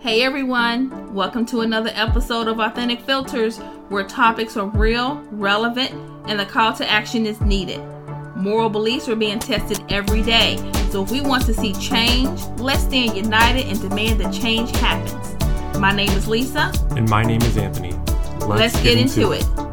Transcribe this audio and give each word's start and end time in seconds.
Hey 0.00 0.22
everyone, 0.22 1.12
welcome 1.12 1.44
to 1.46 1.62
another 1.62 1.90
episode 1.92 2.46
of 2.46 2.60
Authentic 2.60 3.00
Filters 3.00 3.58
where 3.88 4.04
topics 4.04 4.56
are 4.56 4.68
real, 4.68 5.16
relevant, 5.32 5.90
and 6.28 6.38
the 6.38 6.46
call 6.46 6.72
to 6.74 6.88
action 6.88 7.26
is 7.26 7.40
needed. 7.40 7.80
Moral 8.36 8.70
beliefs 8.70 9.08
are 9.08 9.16
being 9.16 9.40
tested 9.40 9.82
every 9.88 10.22
day, 10.22 10.56
so 10.92 11.02
if 11.02 11.10
we 11.10 11.20
want 11.20 11.46
to 11.46 11.52
see 11.52 11.72
change, 11.74 12.40
let's 12.60 12.84
stand 12.84 13.16
united 13.16 13.66
and 13.66 13.80
demand 13.80 14.20
that 14.20 14.32
change 14.32 14.70
happens. 14.76 15.78
My 15.80 15.90
name 15.90 16.10
is 16.10 16.28
Lisa. 16.28 16.72
And 16.90 17.10
my 17.10 17.24
name 17.24 17.42
is 17.42 17.56
Anthony. 17.56 17.90
Let's, 18.46 18.74
get, 18.74 18.84
get, 18.84 18.98
into, 18.98 19.32
into 19.32 19.32
it. 19.32 19.42
it. 19.42 19.67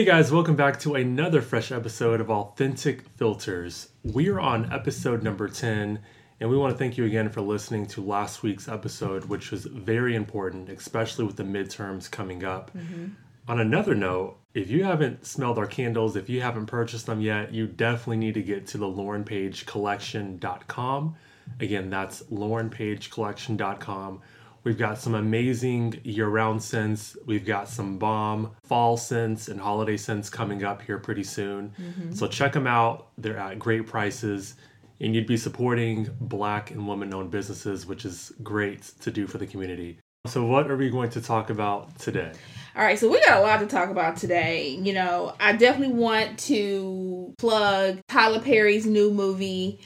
Hey 0.00 0.06
guys, 0.06 0.32
welcome 0.32 0.56
back 0.56 0.80
to 0.80 0.94
another 0.94 1.42
fresh 1.42 1.70
episode 1.70 2.22
of 2.22 2.30
Authentic 2.30 3.02
Filters. 3.18 3.90
We 4.02 4.30
are 4.30 4.40
on 4.40 4.72
episode 4.72 5.22
number 5.22 5.46
10, 5.46 5.98
and 6.40 6.48
we 6.48 6.56
want 6.56 6.72
to 6.72 6.78
thank 6.78 6.96
you 6.96 7.04
again 7.04 7.28
for 7.28 7.42
listening 7.42 7.84
to 7.88 8.00
last 8.00 8.42
week's 8.42 8.66
episode, 8.66 9.26
which 9.26 9.50
was 9.50 9.66
very 9.66 10.16
important, 10.16 10.70
especially 10.70 11.26
with 11.26 11.36
the 11.36 11.42
midterms 11.42 12.10
coming 12.10 12.44
up. 12.44 12.70
Mm-hmm. 12.74 13.08
On 13.46 13.60
another 13.60 13.94
note, 13.94 14.38
if 14.54 14.70
you 14.70 14.84
haven't 14.84 15.26
smelled 15.26 15.58
our 15.58 15.66
candles, 15.66 16.16
if 16.16 16.30
you 16.30 16.40
haven't 16.40 16.64
purchased 16.64 17.04
them 17.04 17.20
yet, 17.20 17.52
you 17.52 17.66
definitely 17.66 18.16
need 18.16 18.32
to 18.32 18.42
get 18.42 18.66
to 18.68 18.78
the 18.78 18.86
laurenpaigecollection.com. 18.86 21.16
Again, 21.60 21.90
that's 21.90 22.22
laurenpaigecollection.com 22.22 24.22
We've 24.62 24.78
got 24.78 24.98
some 24.98 25.14
amazing 25.14 26.00
year 26.04 26.28
round 26.28 26.62
scents. 26.62 27.16
We've 27.24 27.46
got 27.46 27.68
some 27.68 27.98
bomb 27.98 28.50
fall 28.64 28.96
scents 28.96 29.48
and 29.48 29.58
holiday 29.60 29.96
scents 29.96 30.28
coming 30.28 30.64
up 30.64 30.82
here 30.82 30.98
pretty 30.98 31.24
soon. 31.24 31.72
Mm-hmm. 31.80 32.12
So 32.12 32.26
check 32.26 32.52
them 32.52 32.66
out. 32.66 33.08
They're 33.16 33.38
at 33.38 33.58
great 33.58 33.86
prices. 33.86 34.54
And 35.00 35.14
you'd 35.14 35.26
be 35.26 35.38
supporting 35.38 36.10
black 36.20 36.72
and 36.72 36.86
woman 36.86 37.14
owned 37.14 37.30
businesses, 37.30 37.86
which 37.86 38.04
is 38.04 38.32
great 38.42 38.82
to 39.00 39.10
do 39.10 39.26
for 39.26 39.38
the 39.38 39.46
community. 39.46 39.98
So, 40.26 40.44
what 40.44 40.70
are 40.70 40.76
we 40.76 40.90
going 40.90 41.08
to 41.10 41.22
talk 41.22 41.48
about 41.48 41.98
today? 41.98 42.32
All 42.76 42.84
right, 42.84 42.98
so 42.98 43.10
we 43.10 43.24
got 43.24 43.38
a 43.38 43.40
lot 43.40 43.60
to 43.60 43.66
talk 43.66 43.88
about 43.88 44.18
today. 44.18 44.68
You 44.68 44.92
know, 44.92 45.34
I 45.40 45.54
definitely 45.54 45.94
want 45.94 46.38
to 46.40 47.34
plug 47.38 48.00
Tyler 48.08 48.40
Perry's 48.40 48.84
new 48.84 49.10
movie 49.10 49.80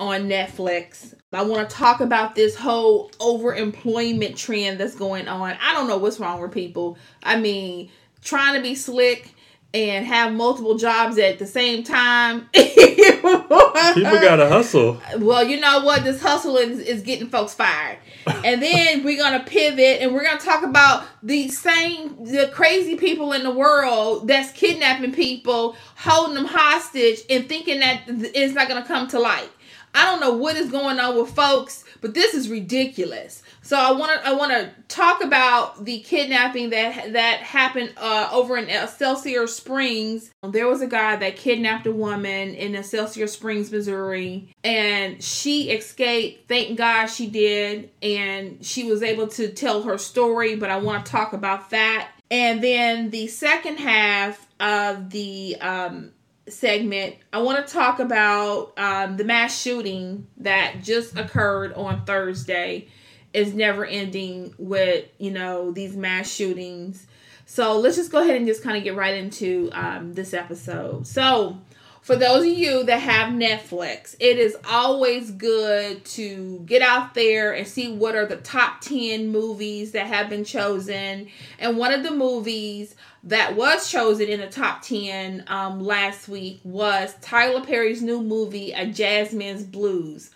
on 0.00 0.22
Netflix. 0.22 1.14
I 1.32 1.42
want 1.42 1.68
to 1.68 1.76
talk 1.76 2.00
about 2.00 2.34
this 2.34 2.56
whole 2.56 3.10
overemployment 3.20 4.36
trend 4.36 4.80
that's 4.80 4.96
going 4.96 5.28
on. 5.28 5.56
I 5.62 5.74
don't 5.74 5.86
know 5.86 5.98
what's 5.98 6.18
wrong 6.18 6.40
with 6.40 6.52
people. 6.52 6.98
I 7.22 7.38
mean, 7.38 7.90
trying 8.22 8.54
to 8.56 8.62
be 8.62 8.74
slick 8.74 9.32
and 9.72 10.04
have 10.04 10.32
multiple 10.32 10.76
jobs 10.76 11.18
at 11.18 11.38
the 11.38 11.46
same 11.46 11.84
time. 11.84 12.48
people 12.52 14.18
gotta 14.18 14.48
hustle. 14.48 15.00
Well, 15.18 15.46
you 15.46 15.60
know 15.60 15.84
what? 15.84 16.02
This 16.02 16.20
hustle 16.20 16.56
is, 16.56 16.80
is 16.80 17.02
getting 17.02 17.28
folks 17.28 17.54
fired. 17.54 17.98
and 18.44 18.60
then 18.60 19.04
we're 19.04 19.22
gonna 19.22 19.44
pivot 19.44 20.00
and 20.00 20.12
we're 20.12 20.24
gonna 20.24 20.40
talk 20.40 20.64
about 20.64 21.04
the 21.22 21.48
same 21.48 22.24
the 22.24 22.50
crazy 22.52 22.96
people 22.96 23.32
in 23.32 23.44
the 23.44 23.50
world 23.50 24.26
that's 24.26 24.50
kidnapping 24.52 25.12
people, 25.12 25.76
holding 25.94 26.34
them 26.34 26.46
hostage, 26.46 27.20
and 27.30 27.48
thinking 27.48 27.78
that 27.80 28.02
it's 28.08 28.54
not 28.54 28.66
gonna 28.66 28.84
come 28.84 29.06
to 29.08 29.20
light. 29.20 29.50
I 29.94 30.06
don't 30.06 30.20
know 30.20 30.34
what 30.34 30.56
is 30.56 30.70
going 30.70 31.00
on 31.00 31.16
with 31.16 31.34
folks, 31.34 31.84
but 32.00 32.14
this 32.14 32.34
is 32.34 32.48
ridiculous. 32.48 33.42
So 33.62 33.76
I 33.76 33.92
want 33.92 34.20
to 34.20 34.28
I 34.28 34.32
want 34.32 34.52
to 34.52 34.70
talk 34.88 35.22
about 35.22 35.84
the 35.84 36.00
kidnapping 36.00 36.70
that 36.70 37.12
that 37.12 37.40
happened 37.40 37.92
uh, 37.96 38.28
over 38.32 38.56
in 38.56 38.68
Excelsior 38.68 39.46
Springs. 39.46 40.30
There 40.42 40.68
was 40.68 40.80
a 40.80 40.86
guy 40.86 41.16
that 41.16 41.36
kidnapped 41.36 41.86
a 41.86 41.92
woman 41.92 42.54
in 42.54 42.74
Excelsior 42.74 43.26
Springs, 43.26 43.70
Missouri, 43.70 44.54
and 44.64 45.22
she 45.22 45.70
escaped. 45.70 46.48
Thank 46.48 46.78
God 46.78 47.06
she 47.06 47.26
did, 47.26 47.90
and 48.02 48.64
she 48.64 48.84
was 48.84 49.02
able 49.02 49.28
to 49.28 49.48
tell 49.48 49.82
her 49.82 49.98
story. 49.98 50.56
But 50.56 50.70
I 50.70 50.76
want 50.78 51.04
to 51.04 51.12
talk 51.12 51.32
about 51.32 51.70
that. 51.70 52.10
And 52.30 52.62
then 52.62 53.10
the 53.10 53.26
second 53.26 53.78
half 53.78 54.46
of 54.60 55.10
the 55.10 55.56
um, 55.60 56.12
segment, 56.50 57.16
I 57.32 57.42
want 57.42 57.66
to 57.66 57.72
talk 57.72 58.00
about 58.00 58.72
um, 58.78 59.16
the 59.16 59.24
mass 59.24 59.60
shooting 59.60 60.26
that 60.38 60.82
just 60.82 61.16
occurred 61.16 61.72
on 61.74 62.04
Thursday. 62.04 62.88
Is 63.32 63.54
never 63.54 63.84
ending 63.84 64.54
with 64.58 65.06
you 65.18 65.30
know 65.30 65.70
these 65.70 65.96
mass 65.96 66.28
shootings. 66.28 67.06
So 67.46 67.78
let's 67.78 67.94
just 67.94 68.10
go 68.10 68.20
ahead 68.22 68.36
and 68.36 68.46
just 68.46 68.62
kind 68.62 68.76
of 68.76 68.82
get 68.82 68.96
right 68.96 69.14
into 69.14 69.70
um, 69.72 70.14
this 70.14 70.34
episode. 70.34 71.06
So 71.06 71.58
for 72.00 72.16
those 72.16 72.42
of 72.42 72.58
you 72.58 72.84
that 72.84 72.98
have 72.98 73.32
Netflix, 73.32 74.16
it 74.18 74.38
is 74.38 74.56
always 74.68 75.30
good 75.30 76.04
to 76.06 76.60
get 76.60 76.80
out 76.80 77.14
there 77.14 77.52
and 77.52 77.66
see 77.66 77.92
what 77.92 78.16
are 78.16 78.24
the 78.24 78.36
top 78.36 78.80
10 78.80 79.28
movies 79.28 79.92
that 79.92 80.06
have 80.06 80.30
been 80.30 80.44
chosen. 80.44 81.28
And 81.58 81.76
one 81.76 81.92
of 81.92 82.02
the 82.02 82.10
movies 82.10 82.94
that 83.24 83.54
was 83.54 83.90
chosen 83.90 84.28
in 84.28 84.40
the 84.40 84.46
top 84.46 84.82
10 84.82 85.44
um, 85.46 85.80
last 85.80 86.28
week 86.28 86.60
was 86.64 87.14
Tyler 87.20 87.64
Perry's 87.64 88.02
new 88.02 88.22
movie, 88.22 88.72
A 88.72 88.86
Jazzman's 88.86 89.64
Blues. 89.64 90.30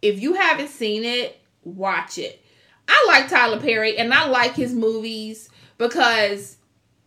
If 0.00 0.20
you 0.20 0.34
haven't 0.34 0.68
seen 0.68 1.04
it, 1.04 1.38
watch 1.64 2.18
it. 2.18 2.42
I 2.88 3.04
like 3.08 3.28
Tyler 3.28 3.60
Perry 3.60 3.98
and 3.98 4.14
I 4.14 4.28
like 4.28 4.54
his 4.54 4.72
movies 4.72 5.50
because 5.76 6.56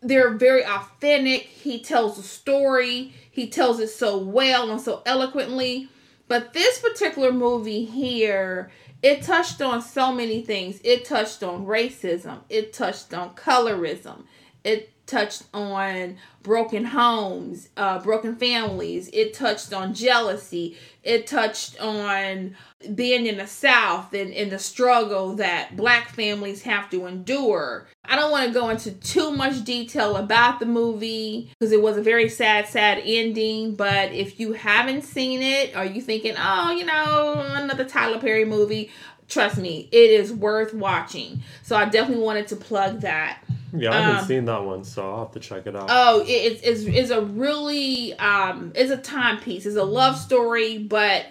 they're 0.02 0.34
very 0.34 0.66
authentic. 0.66 1.44
He 1.44 1.80
tells 1.82 2.18
a 2.20 2.24
story, 2.24 3.14
he 3.32 3.48
tells 3.48 3.80
it 3.80 3.90
so 3.90 4.18
well 4.18 4.70
and 4.70 4.82
so 4.82 5.02
eloquently. 5.06 5.90
But 6.28 6.54
this 6.54 6.80
particular 6.80 7.32
movie 7.32 7.86
here, 7.86 8.70
it 9.02 9.24
touched 9.24 9.62
on 9.62 9.82
so 9.82 10.14
many 10.14 10.44
things. 10.44 10.80
It 10.84 11.06
touched 11.06 11.42
on 11.42 11.66
racism, 11.66 12.40
it 12.50 12.74
touched 12.74 13.14
on 13.14 13.34
colorism, 13.36 14.26
it 14.64 14.92
touched 15.10 15.44
on 15.54 16.18
broken 16.44 16.86
homes, 16.86 17.70
uh, 17.76 18.00
broken 18.00 18.36
families. 18.36 19.10
It 19.12 19.34
touched 19.34 19.74
on 19.74 19.94
jealousy. 19.94 20.78
It 21.04 21.28
touched 21.28 21.80
on 21.82 22.56
being 22.94 23.26
in 23.26 23.38
the 23.38 23.48
South 23.48 24.14
and, 24.14 24.32
and 24.34 24.52
the 24.52 24.60
struggle 24.60 25.36
that 25.36 25.76
black 25.76 26.10
families 26.10 26.62
have 26.62 26.90
to 26.92 27.08
endure. 27.08 27.88
I 28.06 28.16
don't 28.16 28.32
want 28.32 28.48
to 28.48 28.54
go 28.54 28.70
into 28.70 28.92
too 28.92 29.32
much 29.32 29.64
detail 29.64 30.16
about 30.16 30.60
the 30.60 30.66
movie 30.66 31.52
because 31.60 31.72
it 31.74 31.82
was 31.82 31.98
a 31.98 32.02
very 32.02 32.30
sad, 32.30 32.68
sad 32.68 33.02
ending. 33.04 33.76
But 33.76 34.14
if 34.14 34.40
you 34.40 34.54
haven't 34.54 35.04
seen 35.04 35.42
it, 35.42 35.76
are 35.76 35.86
you 35.86 36.02
thinking, 36.02 36.36
oh, 36.38 36.72
you 36.72 36.86
know, 36.86 37.44
another 37.56 37.84
Tyler 37.84 38.20
Perry 38.20 38.46
movie, 38.46 38.92
trust 39.28 39.58
me, 39.58 39.90
it 39.92 40.12
is 40.12 40.32
worth 40.32 40.74
watching. 40.74 41.42
So 41.64 41.76
I 41.76 41.86
definitely 41.86 42.24
wanted 42.24 42.48
to 42.50 42.56
plug 42.56 43.02
that. 43.02 43.44
Yeah, 43.74 43.92
I 43.92 44.02
haven't 44.02 44.20
um, 44.22 44.26
seen 44.26 44.46
that 44.46 44.64
one, 44.64 44.84
so 44.84 45.10
I'll 45.10 45.20
have 45.20 45.32
to 45.34 45.40
check 45.40 45.68
it 45.68 45.76
out. 45.76 45.88
Oh, 45.90 46.24
it's 46.28 46.62
it's 46.64 46.82
it's 46.84 47.10
a 47.12 47.22
really 47.22 48.14
um 48.18 48.72
it's 48.76 48.92
a 48.92 48.98
timepiece. 48.98 49.66
It's 49.66 49.76
a 49.76 49.84
love 49.84 50.18
story, 50.18 50.78
but 50.78 51.26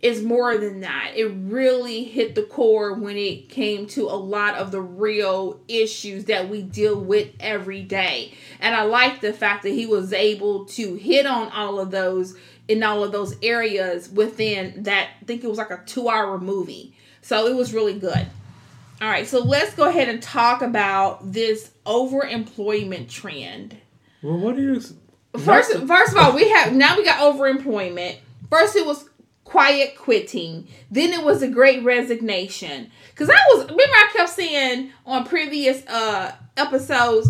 it's 0.00 0.20
more 0.20 0.56
than 0.56 0.80
that. 0.80 1.12
It 1.14 1.26
really 1.26 2.04
hit 2.04 2.34
the 2.34 2.42
core 2.42 2.94
when 2.94 3.16
it 3.16 3.50
came 3.50 3.86
to 3.88 4.04
a 4.04 4.16
lot 4.16 4.54
of 4.54 4.70
the 4.70 4.80
real 4.80 5.60
issues 5.68 6.24
that 6.26 6.48
we 6.48 6.62
deal 6.62 6.98
with 6.98 7.28
every 7.38 7.82
day. 7.82 8.32
And 8.60 8.74
I 8.74 8.84
like 8.84 9.20
the 9.20 9.32
fact 9.32 9.62
that 9.64 9.70
he 9.70 9.84
was 9.84 10.12
able 10.12 10.64
to 10.66 10.94
hit 10.94 11.26
on 11.26 11.48
all 11.50 11.78
of 11.78 11.90
those 11.90 12.34
in 12.66 12.82
all 12.82 13.02
of 13.04 13.12
those 13.12 13.36
areas 13.42 14.08
within 14.08 14.84
that 14.84 15.10
I 15.20 15.24
think 15.24 15.42
it 15.44 15.48
was 15.48 15.58
like 15.58 15.72
a 15.72 15.78
2-hour 15.78 16.38
movie. 16.38 16.94
So 17.20 17.46
it 17.46 17.54
was 17.54 17.74
really 17.74 17.98
good. 17.98 18.26
All 19.00 19.08
right, 19.08 19.26
so 19.26 19.42
let's 19.42 19.74
go 19.74 19.88
ahead 19.88 20.10
and 20.10 20.22
talk 20.22 20.60
about 20.60 21.32
this 21.32 21.70
overemployment 21.86 23.08
trend. 23.08 23.76
Well, 24.22 24.38
what 24.38 24.56
do 24.56 24.62
you? 24.62 24.80
First, 25.40 25.72
first 25.86 26.12
of 26.12 26.18
all, 26.18 26.34
we 26.34 26.50
have 26.50 26.74
now 26.74 26.96
we 26.98 27.04
got 27.04 27.20
overemployment. 27.20 28.16
First, 28.50 28.76
it 28.76 28.84
was 28.84 29.08
quiet 29.44 29.96
quitting. 29.96 30.68
Then 30.90 31.12
it 31.12 31.24
was 31.24 31.42
a 31.42 31.48
great 31.48 31.82
resignation. 31.82 32.90
Cause 33.14 33.30
I 33.30 33.38
was 33.54 33.64
remember 33.64 33.82
I 33.82 34.10
kept 34.12 34.30
saying 34.30 34.92
on 35.06 35.24
previous 35.24 35.86
uh 35.86 36.32
episodes, 36.58 37.28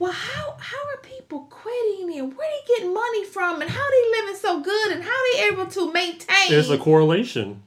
well, 0.00 0.12
how 0.12 0.56
how 0.58 0.78
are 0.88 1.00
people 1.02 1.42
quitting 1.42 2.18
and 2.18 2.36
where 2.36 2.48
they 2.48 2.74
getting 2.74 2.92
money 2.92 3.24
from 3.24 3.62
and 3.62 3.70
how 3.70 3.86
they 3.88 4.20
living 4.20 4.36
so 4.36 4.60
good 4.60 4.92
and 4.92 5.04
how 5.04 5.32
they 5.32 5.48
able 5.48 5.66
to 5.66 5.92
maintain? 5.92 6.50
There's 6.50 6.70
a 6.70 6.78
correlation. 6.78 7.62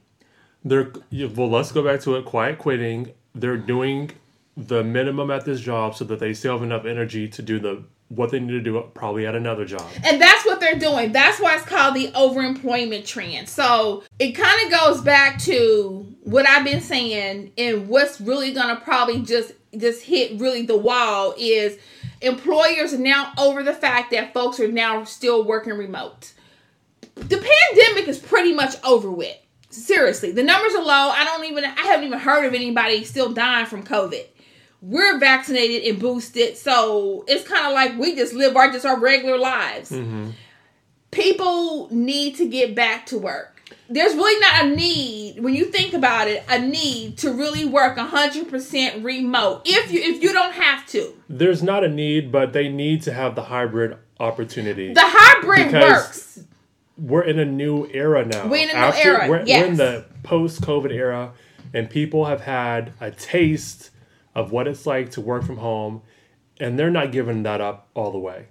They're 0.64 0.92
well. 1.10 1.48
Let's 1.48 1.72
go 1.72 1.82
back 1.82 2.00
to 2.02 2.16
it. 2.16 2.26
Quiet 2.26 2.58
quitting 2.58 3.12
they're 3.40 3.56
doing 3.56 4.10
the 4.56 4.82
minimum 4.82 5.30
at 5.30 5.44
this 5.44 5.60
job 5.60 5.94
so 5.94 6.04
that 6.04 6.18
they 6.18 6.34
still 6.34 6.54
have 6.54 6.62
enough 6.62 6.84
energy 6.84 7.28
to 7.28 7.42
do 7.42 7.58
the 7.58 7.82
what 8.08 8.30
they 8.30 8.40
need 8.40 8.52
to 8.52 8.60
do 8.60 8.82
probably 8.94 9.26
at 9.26 9.34
another 9.34 9.66
job. 9.66 9.86
And 10.02 10.20
that's 10.20 10.44
what 10.46 10.60
they're 10.60 10.78
doing. 10.78 11.12
That's 11.12 11.38
why 11.38 11.56
it's 11.56 11.64
called 11.64 11.94
the 11.94 12.08
overemployment 12.12 13.06
trend. 13.06 13.48
So 13.48 14.02
it 14.18 14.32
kind 14.32 14.64
of 14.64 14.80
goes 14.80 15.02
back 15.02 15.38
to 15.40 16.06
what 16.22 16.48
I've 16.48 16.64
been 16.64 16.80
saying 16.80 17.52
and 17.58 17.88
what's 17.88 18.20
really 18.20 18.54
to 18.54 18.80
probably 18.82 19.20
just 19.22 19.52
just 19.76 20.02
hit 20.02 20.40
really 20.40 20.62
the 20.62 20.76
wall 20.76 21.34
is 21.36 21.78
employers 22.22 22.94
are 22.94 22.98
now 22.98 23.32
over 23.38 23.62
the 23.62 23.74
fact 23.74 24.10
that 24.12 24.32
folks 24.32 24.58
are 24.58 24.72
now 24.72 25.04
still 25.04 25.44
working 25.44 25.74
remote. 25.74 26.32
The 27.14 27.36
pandemic 27.36 28.08
is 28.08 28.18
pretty 28.18 28.54
much 28.54 28.82
over 28.82 29.10
with. 29.10 29.36
Seriously, 29.70 30.32
the 30.32 30.42
numbers 30.42 30.74
are 30.74 30.82
low. 30.82 31.10
I 31.10 31.24
don't 31.24 31.44
even 31.44 31.64
I 31.64 31.82
haven't 31.82 32.06
even 32.06 32.18
heard 32.18 32.46
of 32.46 32.54
anybody 32.54 33.04
still 33.04 33.32
dying 33.32 33.66
from 33.66 33.84
COVID. 33.84 34.24
We're 34.80 35.18
vaccinated 35.18 35.88
and 35.88 36.00
boosted, 36.00 36.56
so 36.56 37.24
it's 37.26 37.46
kind 37.46 37.66
of 37.66 37.72
like 37.72 37.98
we 37.98 38.14
just 38.14 38.32
live 38.32 38.56
our 38.56 38.70
just 38.70 38.86
our 38.86 38.98
regular 38.98 39.38
lives. 39.38 39.90
Mm-hmm. 39.90 40.30
People 41.10 41.88
need 41.90 42.36
to 42.36 42.48
get 42.48 42.74
back 42.74 43.06
to 43.06 43.18
work 43.18 43.58
there's 43.88 44.14
really 44.14 44.38
not 44.40 44.64
a 44.64 44.76
need 44.76 45.40
when 45.40 45.54
you 45.54 45.64
think 45.66 45.94
about 45.94 46.28
it 46.28 46.44
a 46.48 46.58
need 46.58 47.16
to 47.18 47.32
really 47.32 47.64
work 47.64 47.96
100% 47.96 49.04
remote 49.04 49.62
if 49.64 49.90
you 49.90 50.00
if 50.00 50.22
you 50.22 50.32
don't 50.32 50.52
have 50.52 50.86
to 50.86 51.14
There's 51.28 51.62
not 51.62 51.84
a 51.84 51.88
need, 51.88 52.30
but 52.30 52.52
they 52.52 52.68
need 52.68 53.02
to 53.02 53.12
have 53.12 53.34
the 53.34 53.44
hybrid 53.44 53.96
opportunity. 54.20 54.92
the 54.92 55.00
hybrid 55.02 55.72
works 55.72 56.40
we're 56.98 57.22
in 57.22 57.38
a 57.38 57.44
new 57.44 57.86
era 57.86 58.24
now. 58.24 58.48
We're 58.48 58.68
in 58.68 58.70
a 58.70 58.90
new 58.90 58.96
era, 58.96 59.28
We're, 59.28 59.44
we're 59.44 59.64
in 59.66 59.76
the 59.76 60.04
post-COVID 60.24 60.90
era, 60.92 61.32
and 61.72 61.88
people 61.88 62.24
have 62.26 62.40
had 62.40 62.92
a 63.00 63.10
taste 63.10 63.90
of 64.34 64.52
what 64.52 64.66
it's 64.68 64.86
like 64.86 65.10
to 65.12 65.20
work 65.20 65.44
from 65.44 65.58
home, 65.58 66.02
and 66.60 66.78
they're 66.78 66.90
not 66.90 67.12
giving 67.12 67.42
that 67.44 67.60
up 67.60 67.88
all 67.94 68.10
the 68.10 68.18
way, 68.18 68.46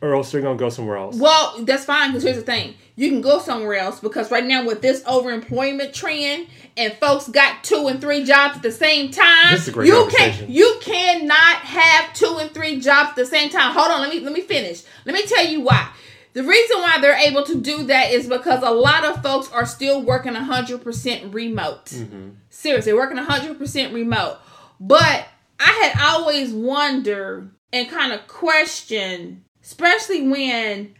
or 0.00 0.14
else 0.14 0.32
they're 0.32 0.40
gonna 0.40 0.58
go 0.58 0.70
somewhere 0.70 0.96
else. 0.96 1.16
well 1.16 1.56
that's 1.62 1.84
fine 1.84 2.10
because 2.10 2.22
here's 2.22 2.36
the 2.36 2.42
thing. 2.42 2.74
You 2.96 3.08
can 3.08 3.20
go 3.22 3.38
somewhere 3.38 3.76
else 3.76 4.00
because 4.00 4.30
right 4.30 4.44
now 4.44 4.66
with 4.66 4.82
this 4.82 5.02
overemployment 5.04 5.94
trend 5.94 6.48
and 6.76 6.92
folks 6.94 7.28
got 7.28 7.64
two 7.64 7.86
and 7.88 7.98
three 8.00 8.24
jobs 8.24 8.56
at 8.56 8.62
the 8.62 8.72
same 8.72 9.10
time 9.10 9.52
This 9.52 9.62
is 9.62 9.68
a 9.68 9.72
great 9.72 9.88
you 9.88 10.08
can 10.14 10.50
you 10.50 10.76
cannot 10.82 11.56
have 11.62 12.12
two 12.12 12.36
and 12.38 12.50
three 12.50 12.78
jobs 12.80 13.10
at 13.10 13.16
the 13.16 13.24
same 13.26 13.48
time. 13.48 13.72
Hold 13.72 13.90
on 13.90 14.00
let 14.00 14.10
me 14.10 14.20
let 14.20 14.32
me 14.32 14.42
finish. 14.42 14.82
Let 15.06 15.14
me 15.14 15.22
tell 15.26 15.46
you 15.46 15.60
why 15.62 15.90
the 16.32 16.44
reason 16.44 16.78
why 16.80 16.98
they're 17.00 17.16
able 17.28 17.42
to 17.44 17.60
do 17.60 17.84
that 17.84 18.12
is 18.12 18.28
because 18.28 18.62
a 18.62 18.70
lot 18.70 19.04
of 19.04 19.22
folks 19.22 19.50
are 19.52 19.66
still 19.66 20.02
working 20.02 20.34
100% 20.34 21.34
remote 21.34 21.86
Mm-hmm. 21.86 22.28
seriously 22.50 22.92
working 22.92 23.16
100% 23.18 23.92
remote 23.94 24.38
but 24.78 25.26
i 25.58 25.72
had 25.92 26.00
always 26.00 26.52
wondered 26.52 27.50
and 27.72 27.88
kind 27.88 28.12
of 28.12 28.26
questioned 28.28 29.42
especially 29.62 30.28
when 30.28 30.94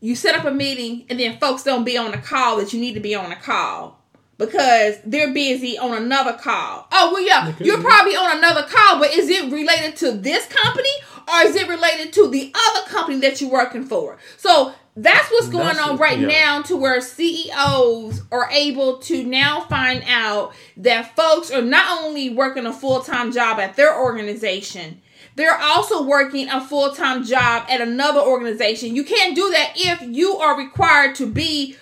you 0.00 0.14
set 0.14 0.34
up 0.34 0.44
a 0.44 0.50
meeting 0.50 1.04
and 1.08 1.18
then 1.18 1.38
folks 1.38 1.62
don't 1.62 1.84
be 1.84 1.96
on 1.96 2.10
the 2.10 2.18
call 2.18 2.58
that 2.58 2.72
you 2.72 2.80
need 2.80 2.94
to 2.94 3.00
be 3.00 3.14
on 3.14 3.32
a 3.32 3.36
call 3.36 4.00
because 4.36 4.96
they're 5.06 5.32
busy 5.32 5.78
on 5.78 5.94
another 5.96 6.32
call. 6.34 6.86
Oh 6.92 7.10
well, 7.12 7.22
yeah, 7.22 7.54
you're 7.60 7.80
probably 7.80 8.16
on 8.16 8.36
another 8.36 8.64
call, 8.68 8.98
but 8.98 9.12
is 9.14 9.28
it 9.30 9.50
related 9.52 9.96
to 9.98 10.10
this 10.12 10.46
company 10.46 10.88
or 11.28 11.46
is 11.46 11.56
it 11.56 11.68
related 11.68 12.12
to 12.14 12.28
the 12.28 12.52
other 12.54 12.88
company 12.88 13.18
that 13.20 13.40
you're 13.40 13.50
working 13.50 13.84
for? 13.84 14.18
So 14.36 14.74
that's 14.96 15.28
what's 15.30 15.48
going 15.48 15.76
That's 15.76 15.88
on 15.88 15.96
right 15.96 16.20
yeah. 16.20 16.28
now 16.28 16.62
to 16.62 16.76
where 16.76 17.00
CEOs 17.00 18.22
are 18.30 18.48
able 18.50 18.98
to 18.98 19.24
now 19.24 19.62
find 19.62 20.04
out 20.06 20.54
that 20.76 21.16
folks 21.16 21.50
are 21.50 21.62
not 21.62 22.02
only 22.02 22.30
working 22.30 22.64
a 22.64 22.72
full-time 22.72 23.32
job 23.32 23.58
at 23.58 23.74
their 23.74 23.98
organization, 23.98 25.02
they're 25.34 25.58
also 25.58 26.04
working 26.04 26.48
a 26.48 26.60
full-time 26.60 27.24
job 27.24 27.66
at 27.68 27.80
another 27.80 28.20
organization. 28.20 28.94
You 28.94 29.02
can't 29.02 29.34
do 29.34 29.50
that 29.50 29.72
if 29.74 30.02
you 30.02 30.36
are 30.36 30.56
required 30.56 31.16
to 31.16 31.26
be 31.26 31.76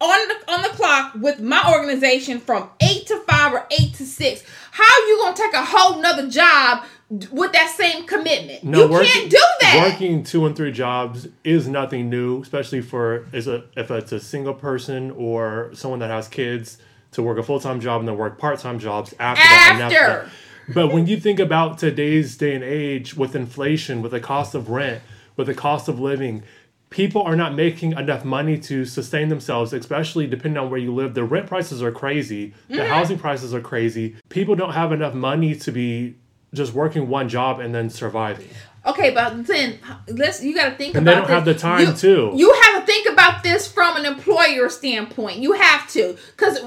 on 0.00 0.28
the 0.28 0.52
on 0.52 0.62
the 0.62 0.68
clock 0.68 1.14
with 1.14 1.40
my 1.40 1.72
organization 1.74 2.38
from 2.38 2.68
eight 2.82 3.06
to 3.06 3.18
five 3.20 3.52
or 3.52 3.66
eight 3.70 3.94
to 3.94 4.04
six. 4.04 4.42
How 4.70 4.84
are 4.84 5.06
you 5.08 5.18
gonna 5.22 5.36
take 5.36 5.54
a 5.54 5.64
whole 5.64 6.00
nother 6.02 6.28
job 6.28 6.84
with 7.10 7.52
that 7.52 7.70
same 7.76 8.04
commitment? 8.06 8.64
No, 8.64 8.84
you 8.84 8.88
working- 8.92 9.10
can't 9.10 9.30
do 9.30 9.36
that. 9.60 9.88
Working 9.92 10.22
two 10.24 10.46
and 10.46 10.56
three 10.56 10.72
jobs 10.72 11.28
is 11.44 11.68
nothing 11.68 12.10
new, 12.10 12.42
especially 12.42 12.80
for 12.80 13.26
is 13.32 13.46
a 13.46 13.64
if 13.76 13.90
it's 13.90 14.12
a 14.12 14.20
single 14.20 14.54
person 14.54 15.10
or 15.12 15.70
someone 15.74 16.00
that 16.00 16.10
has 16.10 16.28
kids 16.28 16.78
to 17.12 17.22
work 17.22 17.38
a 17.38 17.42
full 17.42 17.60
time 17.60 17.80
job 17.80 18.00
and 18.00 18.08
then 18.08 18.16
work 18.16 18.38
part 18.38 18.58
time 18.58 18.78
jobs 18.78 19.14
after, 19.18 19.42
that. 19.42 19.78
After. 19.82 19.96
after. 19.96 20.30
But 20.74 20.92
when 20.92 21.06
you 21.06 21.16
think 21.20 21.38
about 21.38 21.78
today's 21.78 22.36
day 22.36 22.52
and 22.54 22.64
age 22.64 23.16
with 23.16 23.36
inflation, 23.36 24.02
with 24.02 24.10
the 24.10 24.18
cost 24.20 24.54
of 24.54 24.68
rent, 24.68 25.00
with 25.36 25.46
the 25.46 25.54
cost 25.54 25.86
of 25.88 26.00
living, 26.00 26.42
people 26.90 27.22
are 27.22 27.36
not 27.36 27.54
making 27.54 27.92
enough 27.92 28.24
money 28.24 28.58
to 28.58 28.84
sustain 28.84 29.28
themselves, 29.28 29.72
especially 29.72 30.26
depending 30.26 30.58
on 30.60 30.68
where 30.68 30.80
you 30.80 30.92
live. 30.92 31.14
The 31.14 31.22
rent 31.22 31.46
prices 31.46 31.82
are 31.84 31.92
crazy, 31.92 32.52
the 32.68 32.78
Mm-hmm. 32.78 32.88
housing 32.92 33.18
prices 33.18 33.54
are 33.54 33.60
crazy. 33.60 34.16
People 34.28 34.56
don't 34.56 34.72
have 34.72 34.90
enough 34.90 35.14
money 35.14 35.54
to 35.54 35.70
be 35.70 36.16
just 36.56 36.72
working 36.72 37.08
one 37.08 37.28
job 37.28 37.60
and 37.60 37.74
then 37.74 37.90
surviving. 37.90 38.48
Okay, 38.84 39.10
but 39.10 39.46
then 39.48 39.80
let's 40.08 40.42
you 40.44 40.54
got 40.54 40.70
to 40.70 40.76
think 40.76 40.94
And 40.94 41.04
they 41.06 41.14
don't 41.14 41.28
have 41.28 41.44
the 41.44 41.54
time, 41.54 41.80
You- 41.88 41.92
too. 41.92 42.32
You 42.36 42.52
have 42.52 42.80
to 42.80 42.86
think 42.86 43.08
about 43.08 43.42
this 43.42 43.66
from 43.66 43.96
an 43.96 44.04
employer 44.06 44.68
standpoint. 44.68 45.38
You 45.38 45.52
have 45.54 45.90
to, 45.92 46.16
because 46.36 46.60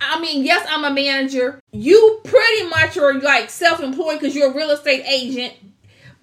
I 0.00 0.20
mean, 0.20 0.44
yes, 0.44 0.64
I'm 0.70 0.84
a 0.84 0.90
manager. 0.92 1.58
You 1.72 2.20
pretty 2.24 2.68
much 2.68 2.96
are 2.96 3.14
like 3.20 3.50
self-employed 3.50 4.20
because 4.20 4.36
you're 4.36 4.52
a 4.52 4.54
real 4.54 4.70
estate 4.70 5.04
agent. 5.06 5.54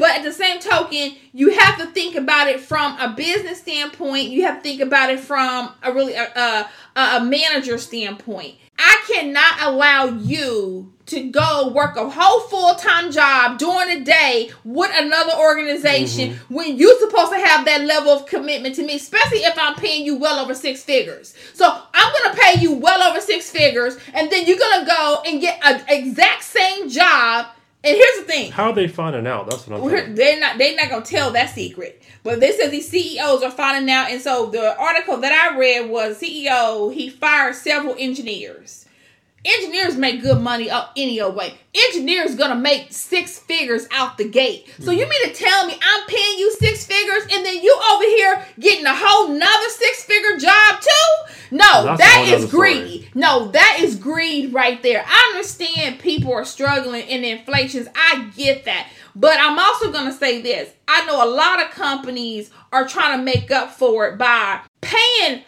But 0.01 0.17
at 0.17 0.23
the 0.23 0.33
same 0.33 0.59
token, 0.59 1.15
you 1.31 1.51
have 1.51 1.77
to 1.77 1.85
think 1.85 2.15
about 2.15 2.47
it 2.47 2.59
from 2.59 2.99
a 2.99 3.13
business 3.15 3.59
standpoint. 3.59 4.29
You 4.29 4.45
have 4.45 4.55
to 4.55 4.61
think 4.63 4.81
about 4.81 5.11
it 5.11 5.19
from 5.19 5.71
a 5.83 5.93
really 5.93 6.15
a, 6.15 6.23
a, 6.25 6.69
a 6.95 7.23
manager 7.23 7.77
standpoint. 7.77 8.55
I 8.79 8.99
cannot 9.13 9.61
allow 9.61 10.05
you 10.05 10.91
to 11.05 11.29
go 11.29 11.71
work 11.71 11.97
a 11.97 12.09
whole 12.09 12.39
full 12.47 12.73
time 12.73 13.11
job 13.11 13.59
during 13.59 13.99
the 13.99 14.03
day 14.03 14.49
with 14.63 14.89
another 14.91 15.33
organization 15.37 16.31
mm-hmm. 16.31 16.53
when 16.55 16.77
you're 16.77 16.99
supposed 16.99 17.31
to 17.33 17.37
have 17.37 17.65
that 17.65 17.81
level 17.81 18.11
of 18.11 18.25
commitment 18.25 18.73
to 18.77 18.83
me, 18.83 18.95
especially 18.95 19.39
if 19.39 19.55
I'm 19.55 19.75
paying 19.75 20.03
you 20.03 20.17
well 20.17 20.39
over 20.39 20.55
six 20.55 20.83
figures. 20.83 21.35
So 21.53 21.67
I'm 21.93 22.13
gonna 22.23 22.39
pay 22.41 22.59
you 22.59 22.73
well 22.73 23.07
over 23.07 23.21
six 23.21 23.51
figures, 23.51 23.99
and 24.15 24.31
then 24.31 24.47
you're 24.47 24.57
gonna 24.57 24.87
go 24.87 25.21
and 25.27 25.39
get 25.39 25.59
an 25.63 25.83
exact 25.89 26.43
same 26.43 26.89
job. 26.89 27.49
And 27.83 27.97
here's 27.97 28.17
the 28.17 28.31
thing. 28.31 28.51
How 28.51 28.65
are 28.65 28.73
they 28.73 28.87
finding 28.87 29.25
out? 29.25 29.49
That's 29.49 29.67
what 29.67 29.81
I'm 29.81 29.89
saying. 29.89 30.15
they're 30.15 30.39
not 30.39 30.57
they're 30.57 30.75
not 30.75 30.89
gonna 30.89 31.05
tell 31.05 31.31
that 31.31 31.49
secret. 31.49 32.03
But 32.23 32.39
they 32.39 32.51
said 32.51 32.69
these 32.69 32.87
CEOs 32.89 33.41
are 33.41 33.49
finding 33.49 33.89
out, 33.91 34.11
and 34.11 34.21
so 34.21 34.47
the 34.47 34.77
article 34.77 35.17
that 35.17 35.31
I 35.31 35.57
read 35.57 35.89
was 35.89 36.19
CEO 36.19 36.93
he 36.93 37.09
fired 37.09 37.55
several 37.55 37.95
engineers. 37.97 38.85
Engineers 39.43 39.95
make 39.97 40.21
good 40.21 40.39
money 40.39 40.69
up 40.69 40.91
any 40.95 41.19
old 41.19 41.35
way. 41.35 41.55
Engineers 41.73 42.35
gonna 42.35 42.55
make 42.55 42.91
six 42.91 43.39
figures 43.39 43.87
out 43.91 44.17
the 44.17 44.27
gate. 44.27 44.71
So 44.79 44.91
you 44.91 45.07
mean 45.09 45.27
to 45.29 45.33
tell 45.33 45.65
me 45.65 45.73
I'm 45.81 46.07
paying 46.07 46.37
you 46.39 46.51
six 46.59 46.85
figures 46.85 47.23
and 47.31 47.45
then 47.45 47.61
you 47.63 47.79
over 47.91 48.03
here 48.03 48.45
getting 48.59 48.85
a 48.85 48.93
whole 48.95 49.29
nother 49.29 49.69
six 49.69 50.03
figure 50.03 50.37
job 50.37 50.81
too? 50.81 51.33
No, 51.57 51.85
That's 51.85 52.01
that 52.01 52.23
is 52.25 52.31
nother 52.31 52.47
story. 52.47 52.73
greedy. 52.73 53.09
No, 53.15 53.47
that 53.49 53.77
is 53.79 53.95
greed 53.95 54.53
right 54.53 54.81
there. 54.83 55.03
I 55.07 55.31
understand 55.33 55.99
people 55.99 56.33
are 56.33 56.45
struggling 56.45 57.07
in 57.07 57.23
inflations. 57.23 57.87
I 57.95 58.29
get 58.35 58.65
that. 58.65 58.87
But 59.15 59.37
I'm 59.39 59.59
also 59.59 59.91
to 59.91 60.13
say 60.13 60.41
this. 60.41 60.71
I 60.87 61.05
know 61.05 61.23
a 61.23 61.27
lot 61.29 61.61
of 61.61 61.71
companies 61.71 62.51
are 62.71 62.87
trying 62.87 63.17
to 63.17 63.23
make 63.23 63.51
up 63.51 63.71
for 63.71 64.07
it 64.07 64.17
by 64.17 64.61
paying 64.81 65.43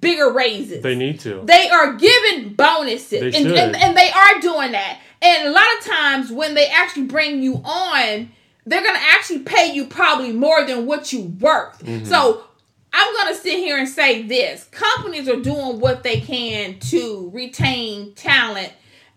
bigger 0.00 0.32
raises. 0.32 0.82
They 0.82 0.94
need 0.94 1.20
to. 1.20 1.42
They 1.44 1.68
are 1.68 1.94
giving 1.94 2.54
bonuses, 2.54 3.20
They 3.20 3.32
and, 3.34 3.46
and 3.46 3.76
and 3.76 3.96
they 3.96 4.10
are 4.10 4.40
doing 4.40 4.72
that. 4.72 5.00
And 5.22 5.48
a 5.48 5.50
lot 5.50 5.66
of 5.78 5.84
times 5.84 6.30
when 6.30 6.54
they 6.54 6.68
actually 6.68 7.04
bring 7.04 7.42
you 7.42 7.60
on, 7.64 8.30
they're 8.64 8.82
gonna 8.82 8.98
actually 9.00 9.40
pay 9.40 9.72
you 9.72 9.86
probably 9.86 10.32
more 10.32 10.64
than 10.66 10.86
what 10.86 11.12
you 11.12 11.22
worth. 11.40 11.82
Mm-hmm. 11.84 12.04
So 12.04 12.44
I'm 12.92 13.14
gonna 13.16 13.34
sit 13.34 13.58
here 13.58 13.78
and 13.78 13.88
say 13.88 14.22
this: 14.22 14.64
companies 14.64 15.28
are 15.28 15.40
doing 15.40 15.80
what 15.80 16.02
they 16.02 16.20
can 16.20 16.78
to 16.80 17.30
retain 17.32 18.14
talent 18.14 18.72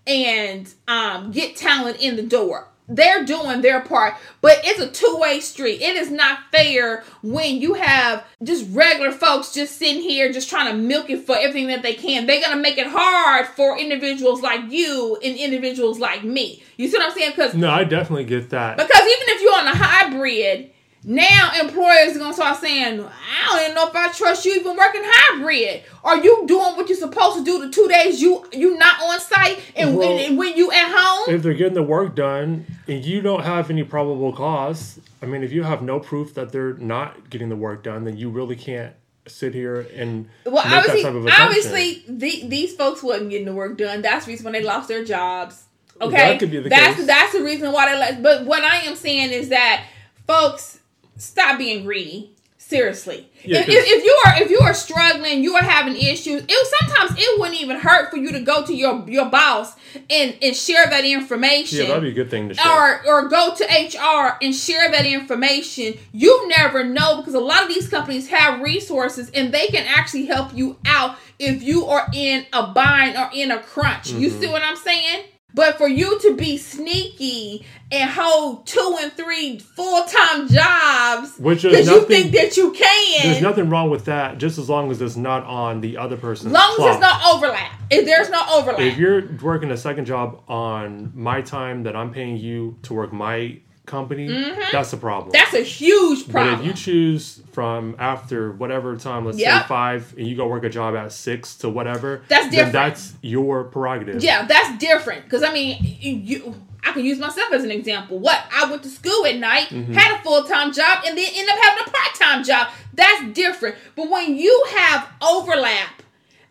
and 0.05 0.73
um, 0.87 1.31
get 1.31 1.55
talent 1.55 2.01
in 2.01 2.15
the 2.15 2.23
door. 2.23 2.67
They're 2.89 3.23
doing 3.23 3.61
their 3.61 3.81
part, 3.81 4.15
but 4.41 4.59
it's 4.63 4.79
a 4.79 4.89
two 4.89 5.17
way 5.19 5.39
street. 5.39 5.81
It 5.81 5.95
is 5.95 6.09
not 6.09 6.39
fair 6.51 7.03
when 7.21 7.61
you 7.61 7.75
have 7.75 8.25
just 8.43 8.65
regular 8.75 9.11
folks 9.11 9.53
just 9.53 9.77
sitting 9.77 10.01
here 10.01 10.31
just 10.33 10.49
trying 10.49 10.71
to 10.71 10.77
milk 10.77 11.09
it 11.09 11.25
for 11.25 11.35
everything 11.37 11.67
that 11.67 11.83
they 11.83 11.93
can. 11.93 12.25
They're 12.25 12.41
gonna 12.41 12.61
make 12.61 12.77
it 12.79 12.87
hard 12.87 13.45
for 13.45 13.77
individuals 13.77 14.41
like 14.41 14.71
you 14.71 15.17
and 15.23 15.37
individuals 15.37 15.99
like 15.99 16.23
me. 16.23 16.63
You 16.77 16.87
see 16.87 16.97
what 16.97 17.07
I'm 17.11 17.17
saying? 17.17 17.31
Because 17.35 17.53
No, 17.53 17.69
I 17.69 17.83
definitely 17.83 18.25
get 18.25 18.49
that. 18.49 18.77
because 18.77 19.01
even 19.01 19.35
if 19.35 19.41
you're 19.43 19.55
on 19.55 19.67
a 19.67 19.75
hybrid, 19.75 20.71
now 21.03 21.51
employers 21.61 22.15
are 22.15 22.19
gonna 22.19 22.33
start 22.33 22.57
saying, 22.59 22.99
I 23.01 23.45
don't 23.49 23.61
even 23.61 23.75
know 23.75 23.87
if 23.87 23.95
I 23.95 24.11
trust 24.11 24.43
you 24.45 24.55
even 24.55 24.75
working 24.75 25.01
hybrid. 25.05 25.83
Are 26.03 26.17
you 26.17 26.43
doing 26.45 26.75
what 26.75 26.89
you're 26.89 26.97
supposed 26.97 27.37
to 27.37 27.43
do 27.45 27.59
the 27.65 27.71
two 27.71 27.87
days 27.87 28.21
you 28.21 28.45
you 28.51 28.77
not 28.77 29.01
on 29.03 29.19
site 29.19 29.59
and, 29.75 29.95
Well, 29.95 30.09
and, 30.11 30.19
and 30.21 30.37
when 30.37 30.57
you 30.57 30.71
at 30.71 30.91
home? 30.93 31.33
if 31.33 31.41
they're 31.43 31.53
getting 31.53 31.75
the 31.75 31.83
work 31.83 32.15
done 32.15 32.65
you 32.89 33.21
don't 33.21 33.43
have 33.43 33.69
any 33.69 33.83
probable 33.83 34.33
cause, 34.33 34.99
I 35.21 35.25
mean, 35.25 35.43
if 35.43 35.51
you 35.51 35.63
have 35.63 35.81
no 35.81 35.99
proof 35.99 36.33
that 36.35 36.51
they're 36.51 36.73
not 36.75 37.29
getting 37.29 37.49
the 37.49 37.55
work 37.55 37.83
done, 37.83 38.03
then 38.05 38.17
you 38.17 38.29
really 38.29 38.55
can't 38.55 38.93
sit 39.27 39.53
here 39.53 39.81
and 39.95 40.27
Well, 40.45 40.55
make 40.55 40.63
that 40.63 40.73
obviously, 40.79 41.03
type 41.03 41.13
of 41.13 41.25
assumption. 41.25 41.45
obviously, 41.45 42.03
the, 42.07 42.47
these 42.47 42.75
folks 42.75 43.03
wasn't 43.03 43.29
getting 43.29 43.45
the 43.45 43.53
work 43.53 43.77
done. 43.77 44.01
That's 44.01 44.25
the 44.25 44.31
reason 44.31 44.43
when 44.45 44.53
they 44.53 44.63
lost 44.63 44.87
their 44.87 45.03
jobs. 45.05 45.65
Okay, 46.01 46.15
That 46.15 46.39
could 46.39 46.49
be 46.51 46.59
the 46.61 46.69
that's 46.69 46.95
case. 46.97 47.05
that's 47.07 47.33
the 47.33 47.43
reason 47.43 47.71
why 47.73 47.91
they 47.91 47.99
let. 47.99 48.23
But 48.23 48.45
what 48.45 48.63
I 48.63 48.77
am 48.77 48.95
saying 48.95 49.31
is 49.31 49.49
that 49.49 49.85
folks 50.25 50.79
stop 51.17 51.57
being 51.57 51.83
greedy. 51.83 52.31
Seriously, 52.69 53.27
Yeah, 53.43 53.61
if, 53.61 53.67
if, 53.67 53.83
if 53.87 54.03
you 54.05 54.15
are 54.27 54.43
if 54.43 54.51
you 54.51 54.59
are 54.59 54.75
struggling, 54.75 55.43
you 55.43 55.55
are 55.55 55.63
having 55.63 55.95
issues. 55.95 56.43
It 56.47 56.67
sometimes 56.79 57.17
it 57.19 57.39
wouldn't 57.39 57.59
even 57.59 57.77
hurt 57.79 58.11
for 58.11 58.17
you 58.17 58.31
to 58.33 58.41
go 58.41 58.63
to 58.63 58.75
your 58.75 59.03
your 59.09 59.27
boss 59.27 59.73
and 60.07 60.35
and 60.39 60.55
share 60.55 60.85
that 60.85 61.03
information 61.03 61.79
Yeah, 61.79 61.87
that'd 61.87 62.03
be 62.03 62.09
a 62.09 62.13
good 62.13 62.29
thing 62.29 62.49
to 62.49 62.53
share. 62.53 62.71
or 62.71 63.07
or 63.07 63.27
go 63.27 63.55
to 63.55 63.63
HR 63.65 64.37
and 64.39 64.53
share 64.55 64.87
that 64.91 65.07
information. 65.07 65.95
You 66.11 66.47
never 66.47 66.83
know 66.83 67.17
because 67.17 67.33
a 67.33 67.39
lot 67.39 67.63
of 67.63 67.69
these 67.69 67.89
companies 67.89 68.27
have 68.29 68.61
resources 68.61 69.31
and 69.31 69.51
they 69.51 69.65
can 69.69 69.87
actually 69.87 70.27
help 70.27 70.53
you 70.55 70.77
out 70.85 71.17
if 71.39 71.63
you 71.63 71.85
are 71.87 72.05
in 72.13 72.45
a 72.53 72.67
bind 72.67 73.17
or 73.17 73.31
in 73.33 73.49
a 73.49 73.59
crunch. 73.59 74.11
You 74.11 74.29
Mm-hmm. 74.29 74.41
see 74.41 74.47
what 74.47 74.61
I'm 74.61 74.75
saying? 74.75 75.23
But 75.53 75.77
for 75.77 75.87
you 75.87 76.19
to 76.19 76.35
be 76.35 76.57
sneaky 76.57 77.65
and 77.91 78.09
hold 78.09 78.67
two 78.67 78.97
and 79.01 79.11
three 79.13 79.57
full 79.59 80.05
time 80.05 80.47
jobs 80.47 81.37
Which 81.39 81.65
is 81.65 81.71
because 81.71 81.87
you 81.87 82.01
think 82.05 82.31
that 82.33 82.55
you 82.55 82.71
can, 82.71 83.23
There's 83.23 83.41
nothing 83.41 83.69
wrong 83.69 83.89
with 83.89 84.05
that, 84.05 84.37
just 84.37 84.57
as 84.59 84.69
long 84.69 84.91
as 84.91 85.01
it's 85.01 85.15
not 85.15 85.43
on 85.45 85.81
the 85.81 85.97
other 85.97 86.17
person's 86.17 86.53
long 86.53 86.69
as 86.71 86.75
clock. 86.75 86.99
there's 86.99 87.01
no 87.01 87.33
overlap. 87.33 87.71
If 87.89 88.05
there's 88.05 88.29
no 88.29 88.41
overlap, 88.51 88.79
If 88.81 88.97
you're 88.97 89.27
working 89.41 89.71
a 89.71 89.77
second 89.77 90.05
job 90.05 90.43
on 90.47 91.11
my 91.15 91.41
time 91.41 91.83
that 91.83 91.95
I'm 91.95 92.11
paying 92.13 92.37
you 92.37 92.77
to 92.83 92.93
work 92.93 93.11
my 93.11 93.59
company, 93.89 94.27
that's 94.71 94.93
a 94.93 94.97
problem. 94.97 95.31
Mm-hmm. 95.31 95.51
that's 95.51 95.53
a 95.53 95.63
huge 95.63 96.29
problem. 96.29 96.55
but 96.55 96.59
if 96.61 96.65
you 96.67 96.73
choose 96.73 97.41
from 97.51 97.95
after 97.99 98.51
whatever 98.53 98.95
time, 98.95 99.25
let's 99.25 99.37
Yep. 99.37 99.63
say 99.63 99.67
five, 99.67 100.13
and 100.17 100.25
you 100.27 100.35
go 100.37 100.47
work 100.47 100.63
a 100.63 100.69
job 100.69 100.95
at 100.95 101.11
six 101.11 101.55
to 101.57 101.69
whatever, 101.69 102.21
That's 102.29 102.49
different. 102.49 102.73
that's 102.73 103.13
your 103.21 103.65
prerogative. 103.65 104.23
Yeah, 104.23 104.45
that's 104.45 104.77
different. 104.77 105.23
Because 105.25 105.43
I 105.43 105.51
mean, 105.51 105.77
you, 105.81 106.55
I 106.83 106.93
can 106.93 107.03
use 107.03 107.19
myself 107.19 107.51
as 107.51 107.63
an 107.65 107.71
example. 107.71 108.19
What 108.19 108.39
I 108.55 108.69
went 108.69 108.83
to 108.83 108.89
school 108.89 109.25
at 109.25 109.35
night, 109.37 109.67
Mm-hmm. 109.69 109.93
had 109.93 110.17
a 110.19 110.23
full 110.23 110.43
time 110.45 110.71
job, 110.71 111.03
and 111.05 111.17
then 111.17 111.27
end 111.33 111.49
up 111.49 111.57
having 111.61 111.83
a 111.87 111.89
part 111.89 112.15
time 112.15 112.43
job. 112.43 112.67
That's 112.93 113.33
different. 113.33 113.75
But 113.95 114.09
when 114.09 114.37
you 114.37 114.65
have 114.77 115.09
overlap 115.21 115.89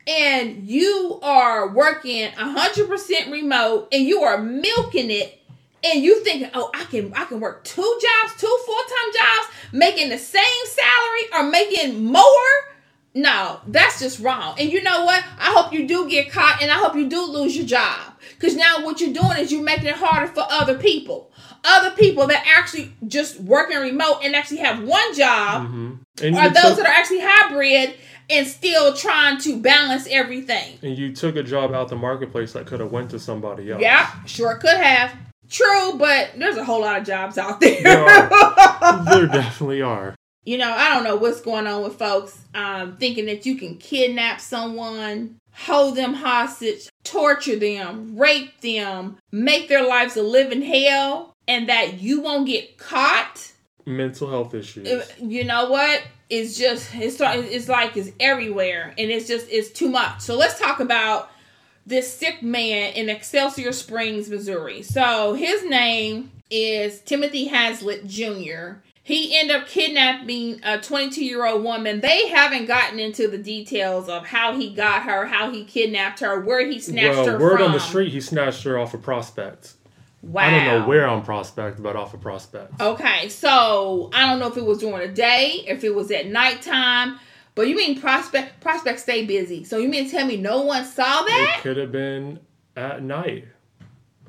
and 0.07 0.66
you 0.66 1.18
are 1.23 1.68
working 1.68 2.30
hundred 2.33 2.88
percent 2.88 3.30
remote 3.30 3.88
and 3.92 4.04
you 4.07 4.23
are 4.23 4.38
milking 4.38 5.11
it. 5.11 5.38
And 5.85 6.02
you 6.02 6.23
thinking, 6.25 6.50
oh, 6.54 6.70
I 6.75 6.85
can 6.85 7.12
I 7.14 7.25
can 7.25 7.40
work 7.40 7.64
two 7.64 7.82
jobs, 8.00 8.40
two 8.40 8.58
full 8.66 8.75
time 8.76 9.12
jobs, 9.14 9.54
making 9.73 10.11
the 10.11 10.18
same 10.18 10.42
salary 10.66 11.23
or 11.44 11.50
making 11.50 12.04
more. 12.04 12.23
No, 13.14 13.61
that's 13.66 13.99
just 14.00 14.20
wrong. 14.20 14.54
And 14.58 14.70
you 14.70 14.82
know 14.82 15.04
what? 15.04 15.25
I 15.38 15.52
hope 15.52 15.73
you 15.73 15.88
do 15.88 16.08
get 16.08 16.30
caught 16.30 16.61
and 16.62 16.70
I 16.70 16.75
hope 16.75 16.94
you 16.94 17.08
do 17.08 17.25
lose 17.25 17.56
your 17.56 17.66
job. 17.66 18.12
Because 18.30 18.54
now 18.54 18.85
what 18.85 19.00
you're 19.00 19.12
doing 19.12 19.38
is 19.38 19.50
you're 19.50 19.62
making 19.62 19.87
it 19.87 19.97
harder 19.97 20.28
for 20.28 20.44
other 20.49 20.78
people. 20.78 21.32
Other 21.64 21.90
people 21.97 22.26
that 22.28 22.44
actually 22.47 22.92
just 23.08 23.40
working 23.40 23.78
remote 23.78 24.20
and 24.23 24.37
actually 24.37 24.58
have 24.58 24.82
one 24.85 25.14
job 25.14 25.66
Mhm. 25.68 25.99
And 26.23 26.37
are 26.37 26.49
those 26.50 26.62
took, 26.62 26.76
that 26.78 26.87
are 26.87 26.92
actually 26.92 27.20
hybrid 27.23 27.94
and 28.30 28.47
still 28.47 28.92
trying 28.94 29.38
to 29.38 29.56
balance 29.61 30.06
everything. 30.11 30.78
and 30.82 30.97
you 30.97 31.12
took 31.12 31.35
a 31.37 31.42
job 31.42 31.73
out 31.73 31.88
the 31.88 31.97
marketplace 31.97 32.52
that 32.52 32.66
could 32.66 32.78
have 32.78 32.92
went 32.92 33.11
to 33.11 33.18
somebody 33.18 33.70
else. 33.73 33.80
Yeah, 33.82 34.08
sure 34.26 34.54
could 34.56 34.76
have. 34.76 35.12
True, 35.50 35.95
but 35.99 36.31
there's 36.37 36.57
a 36.57 36.64
whole 36.64 36.81
lot 36.83 37.00
of 37.00 37.07
jobs 37.07 37.38
out 37.38 37.61
there. 37.61 37.83
There 37.83 38.07
there 39.05 39.26
definitely 39.26 39.83
are. 39.83 40.14
you 40.45 40.59
know, 40.59 40.71
I 40.73 40.95
don't 40.95 41.05
know 41.05 41.17
what's 41.17 41.40
going 41.40 41.67
on 41.67 41.83
with 41.83 41.97
folks 41.99 42.38
um, 42.55 42.97
thinking 42.97 43.26
that 43.26 43.47
you 43.47 43.57
can 43.57 43.76
kidnap 43.76 44.40
someone, 44.40 45.37
hold 45.52 45.97
them 45.97 46.14
hostage, 46.14 46.88
torture 47.05 47.57
them, 47.57 48.17
rape 48.19 48.61
them, 48.61 49.17
make 49.33 49.69
their 49.69 49.87
lives 49.87 50.17
a 50.17 50.23
living 50.23 50.62
hell, 50.62 51.33
and 51.47 51.69
that 51.69 52.00
you 52.00 52.21
won't 52.21 52.47
get 52.47 52.76
caught. 52.78 53.52
Mental 53.87 54.28
health 54.28 54.52
issues. 54.55 54.87
Uh, 54.87 55.05
You 55.23 55.45
know 55.45 55.71
what? 55.71 56.02
It's 56.31 56.59
just 56.59 56.95
it's 56.95 57.19
it's 57.23 57.69
like 57.71 57.97
it's 57.97 58.11
everywhere, 58.21 58.93
and 58.99 59.11
it's 59.11 59.26
just 59.26 59.47
it's 59.50 59.71
too 59.71 59.88
much. 59.88 60.21
So 60.21 60.37
let's 60.37 60.59
talk 60.59 60.78
about 60.78 61.31
this 61.88 62.12
sick 62.12 62.42
man 62.42 62.92
in 62.92 63.09
Excelsior 63.09 63.73
Springs, 63.73 64.28
Missouri. 64.28 64.83
So 64.83 65.35
his 65.35 65.64
name 65.64 66.30
is 66.50 67.00
Timothy 67.00 67.47
Haslett 67.47 68.07
Jr. 68.07 68.80
He 69.02 69.38
ended 69.38 69.57
up 69.57 69.66
kidnapping 69.66 70.61
a 70.62 70.78
22 70.78 71.25
year 71.25 71.47
old 71.47 71.64
woman. 71.64 72.00
They 72.00 72.28
haven't 72.28 72.66
gotten 72.66 72.99
into 72.99 73.26
the 73.26 73.38
details 73.38 74.07
of 74.07 74.26
how 74.26 74.54
he 74.54 74.75
got 74.75 75.04
her, 75.04 75.25
how 75.25 75.50
he 75.50 75.64
kidnapped 75.64 76.21
her, 76.21 76.40
where 76.40 76.66
he 76.66 76.78
snatched 76.78 77.16
well, 77.16 77.26
her 77.26 77.38
word 77.38 77.57
from. 77.57 77.68
on 77.68 77.73
the 77.73 77.80
street, 77.80 78.12
he 78.12 78.21
snatched 78.21 78.64
her 78.64 78.78
off 78.78 78.92
a 78.92 78.99
prospect. 78.99 79.75
Wow. 80.21 80.42
I 80.42 80.50
don't 80.50 80.64
know 80.66 80.87
where 80.87 81.07
on 81.07 81.25
prospect, 81.25 81.83
but 81.83 81.97
off 81.97 82.12
a 82.12 82.18
prospect. 82.18 82.78
Okay, 82.80 83.30
so 83.30 84.11
I 84.12 84.28
don't 84.28 84.40
know 84.40 84.49
if 84.49 84.57
it 84.57 84.66
was 84.66 84.78
during 84.78 85.09
the 85.09 85.14
day, 85.14 85.64
if 85.66 85.85
it 85.85 85.95
was 85.95 86.11
at 86.11 86.26
nighttime, 86.26 87.18
but 87.59 87.67
you 87.67 87.75
mean 87.75 88.00
prospect 88.00 88.61
prospects 88.61 89.03
stay 89.03 89.27
busy. 89.27 89.65
So 89.65 89.79
you 89.79 89.88
mean 89.88 90.09
tell 90.09 90.25
me 90.25 90.37
no 90.37 90.62
one 90.62 90.85
saw 90.85 91.23
that? 91.25 91.57
It 91.59 91.62
could 91.62 91.77
have 91.77 91.91
been 91.91 92.38
at 92.77 93.03
night. 93.03 93.47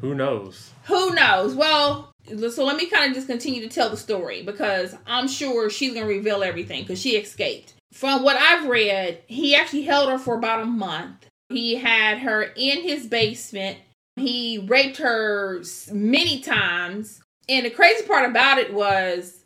Who 0.02 0.16
knows? 0.16 0.72
Who 0.86 1.14
knows? 1.14 1.54
Well, 1.54 2.12
so 2.26 2.66
let 2.66 2.76
me 2.76 2.88
kind 2.88 3.08
of 3.08 3.14
just 3.14 3.28
continue 3.28 3.62
to 3.62 3.70
tell 3.70 3.92
the 3.92 3.98
story 3.98 4.42
because 4.42 4.96
I'm 5.06 5.28
sure 5.28 5.70
she's 5.70 5.94
gonna 5.94 6.08
reveal 6.08 6.42
everything 6.42 6.82
because 6.82 7.00
she 7.00 7.18
escaped. 7.18 7.76
From 7.94 8.24
what 8.24 8.36
I've 8.36 8.68
read, 8.68 9.22
he 9.28 9.56
actually 9.56 9.84
held 9.84 10.10
her 10.10 10.18
for 10.18 10.36
about 10.36 10.64
a 10.64 10.66
month. 10.66 11.28
He 11.50 11.76
had 11.76 12.18
her 12.18 12.42
in 12.42 12.82
his 12.82 13.06
basement. 13.06 13.78
He 14.16 14.58
raped 14.58 14.98
her 14.98 15.62
many 15.92 16.40
times. 16.40 17.22
And 17.48 17.64
the 17.64 17.70
crazy 17.70 18.08
part 18.08 18.28
about 18.28 18.58
it 18.58 18.74
was 18.74 19.39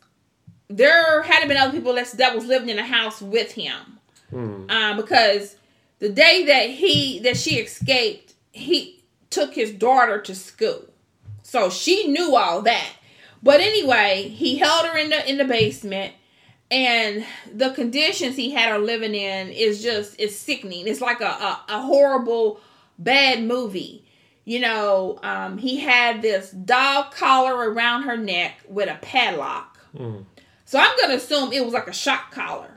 there 0.68 1.22
hadn't 1.22 1.48
been 1.48 1.56
other 1.56 1.72
people 1.72 1.94
that's, 1.94 2.12
that 2.12 2.34
was 2.34 2.44
living 2.44 2.68
in 2.68 2.76
the 2.76 2.84
house 2.84 3.20
with 3.20 3.52
him. 3.52 3.98
Hmm. 4.30 4.70
Um, 4.70 4.96
because 4.96 5.56
the 5.98 6.08
day 6.08 6.44
that 6.46 6.70
he 6.70 7.20
that 7.20 7.36
she 7.36 7.56
escaped, 7.56 8.34
he 8.52 9.02
took 9.30 9.54
his 9.54 9.72
daughter 9.72 10.20
to 10.22 10.34
school. 10.34 10.84
So 11.42 11.70
she 11.70 12.08
knew 12.08 12.34
all 12.34 12.62
that. 12.62 12.90
But 13.42 13.60
anyway, 13.60 14.28
he 14.28 14.56
held 14.56 14.86
her 14.86 14.96
in 14.96 15.10
the 15.10 15.30
in 15.30 15.38
the 15.38 15.44
basement 15.44 16.14
and 16.70 17.24
the 17.54 17.70
conditions 17.70 18.36
he 18.36 18.50
had 18.50 18.70
her 18.70 18.78
living 18.78 19.14
in 19.14 19.48
is 19.48 19.82
just 19.82 20.16
it's 20.18 20.36
sickening. 20.36 20.88
It's 20.88 21.00
like 21.00 21.20
a, 21.20 21.26
a, 21.26 21.60
a 21.68 21.82
horrible 21.82 22.60
bad 22.98 23.42
movie. 23.44 24.04
You 24.44 24.60
know, 24.60 25.18
um, 25.22 25.56
he 25.56 25.78
had 25.78 26.20
this 26.20 26.50
dog 26.50 27.12
collar 27.12 27.70
around 27.70 28.02
her 28.02 28.16
neck 28.16 28.60
with 28.68 28.88
a 28.88 28.96
padlock. 28.96 29.78
Mm. 29.96 30.24
So 30.64 30.78
I'm 30.78 30.96
gonna 31.00 31.14
assume 31.14 31.52
it 31.52 31.64
was 31.64 31.74
like 31.74 31.88
a 31.88 31.92
shock 31.92 32.32
collar. 32.32 32.70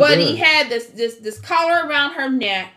But 0.00 0.16
been. 0.16 0.20
he 0.20 0.36
had 0.36 0.68
this 0.68 0.86
this 0.86 1.16
this 1.16 1.40
collar 1.40 1.86
around 1.86 2.14
her 2.14 2.28
neck, 2.28 2.72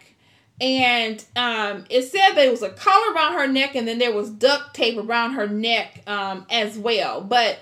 and 0.62 1.24
um, 1.36 1.86
it 1.90 2.04
said 2.04 2.34
there 2.34 2.52
was 2.52 2.62
a 2.62 2.70
collar 2.70 3.14
around 3.14 3.34
her 3.34 3.48
neck, 3.48 3.76
and 3.76 3.88
then 3.88 3.98
there 3.98 4.14
was 4.14 4.30
duct 4.30 4.74
tape 4.76 4.98
around 4.98 5.34
her 5.34 5.48
neck 5.48 6.04
um, 6.08 6.46
as 6.50 6.78
well. 6.78 7.22
But 7.22 7.60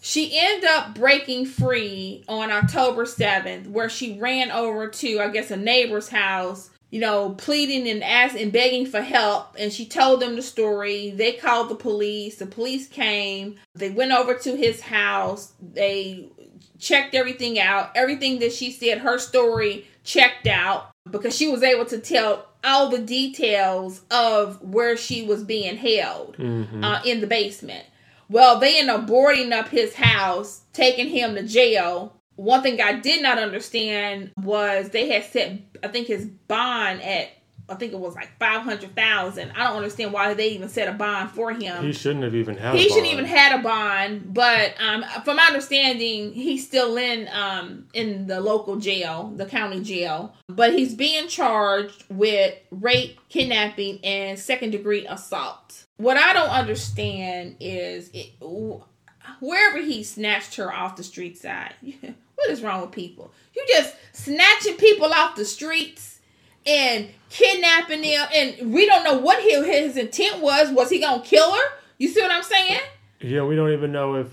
she 0.00 0.38
ended 0.38 0.68
up 0.68 0.94
breaking 0.94 1.46
free 1.46 2.24
on 2.28 2.50
October 2.50 3.06
seventh, 3.06 3.68
where 3.68 3.88
she 3.88 4.18
ran 4.18 4.50
over 4.50 4.88
to 4.88 5.20
I 5.20 5.28
guess 5.28 5.50
a 5.50 5.56
neighbor's 5.56 6.08
house. 6.08 6.70
You 6.90 7.00
know, 7.00 7.30
pleading 7.30 7.88
and 7.88 8.04
asking 8.04 8.42
and 8.42 8.52
begging 8.52 8.86
for 8.86 9.00
help, 9.00 9.56
and 9.58 9.72
she 9.72 9.84
told 9.84 10.20
them 10.20 10.36
the 10.36 10.42
story. 10.42 11.10
They 11.10 11.32
called 11.32 11.68
the 11.68 11.74
police. 11.74 12.36
The 12.36 12.46
police 12.46 12.86
came. 12.86 13.56
They 13.74 13.90
went 13.90 14.12
over 14.12 14.34
to 14.34 14.56
his 14.56 14.80
house. 14.80 15.54
They 15.60 16.28
checked 16.78 17.14
everything 17.14 17.58
out. 17.58 17.90
Everything 17.96 18.38
that 18.40 18.52
she 18.52 18.70
said, 18.70 18.98
her 18.98 19.18
story 19.18 19.86
checked 20.04 20.46
out 20.46 20.90
because 21.10 21.36
she 21.36 21.48
was 21.48 21.62
able 21.62 21.86
to 21.86 21.98
tell 21.98 22.46
all 22.62 22.88
the 22.88 22.98
details 22.98 24.02
of 24.10 24.62
where 24.62 24.96
she 24.96 25.22
was 25.22 25.42
being 25.42 25.76
held 25.76 26.36
Mhm. 26.38 26.84
uh, 26.84 27.00
in 27.04 27.20
the 27.20 27.26
basement. 27.26 27.84
Well, 28.30 28.58
they 28.58 28.78
end 28.78 28.90
up 28.90 29.06
boarding 29.06 29.52
up 29.52 29.68
his 29.68 29.94
house, 29.94 30.62
taking 30.72 31.08
him 31.08 31.34
to 31.34 31.42
jail. 31.42 32.14
One 32.36 32.62
thing 32.62 32.80
I 32.80 32.94
did 32.94 33.22
not 33.22 33.38
understand 33.38 34.32
was 34.42 34.90
they 34.90 35.08
had 35.08 35.24
set, 35.24 35.60
I 35.82 35.88
think, 35.88 36.08
his 36.08 36.26
bond 36.26 37.02
at, 37.02 37.28
I 37.68 37.76
think 37.76 37.92
it 37.92 37.98
was 37.98 38.14
like 38.14 38.38
five 38.38 38.60
hundred 38.62 38.94
thousand. 38.94 39.52
I 39.52 39.64
don't 39.64 39.76
understand 39.76 40.12
why 40.12 40.34
they 40.34 40.48
even 40.48 40.68
set 40.68 40.86
a 40.86 40.92
bond 40.92 41.30
for 41.30 41.50
him 41.52 41.82
he 41.84 41.92
shouldn't 41.92 42.22
have 42.24 42.34
even 42.34 42.56
had. 42.58 42.74
he 42.74 42.86
a 42.86 42.88
shouldn't 42.90 43.06
even 43.12 43.24
had 43.24 43.58
a 43.58 43.62
bond 43.62 44.34
but 44.34 44.74
um 44.80 45.02
from 45.24 45.36
my 45.36 45.44
understanding 45.46 46.34
he's 46.34 46.66
still 46.66 46.98
in 46.98 47.26
um 47.32 47.86
in 47.94 48.26
the 48.26 48.38
local 48.40 48.76
jail 48.76 49.32
the 49.36 49.46
county 49.46 49.80
jail 49.80 50.34
but 50.46 50.74
he's 50.74 50.94
being 50.94 51.26
charged 51.26 52.04
with 52.10 52.54
rape 52.70 53.18
kidnapping 53.30 53.98
and 54.04 54.38
second 54.38 54.70
degree 54.70 55.06
assault 55.06 55.86
what 55.96 56.18
i 56.18 56.34
don't 56.34 56.50
understand 56.50 57.56
is 57.60 58.10
it, 58.12 58.32
wherever 59.40 59.78
he 59.78 60.02
snatched 60.02 60.56
her 60.56 60.70
off 60.70 60.96
the 60.96 61.02
street 61.02 61.38
side 61.38 61.74
what 62.44 62.52
is 62.52 62.62
wrong 62.62 62.80
with 62.80 62.92
people 62.92 63.32
you 63.54 63.64
just 63.68 63.94
snatching 64.12 64.76
people 64.76 65.12
off 65.12 65.36
the 65.36 65.44
streets 65.44 66.20
and 66.66 67.08
kidnapping 67.30 68.02
them, 68.02 68.26
and 68.34 68.72
we 68.72 68.86
don't 68.86 69.04
know 69.04 69.18
what 69.18 69.42
his, 69.42 69.66
his 69.66 69.96
intent 69.96 70.40
was. 70.40 70.70
Was 70.70 70.90
he 70.90 71.00
gonna 71.00 71.22
kill 71.22 71.52
her? 71.52 71.64
You 71.98 72.08
see 72.08 72.20
what 72.20 72.30
I'm 72.30 72.42
saying? 72.42 72.80
Yeah, 73.20 73.44
we 73.44 73.56
don't 73.56 73.72
even 73.72 73.92
know 73.92 74.16
if. 74.16 74.28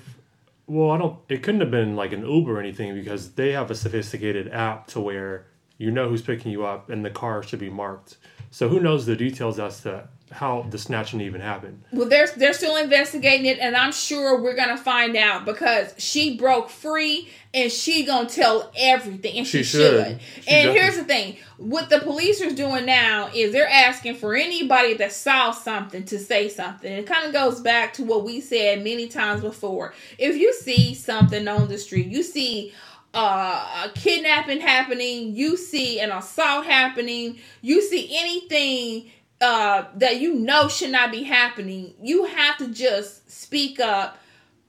Well, 0.68 0.91
I 0.91 0.98
don't. 0.98 1.20
It 1.27 1.44
couldn't 1.44 1.62
have 1.62 1.72
been 1.72 1.96
like 1.96 2.13
an 2.13 2.25
Uber 2.25 2.58
or 2.58 2.60
anything 2.60 2.96
because 2.96 3.34
they 3.34 3.51
have 3.51 3.70
a 3.70 3.75
sophisticated 3.75 4.48
app 4.51 4.88
to 4.88 5.01
where 5.01 5.46
you 5.77 5.91
know 5.91 6.08
who's 6.08 6.22
picking 6.22 6.51
you 6.51 6.65
up 6.65 6.89
and 6.89 7.03
the 7.03 7.10
car 7.10 7.44
should 7.44 7.60
be 7.60 7.70
marked. 7.70 8.18
So 8.51 8.70
who 8.70 8.80
knows 8.80 9.06
the 9.06 9.15
details 9.15 9.60
as 9.60 9.82
to 9.82 10.08
how 10.31 10.65
the 10.69 10.77
snatching 10.77 11.21
even 11.21 11.41
happened? 11.41 11.83
Well, 11.91 12.07
they're 12.07 12.27
they're 12.27 12.53
still 12.53 12.75
investigating 12.77 13.45
it, 13.45 13.59
and 13.59 13.75
I'm 13.75 13.91
sure 13.91 14.41
we're 14.41 14.55
gonna 14.55 14.77
find 14.77 15.15
out 15.15 15.45
because 15.45 15.93
she 15.97 16.38
broke 16.38 16.69
free 16.69 17.29
and 17.53 17.71
she 17.71 18.05
gonna 18.05 18.29
tell 18.29 18.71
everything, 18.77 19.38
and 19.38 19.47
she, 19.47 19.59
She 19.59 19.63
should. 19.63 20.05
should. 20.05 20.19
She 20.43 20.50
and 20.50 20.71
here's 20.71 20.95
the 20.95 21.03
thing: 21.03 21.38
what 21.57 21.89
the 21.89 22.00
police 22.00 22.41
are 22.41 22.50
doing 22.51 22.85
now 22.85 23.29
is 23.33 23.51
they're 23.51 23.67
asking 23.67 24.15
for 24.15 24.33
anybody 24.35 24.93
that 24.95 25.11
saw 25.11 25.51
something 25.51 26.03
to 26.05 26.17
say 26.17 26.50
something. 26.50 26.91
It 26.91 27.05
kind 27.07 27.25
of 27.27 27.33
goes 27.33 27.59
back 27.59 27.93
to 27.93 28.03
what 28.03 28.23
we 28.23 28.39
said 28.41 28.83
many 28.83 29.07
times 29.07 29.41
before. 29.41 29.93
If 30.17 30.38
you 30.38 30.53
see 30.53 30.93
something 30.95 31.47
on 31.47 31.67
the 31.67 31.77
street, 31.77 32.07
you 32.07 32.23
see 32.23 32.73
uh, 33.13 33.85
a 33.85 33.89
kidnapping 33.93 34.61
happening, 34.61 35.35
you 35.35 35.57
see 35.57 36.00
an 36.00 36.11
assault 36.11 36.65
happening, 36.65 37.38
you 37.61 37.81
see 37.81 38.15
anything 38.17 39.11
uh, 39.41 39.86
that 39.95 40.21
you 40.21 40.36
know 40.36 40.67
should 40.67 40.91
not 40.91 41.12
be 41.12 41.24
happening, 41.24 41.93
you 42.01 42.25
have 42.25 42.57
to 42.60 42.67
just 42.67 43.29
speak 43.31 43.79
up, 43.79 44.17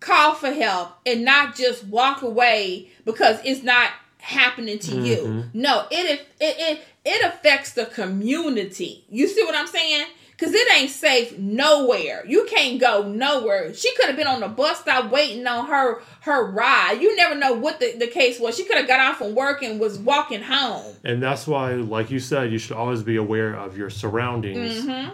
call 0.00 0.34
for 0.34 0.50
help, 0.52 0.92
and 1.06 1.24
not 1.24 1.54
just 1.54 1.84
walk 1.86 2.22
away 2.22 2.90
because 3.04 3.38
it's 3.44 3.62
not 3.62 3.90
happening 4.18 4.78
to 4.78 4.96
you. 4.96 5.44
No, 5.52 5.86
it 5.90 6.20
it 6.20 6.26
it 6.40 6.80
it 7.04 7.24
affects 7.24 7.72
the 7.72 7.86
community. 7.86 9.04
You 9.10 9.28
see 9.28 9.44
what 9.44 9.54
I'm 9.54 9.66
saying? 9.66 10.06
Cause 10.38 10.52
it 10.54 10.72
ain't 10.76 10.90
safe 10.90 11.38
nowhere. 11.38 12.24
You 12.26 12.46
can't 12.50 12.80
go 12.80 13.06
nowhere. 13.08 13.72
She 13.74 13.94
could 13.94 14.06
have 14.06 14.16
been 14.16 14.26
on 14.26 14.40
the 14.40 14.48
bus 14.48 14.80
stop 14.80 15.12
waiting 15.12 15.46
on 15.46 15.66
her 15.66 16.00
her 16.22 16.50
ride. 16.50 16.98
You 17.00 17.14
never 17.16 17.36
know 17.36 17.52
what 17.52 17.78
the, 17.78 17.92
the 17.96 18.08
case 18.08 18.40
was. 18.40 18.56
She 18.56 18.64
could 18.64 18.76
have 18.76 18.88
got 18.88 18.98
off 19.00 19.18
from 19.18 19.34
work 19.36 19.62
and 19.62 19.78
was 19.78 19.98
walking 19.98 20.42
home. 20.42 20.94
And 21.04 21.22
that's 21.22 21.46
why, 21.46 21.74
like 21.74 22.10
you 22.10 22.18
said, 22.18 22.50
you 22.50 22.58
should 22.58 22.72
always 22.76 23.02
be 23.04 23.16
aware 23.16 23.54
of 23.54 23.76
your 23.76 23.88
surroundings, 23.90 24.84
Mm-hmm. 24.84 25.10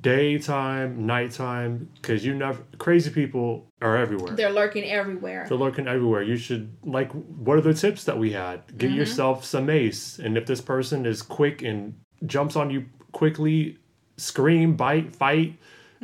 daytime, 0.00 1.06
nighttime, 1.06 1.88
because 1.96 2.24
you 2.24 2.34
never. 2.34 2.62
Crazy 2.78 3.10
people 3.10 3.70
are 3.82 3.96
everywhere. 3.96 4.34
They're 4.34 4.50
lurking 4.52 4.84
everywhere. 4.84 5.46
They're 5.48 5.58
lurking 5.58 5.86
everywhere. 5.86 6.22
You 6.22 6.36
should 6.36 6.76
like. 6.84 7.12
What 7.12 7.58
are 7.58 7.60
the 7.62 7.74
tips 7.74 8.04
that 8.04 8.18
we 8.18 8.32
had? 8.32 8.62
Get 8.78 8.88
Mm-hmm. 8.90 8.98
yourself 8.98 9.44
some 9.44 9.66
mace, 9.66 10.18
and 10.18 10.36
if 10.36 10.46
this 10.46 10.60
person 10.60 11.06
is 11.06 11.22
quick 11.22 11.62
and 11.62 11.94
jumps 12.24 12.56
on 12.56 12.70
you 12.70 12.86
quickly, 13.12 13.78
scream, 14.16 14.74
bite, 14.76 15.14
fight, 15.14 15.58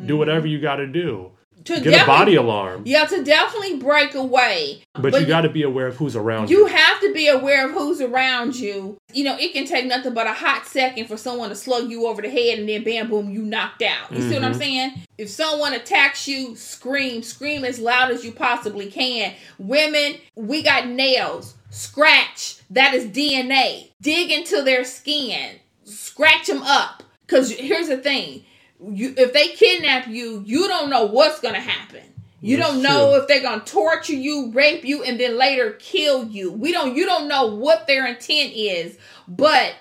do 0.05 0.17
whatever 0.17 0.47
you 0.47 0.61
got 0.61 0.77
to 0.77 0.87
do. 0.87 1.33
To 1.65 1.81
Get 1.81 2.03
a 2.03 2.07
body 2.07 2.35
alarm, 2.35 2.83
Yeah, 2.87 3.05
to 3.05 3.23
definitely 3.23 3.77
break 3.77 4.17
away. 4.17 4.83
but, 4.95 5.13
you 5.21 5.27
got 5.27 5.43
to 5.43 5.49
be 5.49 5.63
aware 5.63 5.87
of 5.87 5.97
who's 5.97 6.17
around 6.17 6.51
You 6.51 6.61
you. 6.61 6.67
have 6.67 7.01
to 7.03 7.13
be 7.13 7.29
aware 7.29 7.69
of 7.69 7.73
who's 7.73 8.01
around 8.01 8.57
you. 8.57 8.99
You 9.13 9.23
know, 9.23 9.37
it 9.39 9.53
can 9.53 9.65
take 9.65 9.87
nothing 9.87 10.13
but 10.13 10.27
a 10.27 10.33
hot 10.33 10.67
second 10.67 11.07
for 11.07 11.17
someone 11.17 11.51
to 11.51 11.55
slug 11.55 11.89
you 11.89 12.09
over 12.09 12.21
the 12.21 12.29
head 12.29 12.59
and 12.59 12.69
then 12.69 12.83
bam, 12.83 13.09
boom, 13.09 13.31
you 13.31 13.43
knocked 13.43 13.83
out. 13.83 14.11
You 14.11 14.23
see 14.23 14.35
what 14.35 14.43
I'm 14.43 14.53
mm-hmm. 14.53 14.61
saying? 14.61 14.93
If 15.19 15.29
someone 15.29 15.73
attacks 15.73 16.27
you, 16.27 16.57
scream, 16.57 17.23
scream 17.23 17.65
as 17.65 17.79
loud 17.79 18.11
as 18.11 18.25
you 18.25 18.33
possibly 18.33 18.91
can. 18.91 19.35
Women, 19.59 20.17
we 20.35 20.65
got 20.65 20.89
nails, 20.89 21.55
scratch, 21.71 22.57
that 22.71 22.93
is 22.93 23.05
DNA. 23.05 23.93
Dig 24.01 24.33
into 24.33 24.63
their 24.63 24.85
skin, 24.85 25.61
scratch 25.85 26.49
them 26.49 26.63
up. 26.63 27.05
Because 27.33 27.51
here's 27.51 27.89
the 27.89 27.97
thing 27.97 28.45
you, 28.79 29.15
if 29.17 29.33
they 29.33 29.49
kidnap 29.49 30.07
you, 30.07 30.43
you 30.45 30.69
don't 30.69 30.91
know 30.91 31.07
what's 31.07 31.41
going 31.41 31.55
to 31.55 31.61
happen. 31.61 32.03
You 32.43 32.59
That's 32.59 32.73
don't 32.73 32.83
know 32.83 33.13
true. 33.13 33.23
if 33.23 33.29
they're 33.29 33.41
gonna 33.41 33.65
torture 33.65 34.15
you, 34.15 34.51
rape 34.51 34.85
you, 34.85 35.05
and 35.05 35.19
then 35.21 35.39
later 35.39 35.71
kill 35.79 36.27
you. 36.27 36.51
We 36.51 36.73
don't. 36.73 36.97
You 36.97 37.07
don't 37.07 37.29
know 37.29 37.47
what 37.47 37.87
their 37.87 38.05
intent 38.05 38.53
is, 38.55 38.99
but 39.29 39.77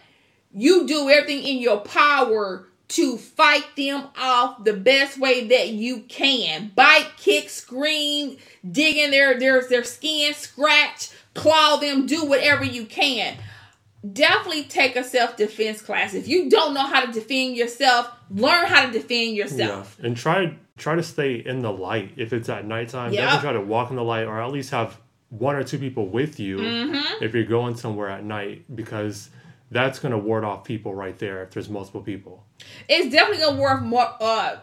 you 0.53 0.85
do 0.85 1.09
everything 1.09 1.43
in 1.43 1.57
your 1.57 1.79
power 1.79 2.67
to 2.89 3.17
fight 3.17 3.65
them 3.75 4.09
off 4.15 4.63
the 4.63 4.73
best 4.73 5.17
way 5.17 5.47
that 5.47 5.69
you 5.69 6.01
can. 6.01 6.71
Bite, 6.75 7.09
kick, 7.17 7.49
scream, 7.49 8.37
dig 8.71 8.95
in 8.95 9.09
their 9.09 9.39
their 9.39 9.67
their 9.67 9.83
skin, 9.83 10.35
scratch, 10.35 11.09
claw 11.33 11.77
them, 11.77 12.05
do 12.05 12.25
whatever 12.25 12.63
you 12.63 12.85
can. 12.85 13.37
Definitely 14.09 14.63
take 14.63 14.95
a 14.95 15.03
self 15.03 15.37
defense 15.37 15.81
class. 15.81 16.13
If 16.15 16.27
you 16.27 16.49
don't 16.49 16.73
know 16.73 16.87
how 16.87 17.05
to 17.05 17.11
defend 17.11 17.55
yourself, 17.55 18.09
learn 18.31 18.65
how 18.65 18.85
to 18.87 18.91
defend 18.91 19.35
yourself. 19.35 19.97
Yeah, 19.99 20.07
and 20.07 20.17
try 20.17 20.57
try 20.77 20.95
to 20.95 21.03
stay 21.03 21.35
in 21.35 21.61
the 21.61 21.71
light 21.71 22.13
if 22.17 22.33
it's 22.33 22.49
at 22.49 22.65
nighttime. 22.65 23.13
Yep. 23.13 23.21
Definitely 23.23 23.41
try 23.43 23.53
to 23.53 23.61
walk 23.67 23.89
in 23.91 23.95
the 23.97 24.03
light, 24.03 24.23
or 24.25 24.41
at 24.41 24.51
least 24.51 24.71
have 24.71 24.97
one 25.29 25.55
or 25.55 25.63
two 25.63 25.77
people 25.77 26.07
with 26.07 26.39
you 26.39 26.57
Mm-hmm. 26.57 27.23
if 27.23 27.35
you're 27.35 27.43
going 27.45 27.75
somewhere 27.75 28.09
at 28.09 28.23
night, 28.23 28.65
because 28.75 29.29
that's 29.69 29.99
going 29.99 30.11
to 30.11 30.17
ward 30.17 30.43
off 30.43 30.65
people 30.65 30.93
right 30.93 31.17
there 31.19 31.43
if 31.43 31.51
there's 31.51 31.69
multiple 31.69 32.01
people. 32.01 32.43
it's 32.89 33.09
definitely 33.11 33.41
gonna 33.43 33.61
work 33.61 33.81
more 33.81 34.05
uh 34.19 34.57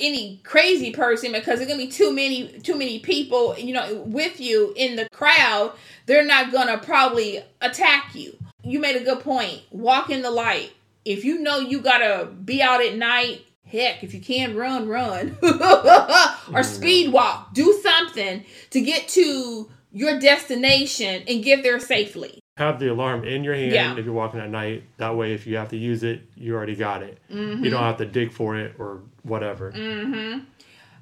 any 0.00 0.40
crazy 0.44 0.90
person 0.90 1.30
because 1.32 1.58
there's 1.60 1.70
gonna 1.70 1.82
be 1.82 1.90
too 1.90 2.12
many 2.12 2.48
too 2.60 2.74
many 2.76 2.98
people 2.98 3.54
you 3.58 3.72
know 3.72 4.02
with 4.06 4.40
you 4.40 4.72
in 4.76 4.96
the 4.96 5.08
crowd 5.10 5.72
they're 6.06 6.24
not 6.26 6.50
gonna 6.52 6.76
probably 6.78 7.40
attack 7.60 8.14
you 8.14 8.36
you 8.68 8.78
made 8.78 8.96
a 8.96 9.04
good 9.04 9.20
point 9.20 9.62
walk 9.70 10.10
in 10.10 10.22
the 10.22 10.30
light 10.30 10.72
if 11.04 11.24
you 11.24 11.38
know 11.38 11.58
you 11.58 11.80
gotta 11.80 12.26
be 12.44 12.60
out 12.62 12.82
at 12.82 12.94
night 12.96 13.42
heck 13.64 14.02
if 14.02 14.14
you 14.14 14.20
can 14.20 14.56
run 14.56 14.88
run 14.88 15.36
or 16.52 16.62
speed 16.62 17.12
walk 17.12 17.52
do 17.54 17.78
something 17.82 18.44
to 18.70 18.80
get 18.80 19.08
to 19.08 19.68
your 19.92 20.18
destination 20.18 21.22
and 21.28 21.42
get 21.42 21.62
there 21.62 21.80
safely 21.80 22.40
Have 22.56 22.78
the 22.78 22.88
alarm 22.88 23.24
in 23.24 23.44
your 23.44 23.54
hand 23.54 23.72
Yeah. 23.72 23.96
if 23.96 24.04
you're 24.04 24.14
walking 24.14 24.40
at 24.40 24.50
night. 24.50 24.84
That 24.98 25.16
way, 25.16 25.32
if 25.32 25.46
you 25.46 25.56
have 25.56 25.70
to 25.70 25.76
use 25.78 26.02
it, 26.02 26.22
you 26.36 26.54
already 26.54 26.74
got 26.74 27.02
it. 27.02 27.18
Mm-hmm. 27.32 27.64
You 27.64 27.70
don't 27.70 27.82
have 27.82 27.96
to 27.98 28.04
dig 28.04 28.30
for 28.32 28.56
it 28.58 28.74
or 28.78 29.00
whatever. 29.22 29.72
Uh, 29.72 30.40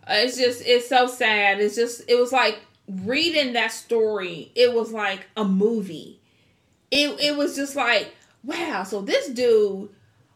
it's 0.09 0.37
just 0.37 0.62
it's 0.64 0.88
so 0.88 1.07
sad 1.09 1.61
it's 1.61 1.74
just 1.74 2.02
it 2.09 2.14
was 2.16 2.31
like 2.31 2.61
reading 3.05 3.55
that 3.55 3.72
story 3.72 4.52
it 4.55 4.72
was 4.72 4.92
like 4.92 5.26
a 5.37 5.44
movie 5.44 6.20
it, 6.90 7.18
it 7.20 7.37
was 7.37 7.57
just 7.57 7.77
like 7.77 8.14
wow 8.44 8.83
so 8.85 9.01
this 9.03 9.29
dude 9.29 9.88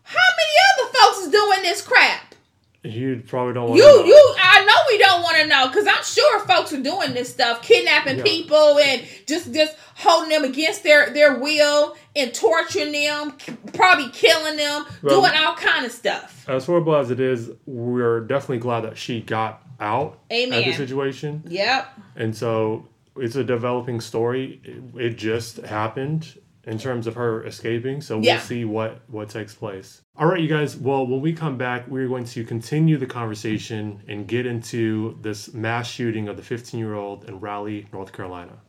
how 0.02 0.18
many 0.36 0.86
other 0.88 0.98
folks 0.98 1.18
is 1.26 1.30
doing 1.30 1.62
this 1.62 1.82
crap 1.82 2.34
You 2.82 3.22
probably 3.26 3.54
don't 3.54 3.68
want 3.70 3.76
you 3.76 3.84
to 3.84 3.98
know. 3.98 4.04
you 4.04 4.34
i 4.42 4.64
know 4.64 4.74
we 4.88 4.98
don't 4.98 5.22
want 5.22 5.36
to 5.38 5.46
know 5.46 5.68
because 5.68 5.86
i'm 5.86 6.02
sure 6.02 6.40
folks 6.46 6.72
are 6.72 6.82
doing 6.82 7.12
this 7.14 7.30
stuff 7.32 7.62
kidnapping 7.62 8.18
Yeah. 8.18 8.24
people 8.24 8.78
and 8.78 9.02
just 9.26 9.52
just 9.54 9.76
holding 9.96 10.30
them 10.30 10.44
against 10.44 10.82
their 10.82 11.10
their 11.10 11.38
will 11.38 11.96
and 12.16 12.34
torturing 12.34 12.90
them 12.92 13.34
probably 13.74 14.08
killing 14.10 14.56
them 14.56 14.86
doing 15.02 15.30
all 15.36 15.54
kind 15.54 15.86
of 15.86 15.92
stuff 15.92 16.44
as 16.48 16.66
horrible 16.66 16.96
as 16.96 17.12
it 17.12 17.20
is, 17.20 17.48
we're 17.66 18.20
definitely 18.22 18.58
glad 18.58 18.80
that 18.80 18.98
she 18.98 19.20
got 19.20 19.62
out 19.78 20.18
at 20.30 20.36
Amen. 20.36 20.64
the 20.64 20.72
situation. 20.72 21.44
yep 21.46 21.86
And 22.16 22.34
so 22.36 22.88
it's 23.16 23.36
a 23.36 23.44
developing 23.44 24.00
story. 24.00 24.60
It, 24.64 25.00
it 25.00 25.10
just 25.18 25.58
happened 25.58 26.39
in 26.64 26.78
terms 26.78 27.06
of 27.06 27.14
her 27.14 27.44
escaping. 27.44 28.00
So 28.00 28.18
we'll 28.34 28.40
see 28.40 28.64
what 28.64 29.00
what 29.08 29.28
takes 29.28 29.54
place. 29.54 30.02
All 30.16 30.26
right, 30.26 30.40
you 30.40 30.48
guys. 30.48 30.76
Well, 30.76 31.06
when 31.06 31.20
we 31.20 31.32
come 31.32 31.56
back, 31.56 31.86
we're 31.88 32.08
going 32.08 32.24
to 32.24 32.44
continue 32.44 32.96
the 32.98 33.06
conversation 33.06 34.02
and 34.08 34.26
get 34.26 34.46
into 34.46 35.18
this 35.22 35.52
mass 35.54 35.88
shooting 35.88 36.28
of 36.28 36.36
the 36.36 36.42
15 36.42 36.78
year 36.78 36.94
old 36.94 37.24
in 37.24 37.40
Raleigh, 37.40 37.86
North 37.92 38.12
Carolina. 38.12 38.60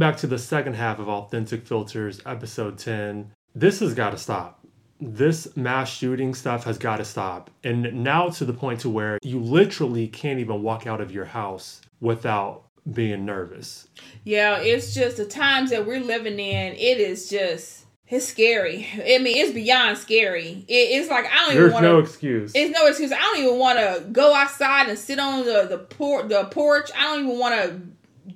Back 0.00 0.16
to 0.16 0.26
the 0.26 0.38
second 0.38 0.74
half 0.74 0.98
of 0.98 1.08
Authentic 1.08 1.66
Filters, 1.66 2.20
episode 2.24 2.78
10. 2.78 3.32
This 3.54 3.80
has 3.80 3.92
got 3.94 4.10
to 4.10 4.16
stop. 4.18 4.66
This 4.98 5.54
mass 5.56 5.90
shooting 5.90 6.34
stuff 6.34 6.64
has 6.64 6.78
got 6.78 6.96
to 6.96 7.04
stop. 7.04 7.50
And 7.62 8.02
now 8.02 8.30
to 8.30 8.44
the 8.44 8.52
point 8.52 8.80
to 8.80 8.88
where 8.90 9.18
you 9.22 9.38
literally 9.38 10.08
can't 10.08 10.38
even 10.40 10.62
walk 10.62 10.86
out 10.86 11.00
of 11.00 11.12
your 11.12 11.26
house 11.26 11.82
without 12.00 12.64
being 12.90 13.26
nervous. 13.26 13.88
Yeah, 14.24 14.58
it's 14.58 14.94
just 14.94 15.18
the 15.18 15.26
times 15.26 15.70
that 15.70 15.86
we're 15.86 16.00
living 16.00 16.38
in. 16.38 16.72
It 16.74 16.98
is 16.98 17.28
just 17.28 17.84
It's 18.08 18.26
scary. 18.26 18.86
I 18.94 19.18
mean, 19.18 19.36
it's 19.36 19.52
beyond 19.52 19.98
scary. 19.98 20.64
It, 20.66 20.72
it's 20.72 21.10
like 21.10 21.26
I 21.26 21.46
don't 21.46 21.54
There's 21.54 21.58
even 21.58 21.72
want 21.72 21.84
to. 21.84 21.88
no 21.92 21.98
excuse. 21.98 22.52
It's 22.54 22.74
no 22.74 22.86
excuse. 22.86 23.12
I 23.12 23.18
don't 23.20 23.38
even 23.40 23.58
want 23.58 23.78
to 23.78 24.04
go 24.10 24.34
outside 24.34 24.88
and 24.88 24.98
sit 24.98 25.18
on 25.18 25.44
the 25.44 25.66
the, 25.68 25.78
por- 25.78 26.22
the 26.22 26.44
porch. 26.46 26.90
I 26.96 27.02
don't 27.02 27.24
even 27.26 27.38
want 27.38 27.54
to 27.62 27.80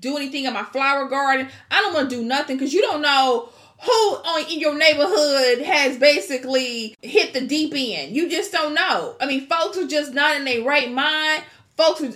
do 0.00 0.16
anything 0.16 0.44
in 0.44 0.52
my 0.52 0.64
flower 0.64 1.08
garden. 1.08 1.48
I 1.70 1.80
don't 1.80 1.94
want 1.94 2.10
to 2.10 2.16
do 2.16 2.22
nothing 2.22 2.56
because 2.56 2.72
you 2.72 2.82
don't 2.82 3.02
know 3.02 3.48
who 3.82 3.90
on 3.90 4.50
in 4.50 4.60
your 4.60 4.76
neighborhood 4.76 5.64
has 5.64 5.98
basically 5.98 6.96
hit 7.02 7.34
the 7.34 7.40
deep 7.42 7.72
end. 7.74 8.14
You 8.14 8.28
just 8.28 8.52
don't 8.52 8.74
know. 8.74 9.16
I 9.20 9.26
mean, 9.26 9.46
folks 9.46 9.76
are 9.78 9.86
just 9.86 10.14
not 10.14 10.36
in 10.36 10.44
their 10.44 10.62
right 10.62 10.90
mind. 10.90 11.44
Folks 11.76 12.02
are, 12.02 12.12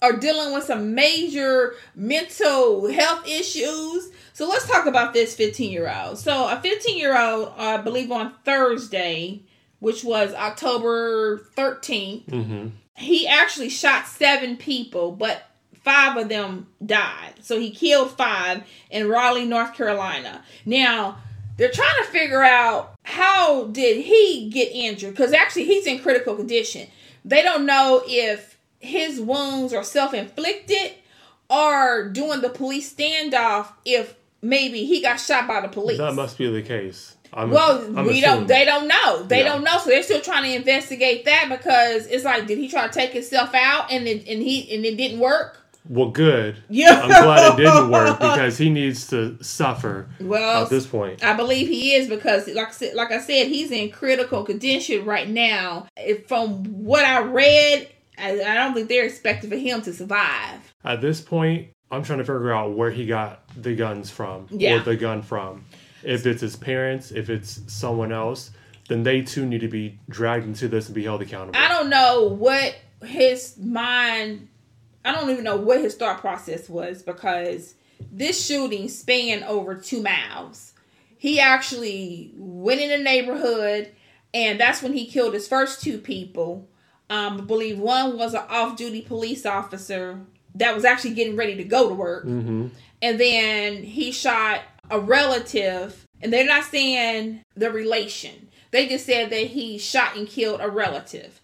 are 0.00 0.16
dealing 0.16 0.52
with 0.52 0.64
some 0.64 0.94
major 0.94 1.74
mental 1.94 2.90
health 2.90 3.26
issues. 3.28 4.10
So 4.32 4.48
let's 4.48 4.66
talk 4.66 4.86
about 4.86 5.12
this 5.12 5.34
15 5.34 5.70
year 5.70 5.92
old. 5.92 6.18
So 6.18 6.48
a 6.48 6.60
15 6.60 6.98
year 6.98 7.16
old, 7.18 7.52
I 7.56 7.76
believe 7.76 8.10
on 8.10 8.32
Thursday, 8.44 9.42
which 9.78 10.02
was 10.02 10.34
October 10.34 11.48
13th, 11.56 12.30
hmm 12.30 12.68
he 12.96 13.26
actually 13.26 13.68
shot 13.68 14.06
seven 14.06 14.56
people, 14.56 15.12
but 15.12 15.42
five 15.84 16.16
of 16.16 16.28
them 16.28 16.66
died. 16.84 17.34
So 17.40 17.58
he 17.58 17.70
killed 17.70 18.10
five 18.12 18.62
in 18.90 19.08
Raleigh, 19.08 19.44
North 19.44 19.74
Carolina. 19.74 20.42
Now, 20.64 21.18
they're 21.56 21.70
trying 21.70 22.02
to 22.04 22.10
figure 22.10 22.42
out 22.42 22.94
how 23.04 23.64
did 23.66 24.04
he 24.04 24.48
get 24.50 24.70
injured 24.72 25.14
because 25.14 25.32
actually 25.32 25.64
he's 25.64 25.86
in 25.86 25.98
critical 26.00 26.34
condition. 26.34 26.88
They 27.24 27.42
don't 27.42 27.66
know 27.66 28.02
if 28.06 28.56
his 28.80 29.20
wounds 29.20 29.72
are 29.72 29.84
self-inflicted 29.84 30.92
or 31.50 32.08
doing 32.08 32.40
the 32.40 32.48
police 32.48 32.92
standoff 32.92 33.68
if 33.84 34.14
maybe 34.40 34.84
he 34.84 35.02
got 35.02 35.16
shot 35.20 35.46
by 35.46 35.60
the 35.60 35.68
police. 35.68 35.98
That 35.98 36.14
must 36.14 36.38
be 36.38 36.50
the 36.50 36.62
case. 36.62 37.16
I'm, 37.34 37.50
Well, 37.50 37.78
I'm 37.96 38.06
we 38.06 38.18
assuming. 38.18 38.20
don't. 38.22 38.46
They 38.48 38.64
don't 38.64 38.88
know. 38.88 39.22
They 39.22 39.38
Yeah. 39.42 39.52
don't 39.52 39.64
know. 39.64 39.78
So 39.78 39.88
they're 39.90 40.02
still 40.02 40.20
trying 40.20 40.44
to 40.44 40.54
investigate 40.56 41.24
that 41.26 41.46
because 41.48 42.06
it's 42.06 42.24
like, 42.24 42.46
did 42.46 42.58
he 42.58 42.68
try 42.68 42.86
to 42.86 42.92
take 42.92 43.12
himself 43.12 43.54
out 43.54 43.90
and 43.90 44.06
it, 44.06 44.26
and 44.28 44.42
he 44.42 44.74
and 44.74 44.84
it 44.84 44.96
didn't 44.96 45.18
work? 45.20 45.58
Well, 45.88 46.10
good. 46.10 46.56
Yeah. 46.68 47.00
I'm 47.02 47.08
glad 47.08 47.52
it 47.54 47.62
didn't 47.62 47.90
work 47.90 48.18
because 48.18 48.56
he 48.56 48.70
needs 48.70 49.08
to 49.08 49.42
suffer 49.42 50.08
Well, 50.20 50.62
at 50.64 50.70
this 50.70 50.86
point. 50.86 51.24
I 51.24 51.34
believe 51.34 51.68
he 51.68 51.94
is 51.94 52.08
because, 52.08 52.46
like 52.48 52.68
I 52.68 52.70
said, 52.72 52.94
like 52.94 53.10
I 53.10 53.20
said, 53.20 53.48
he's 53.48 53.70
in 53.70 53.90
critical 53.90 54.44
condition 54.44 55.04
right 55.04 55.28
now. 55.28 55.86
If, 55.96 56.28
from 56.28 56.64
what 56.64 57.04
I 57.04 57.22
read, 57.22 57.88
I, 58.16 58.40
I 58.40 58.54
don't 58.54 58.74
think 58.74 58.88
they're 58.88 59.04
expecting 59.06 59.50
for 59.50 59.56
him 59.56 59.82
to 59.82 59.92
survive. 59.92 60.72
At 60.84 61.00
this 61.00 61.20
point, 61.20 61.68
I'm 61.90 62.02
trying 62.02 62.18
to 62.18 62.24
figure 62.24 62.52
out 62.52 62.76
where 62.76 62.90
he 62.90 63.04
got 63.06 63.42
the 63.60 63.74
guns 63.74 64.08
from 64.10 64.46
Yeah. 64.50 64.76
or 64.76 64.80
the 64.80 64.96
gun 64.96 65.22
from. 65.22 65.64
If 66.04 66.26
it's 66.26 66.40
his 66.40 66.56
parents, 66.56 67.10
if 67.10 67.28
it's 67.28 67.60
someone 67.66 68.12
else, 68.12 68.50
then 68.88 69.02
they 69.02 69.22
too 69.22 69.46
need 69.46 69.60
to 69.60 69.68
be 69.68 69.98
dragged 70.08 70.44
into 70.44 70.68
this 70.68 70.86
and 70.86 70.94
be 70.94 71.04
held 71.04 71.22
accountable. 71.22 71.58
I 71.58 71.68
don't 71.68 71.88
know 71.90 72.24
what 72.24 72.74
his 73.04 73.56
mind. 73.58 74.48
I 75.04 75.12
don't 75.12 75.30
even 75.30 75.44
know 75.44 75.56
what 75.56 75.80
his 75.80 75.94
thought 75.94 76.20
process 76.20 76.68
was 76.68 77.02
because 77.02 77.74
this 78.10 78.44
shooting 78.44 78.88
spanned 78.88 79.44
over 79.44 79.74
two 79.74 80.02
miles. 80.02 80.74
He 81.18 81.38
actually 81.38 82.32
went 82.36 82.80
in 82.80 82.90
the 82.90 82.98
neighborhood, 82.98 83.92
and 84.34 84.58
that's 84.58 84.82
when 84.82 84.92
he 84.92 85.06
killed 85.06 85.34
his 85.34 85.48
first 85.48 85.82
two 85.82 85.98
people. 85.98 86.68
Um, 87.10 87.40
I 87.40 87.44
believe 87.44 87.78
one 87.78 88.16
was 88.16 88.34
an 88.34 88.42
off-duty 88.48 89.02
police 89.02 89.44
officer 89.46 90.20
that 90.54 90.74
was 90.74 90.84
actually 90.84 91.14
getting 91.14 91.36
ready 91.36 91.56
to 91.56 91.64
go 91.64 91.88
to 91.88 91.94
work, 91.94 92.24
hmm 92.24 92.68
and 93.00 93.18
then 93.18 93.82
he 93.82 94.12
shot 94.12 94.60
a 94.88 95.00
relative. 95.00 96.06
And 96.20 96.32
they're 96.32 96.46
not 96.46 96.64
saying 96.64 97.42
the 97.56 97.70
relation; 97.70 98.48
they 98.70 98.86
just 98.86 99.06
said 99.06 99.30
that 99.30 99.48
he 99.48 99.76
shot 99.78 100.16
and 100.16 100.28
killed 100.28 100.60
a 100.60 100.70
relative. 100.70 101.40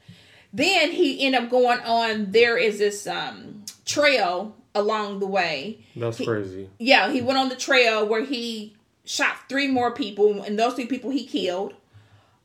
Then 0.53 0.91
he 0.93 1.25
ended 1.25 1.43
up 1.45 1.51
going 1.51 1.81
on. 1.81 2.33
There 2.33 2.57
is 2.57 2.79
this 2.79 3.07
um, 3.07 3.65
trail 3.85 4.57
along 4.75 5.21
the 5.21 5.27
way. 5.27 5.81
That's 5.97 6.19
He- 6.19 6.25
crazy. 6.27 6.69
Yeah, 6.79 7.11
he 7.11 7.21
went 7.21 7.39
on 7.39 7.49
the 7.49 7.57
trail 7.57 8.07
where 8.07 8.25
he 8.25 8.75
shot 9.05 9.37
three 9.49 9.67
more 9.69 9.91
people, 9.93 10.43
and 10.43 10.59
those 10.59 10.75
three 10.75 10.87
people 10.87 11.11
he 11.11 11.25
killed. 11.27 11.75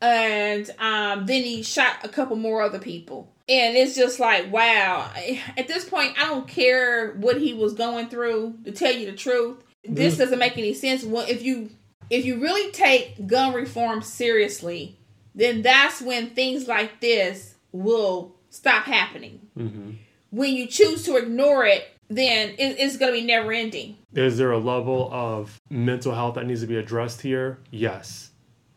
And 0.02 0.70
um, 0.80 1.26
then 1.26 1.44
he 1.44 1.64
shot 1.64 1.98
a 2.04 2.10
couple 2.10 2.36
more 2.36 2.62
other 2.62 2.80
people. 2.80 3.30
And 3.48 3.76
it's 3.78 3.96
just 3.96 4.20
like, 4.20 4.52
wow. 4.52 5.10
At 5.58 5.68
this 5.68 5.86
point, 5.86 6.14
I 6.18 6.26
don't 6.28 6.48
care 6.48 7.14
what 7.14 7.40
he 7.40 7.54
was 7.54 7.74
going 7.74 8.10
through. 8.10 8.56
To 8.66 8.72
tell 8.72 8.92
you 8.94 9.06
the 9.10 9.18
truth, 9.18 9.58
this 9.88 10.16
Mm. 10.16 10.20
doesn't 10.20 10.40
make 10.40 10.58
any 10.58 10.74
sense. 10.74 11.04
Well, 11.04 11.26
if 11.28 11.42
you 11.42 11.70
if 12.10 12.26
you 12.26 12.40
really 12.42 12.72
take 12.72 13.28
gun 13.28 13.54
reform 13.54 14.02
seriously, 14.02 14.98
then 15.36 15.62
that's 15.62 16.02
when 16.02 16.30
things 16.32 16.68
like 16.68 17.00
this 17.00 17.53
will 17.74 18.36
stop 18.50 18.86
happening. 18.86 19.42
hmm 19.58 19.92
When 20.30 20.54
you 20.54 20.68
choose 20.68 21.04
to 21.04 21.18
ignore 21.18 21.66
it, 21.66 21.86
then 22.10 22.50
it, 22.52 22.78
it's 22.80 22.98
going 22.98 23.14
to 23.14 23.20
be 23.20 23.26
never 23.26 23.52
ending. 23.52 23.98
Is 24.14 24.38
there 24.38 24.52
a 24.52 24.60
level 24.60 25.10
of 25.12 25.60
mental 25.70 26.14
health 26.14 26.36
that 26.36 26.46
needs 26.46 26.62
to 26.62 26.68
be 26.68 26.78
addressed 26.78 27.22
here? 27.22 27.60
Yes. 27.72 28.30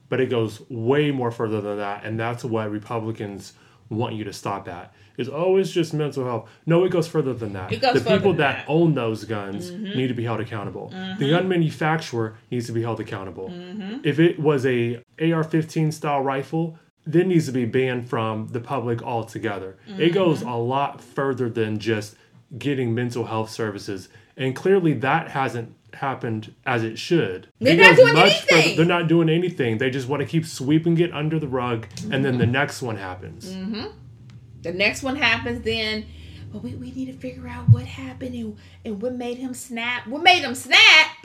But 0.08 0.20
it 0.20 0.30
goes 0.30 0.62
way 0.70 1.10
more 1.10 1.30
further 1.30 1.60
than 1.60 1.78
that. 1.78 2.04
And 2.04 2.18
that's 2.18 2.44
what 2.44 2.70
Republicans 2.70 3.52
want 3.88 4.14
you 4.14 4.24
to 4.24 4.32
stop 4.32 4.68
at. 4.68 4.92
Is 5.16 5.30
oh, 5.32 5.56
it's 5.56 5.70
just 5.70 5.94
mental 5.94 6.24
health. 6.24 6.48
No, 6.66 6.84
it 6.84 6.90
goes 6.90 7.08
further 7.08 7.32
than 7.32 7.54
that. 7.54 7.70
The 7.70 8.04
people 8.06 8.34
that, 8.34 8.58
that. 8.58 8.64
own 8.68 8.94
those 8.94 9.24
guns 9.24 9.70
mm-hmm. 9.70 9.96
need 9.96 10.08
to 10.08 10.14
be 10.14 10.24
held 10.24 10.40
accountable. 10.40 10.88
The 10.88 10.96
mm-hmm. 10.96 11.30
gun 11.30 11.48
manufacturer 11.48 12.36
needs 12.50 12.66
to 12.66 12.72
be 12.72 12.82
held 12.82 13.00
accountable. 13.00 13.48
Mm-hmm. 13.48 14.00
If 14.04 14.20
it 14.20 14.38
was 14.38 14.66
a 14.66 14.96
AR-15 15.18 15.92
style 15.92 16.20
rifle, 16.20 16.78
then 17.06 17.28
needs 17.28 17.46
to 17.46 17.52
be 17.52 17.64
banned 17.64 18.08
from 18.08 18.48
the 18.48 18.60
public 18.60 19.02
altogether. 19.02 19.76
It 19.98 20.10
goes 20.10 20.42
a 20.42 20.46
mm-hmm. 20.46 20.68
lot 20.68 21.00
further 21.00 21.48
than 21.48 21.78
just 21.78 22.16
getting 22.58 22.94
mental 22.94 23.24
health 23.24 23.50
services, 23.50 24.08
and 24.36 24.54
clearly 24.54 24.92
that 24.94 25.30
hasn't 25.30 25.74
happened 25.94 26.54
as 26.66 26.82
it 26.82 26.98
should. 26.98 27.48
They're 27.58 27.74
It 27.74 27.78
not 27.78 27.96
doing 27.96 28.08
further- 28.08 28.26
anything. 28.26 28.76
They're 28.76 28.84
not 28.84 29.08
doing 29.08 29.28
anything. 29.28 29.78
They 29.78 29.90
just 29.90 30.08
want 30.08 30.20
to 30.20 30.26
keep 30.26 30.44
sweeping 30.44 30.98
it 30.98 31.12
under 31.12 31.38
the 31.38 31.48
rug, 31.48 31.86
and 32.10 32.24
then 32.24 32.38
the 32.38 32.44
mm-hmm. 32.44 32.52
next 32.52 32.82
one 32.82 32.96
happens. 32.96 33.46
Mm-hmm. 33.46 33.86
The 34.62 34.72
next 34.72 35.02
one 35.02 35.16
happens, 35.16 35.62
then, 35.62 36.06
but 36.52 36.62
we, 36.62 36.74
we 36.74 36.90
need 36.90 37.06
to 37.06 37.12
figure 37.12 37.46
out 37.46 37.68
what 37.70 37.84
happened 37.84 38.34
and, 38.34 38.56
and 38.84 39.00
what 39.00 39.14
made 39.14 39.38
him 39.38 39.54
snap. 39.54 40.06
What 40.06 40.22
made 40.22 40.42
him 40.42 40.54
snap? 40.54 41.15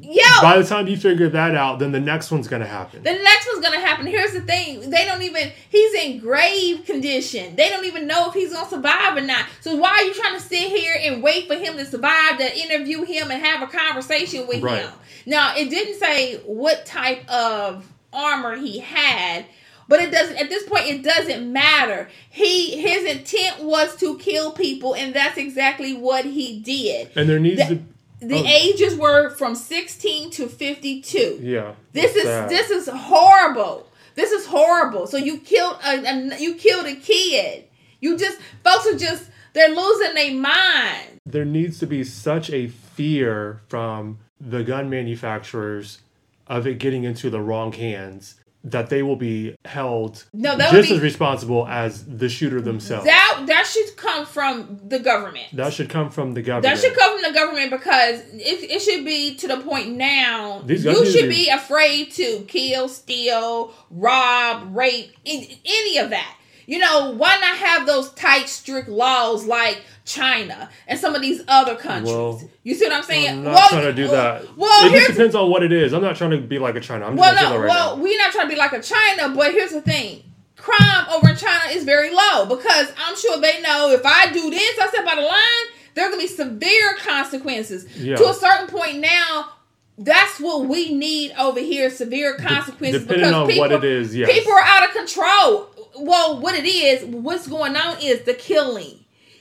Yo! 0.00 0.22
By 0.42 0.58
the 0.58 0.64
time 0.64 0.88
you 0.88 0.96
figure 0.96 1.28
that 1.28 1.54
out, 1.54 1.78
then 1.78 1.92
the 1.92 2.00
next 2.00 2.30
one's 2.32 2.48
gonna 2.48 2.66
happen. 2.66 3.02
The 3.04 3.12
next 3.12 3.46
one's 3.46 3.64
gonna 3.64 3.78
happen. 3.80 4.06
Here's 4.06 4.32
the 4.32 4.40
thing: 4.40 4.90
they 4.90 5.04
don't 5.04 5.22
even. 5.22 5.52
He's 5.70 5.94
in 5.94 6.18
grave 6.18 6.84
condition. 6.84 7.54
They 7.54 7.68
don't 7.68 7.84
even 7.84 8.06
know 8.08 8.28
if 8.28 8.34
he's 8.34 8.52
gonna 8.52 8.68
survive 8.68 9.16
or 9.16 9.20
not. 9.20 9.46
So 9.60 9.76
why 9.76 9.90
are 9.90 10.02
you 10.02 10.14
trying 10.14 10.34
to 10.34 10.40
sit 10.40 10.68
here 10.70 10.94
and 11.00 11.22
wait 11.22 11.46
for 11.46 11.54
him 11.54 11.76
to 11.76 11.84
survive 11.84 12.38
to 12.38 12.58
interview 12.58 13.04
him 13.04 13.30
and 13.30 13.40
have 13.40 13.62
a 13.62 13.70
conversation 13.70 14.48
with 14.48 14.62
Right. 14.62 14.82
him? 14.82 14.90
Now, 15.26 15.54
it 15.56 15.70
didn't 15.70 16.00
say 16.00 16.36
what 16.44 16.84
type 16.84 17.28
of 17.30 17.86
armor 18.12 18.56
he 18.56 18.80
had, 18.80 19.44
but 19.86 20.00
it 20.00 20.10
doesn't. 20.10 20.36
At 20.38 20.48
this 20.48 20.64
point, 20.64 20.86
it 20.86 21.02
doesn't 21.04 21.52
matter. 21.52 22.08
He 22.30 22.80
his 22.80 23.04
intent 23.04 23.62
was 23.62 23.94
to 23.98 24.18
kill 24.18 24.50
people, 24.50 24.94
and 24.96 25.14
that's 25.14 25.38
exactly 25.38 25.92
what 25.94 26.24
he 26.24 26.58
did. 26.58 27.10
And 27.14 27.28
there 27.28 27.38
needs 27.38 27.58
The- 27.68 27.76
to, 27.76 27.82
The 28.20 28.36
Oh. 28.36 28.46
ages 28.46 28.96
were 28.96 29.30
from 29.30 29.54
16 29.54 30.30
to 30.32 30.48
52. 30.48 31.38
yeah. 31.42 31.74
This 31.92 32.16
is 32.16 32.24
this 32.48 32.70
is 32.70 32.88
horrible. 32.88 33.86
This 34.16 34.32
is 34.32 34.46
horrible. 34.46 35.06
So 35.06 35.16
you 35.16 35.38
killed 35.38 35.76
a, 35.84 36.04
a 36.04 36.38
you 36.40 36.54
killed 36.54 36.86
a 36.86 36.96
kid. 36.96 37.64
You 38.00 38.16
just 38.18 38.38
folks 38.64 38.86
are 38.86 38.96
just 38.98 39.30
they're 39.52 39.74
losing 39.74 40.14
their 40.14 40.34
mind. 40.34 41.20
there 41.26 41.44
needs 41.44 41.78
to 41.80 41.86
be 41.86 42.02
such 42.04 42.50
a 42.50 42.68
fear 42.68 43.60
from 43.68 44.18
the 44.40 44.62
gun 44.64 44.88
manufacturers 44.90 45.98
of 46.46 46.66
it 46.66 46.78
getting 46.78 47.04
into 47.04 47.28
the 47.30 47.40
wrong 47.40 47.72
hands 47.72 48.34
that 48.64 48.90
they 48.90 49.02
will 49.02 49.16
be 49.16 49.56
held 49.64 50.24
No, 50.32 50.56
that 50.56 50.72
just 50.72 50.88
be- 50.88 50.96
as 50.96 51.00
responsible 51.00 51.66
as 51.68 52.04
the 52.04 52.28
shooter 52.28 52.60
themselves. 52.60 53.06
That 53.06 53.44
that 53.46 53.66
should 53.66 53.96
come 53.96 54.26
from 54.26 54.80
the 54.88 54.98
government. 54.98 55.46
That 55.52 55.72
should 55.72 55.88
come 55.88 56.10
from 56.10 56.34
the 56.34 56.42
government. 56.42 56.64
That 56.64 56.78
should 56.78 56.96
come 56.98 57.20
from 57.20 57.32
the 57.32 57.38
government 57.38 57.70
because 57.70 58.20
it, 58.34 58.70
it 58.70 58.82
should 58.82 59.04
be 59.04 59.36
to 59.36 59.48
the 59.48 59.58
point 59.58 59.90
now. 59.90 60.62
These 60.64 60.84
you 60.84 61.06
should 61.06 61.28
be- 61.28 61.44
be 61.44 61.48
afraid 61.48 62.10
to 62.12 62.44
kill, 62.48 62.88
steal, 62.88 63.72
rob, 63.90 64.76
rape, 64.76 65.12
any 65.24 65.60
any 65.64 65.98
of 65.98 66.10
that. 66.10 66.34
You 66.66 66.78
know, 66.78 67.12
why 67.16 67.38
not 67.40 67.56
have 67.56 67.86
those 67.86 68.12
tight, 68.12 68.46
strict 68.46 68.90
laws 68.90 69.46
like 69.46 69.80
China 70.08 70.70
and 70.86 70.98
some 70.98 71.14
of 71.14 71.22
these 71.22 71.42
other 71.46 71.76
countries? 71.76 72.12
Well, 72.12 72.42
you 72.64 72.74
see 72.74 72.86
what 72.86 72.94
I'm 72.94 73.02
saying? 73.02 73.28
I'm 73.28 73.44
not 73.44 73.54
well, 73.54 73.68
trying 73.68 73.82
to 73.82 73.92
do 73.92 74.08
that. 74.08 74.56
Well, 74.56 74.86
it 74.86 74.98
just 74.98 75.10
depends 75.10 75.34
on 75.34 75.50
what 75.50 75.62
it 75.62 75.70
is. 75.70 75.92
I'm 75.92 76.02
not 76.02 76.16
trying 76.16 76.30
to 76.30 76.38
be 76.38 76.58
like 76.58 76.74
a 76.74 76.80
China. 76.80 77.06
I'm 77.06 77.16
just 77.16 77.34
well, 77.34 77.52
no, 77.52 77.58
right 77.60 77.68
well, 77.68 77.96
now. 77.96 78.02
we're 78.02 78.18
not 78.18 78.32
trying 78.32 78.46
to 78.46 78.54
be 78.54 78.58
like 78.58 78.72
a 78.72 78.82
China, 78.82 79.34
but 79.34 79.52
here's 79.52 79.72
the 79.72 79.82
thing: 79.82 80.24
crime 80.56 81.06
over 81.12 81.30
in 81.30 81.36
China 81.36 81.70
is 81.70 81.84
very 81.84 82.10
low 82.10 82.46
because 82.46 82.92
I'm 82.98 83.16
sure 83.16 83.38
they 83.40 83.60
know 83.60 83.90
if 83.90 84.04
I 84.04 84.32
do 84.32 84.50
this, 84.50 84.78
I 84.78 84.88
step 84.88 85.06
out 85.06 85.18
of 85.18 85.24
line, 85.24 85.74
there 85.94 86.06
are 86.06 86.10
gonna 86.10 86.22
be 86.22 86.26
severe 86.26 86.94
consequences. 86.96 87.86
Yeah. 87.96 88.16
To 88.16 88.30
a 88.30 88.34
certain 88.34 88.68
point 88.68 89.00
now, 89.00 89.52
that's 89.98 90.40
what 90.40 90.66
we 90.66 90.94
need 90.94 91.32
over 91.38 91.60
here 91.60 91.90
severe 91.90 92.36
consequences 92.36 93.02
Depending 93.02 93.30
because 93.30 93.48
people, 93.48 93.60
what 93.60 93.72
it 93.72 93.84
is, 93.84 94.14
yes. 94.14 94.32
people 94.32 94.52
are 94.52 94.62
out 94.62 94.88
of 94.88 94.94
control 94.94 95.68
well 96.00 96.40
what 96.40 96.54
it 96.54 96.64
is 96.64 97.04
what's 97.04 97.48
going 97.48 97.76
on 97.76 97.96
is 98.00 98.22
the 98.22 98.34
killing 98.34 98.97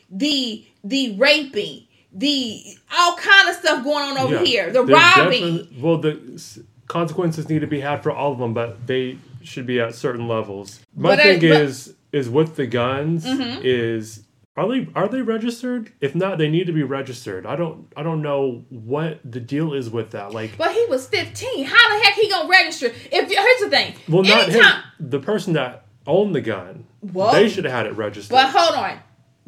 the 0.09 0.65
the 0.83 1.15
raping 1.17 1.83
the 2.13 2.63
all 2.97 3.15
kind 3.17 3.49
of 3.49 3.55
stuff 3.55 3.83
going 3.83 4.03
on 4.11 4.17
over 4.17 4.35
Yeah. 4.35 4.43
here 4.43 4.65
the 4.71 4.83
There's 4.83 4.89
robbing 5.17 5.67
Well, 5.81 5.97
the 5.97 6.63
consequences 6.87 7.49
need 7.49 7.59
to 7.59 7.67
be 7.67 7.81
had 7.81 8.01
for 8.03 8.11
all 8.11 8.31
of 8.31 8.39
them, 8.39 8.53
but 8.53 8.87
they 8.87 9.17
should 9.43 9.65
be 9.65 9.79
at 9.79 9.93
certain 9.95 10.27
levels. 10.27 10.79
My 10.95 11.09
But 11.09 11.19
I- 11.19 11.23
thing 11.23 11.39
but- 11.39 11.45
Mm-hmm. 11.57 11.63
is, 11.65 11.93
is 12.13 12.29
with 12.29 12.55
the 12.55 12.65
guns, 12.65 13.25
is 13.25 14.23
are 14.55 14.67
they 14.67 14.87
are 14.95 15.07
they 15.07 15.21
registered? 15.21 15.91
If 16.01 16.15
not, 16.15 16.37
they 16.39 16.49
need 16.49 16.65
to 16.67 16.73
be 16.73 16.81
registered. 16.81 17.45
I 17.45 17.55
don't 17.55 17.91
I 17.95 18.01
don't 18.03 18.21
know 18.23 18.63
what 18.69 19.19
the 19.29 19.39
deal 19.39 19.73
is 19.73 19.89
with 19.89 20.11
that. 20.11 20.31
Like, 20.33 20.57
but 20.57 20.71
he 20.71 20.83
was 20.89 21.07
15 21.07 21.65
how 21.65 21.97
the 21.97 22.03
heck 22.03 22.13
he 22.15 22.29
gonna 22.29 22.49
register 22.49 22.87
if 22.87 23.29
here's 23.29 23.59
the 23.59 23.69
thing 23.69 23.93
well, 24.07 24.23
not 24.23 24.49
him. 24.49 24.63
The 24.99 25.19
person 25.19 25.53
that 25.53 25.85
owned 26.07 26.33
the 26.33 26.41
gun, 26.41 26.85
Well, 27.01 27.33
they 27.33 27.49
should 27.49 27.65
have 27.65 27.73
had 27.73 27.85
it 27.85 27.95
registered. 27.97 28.31
but 28.31 28.47
hold 28.49 28.75
on 28.75 28.97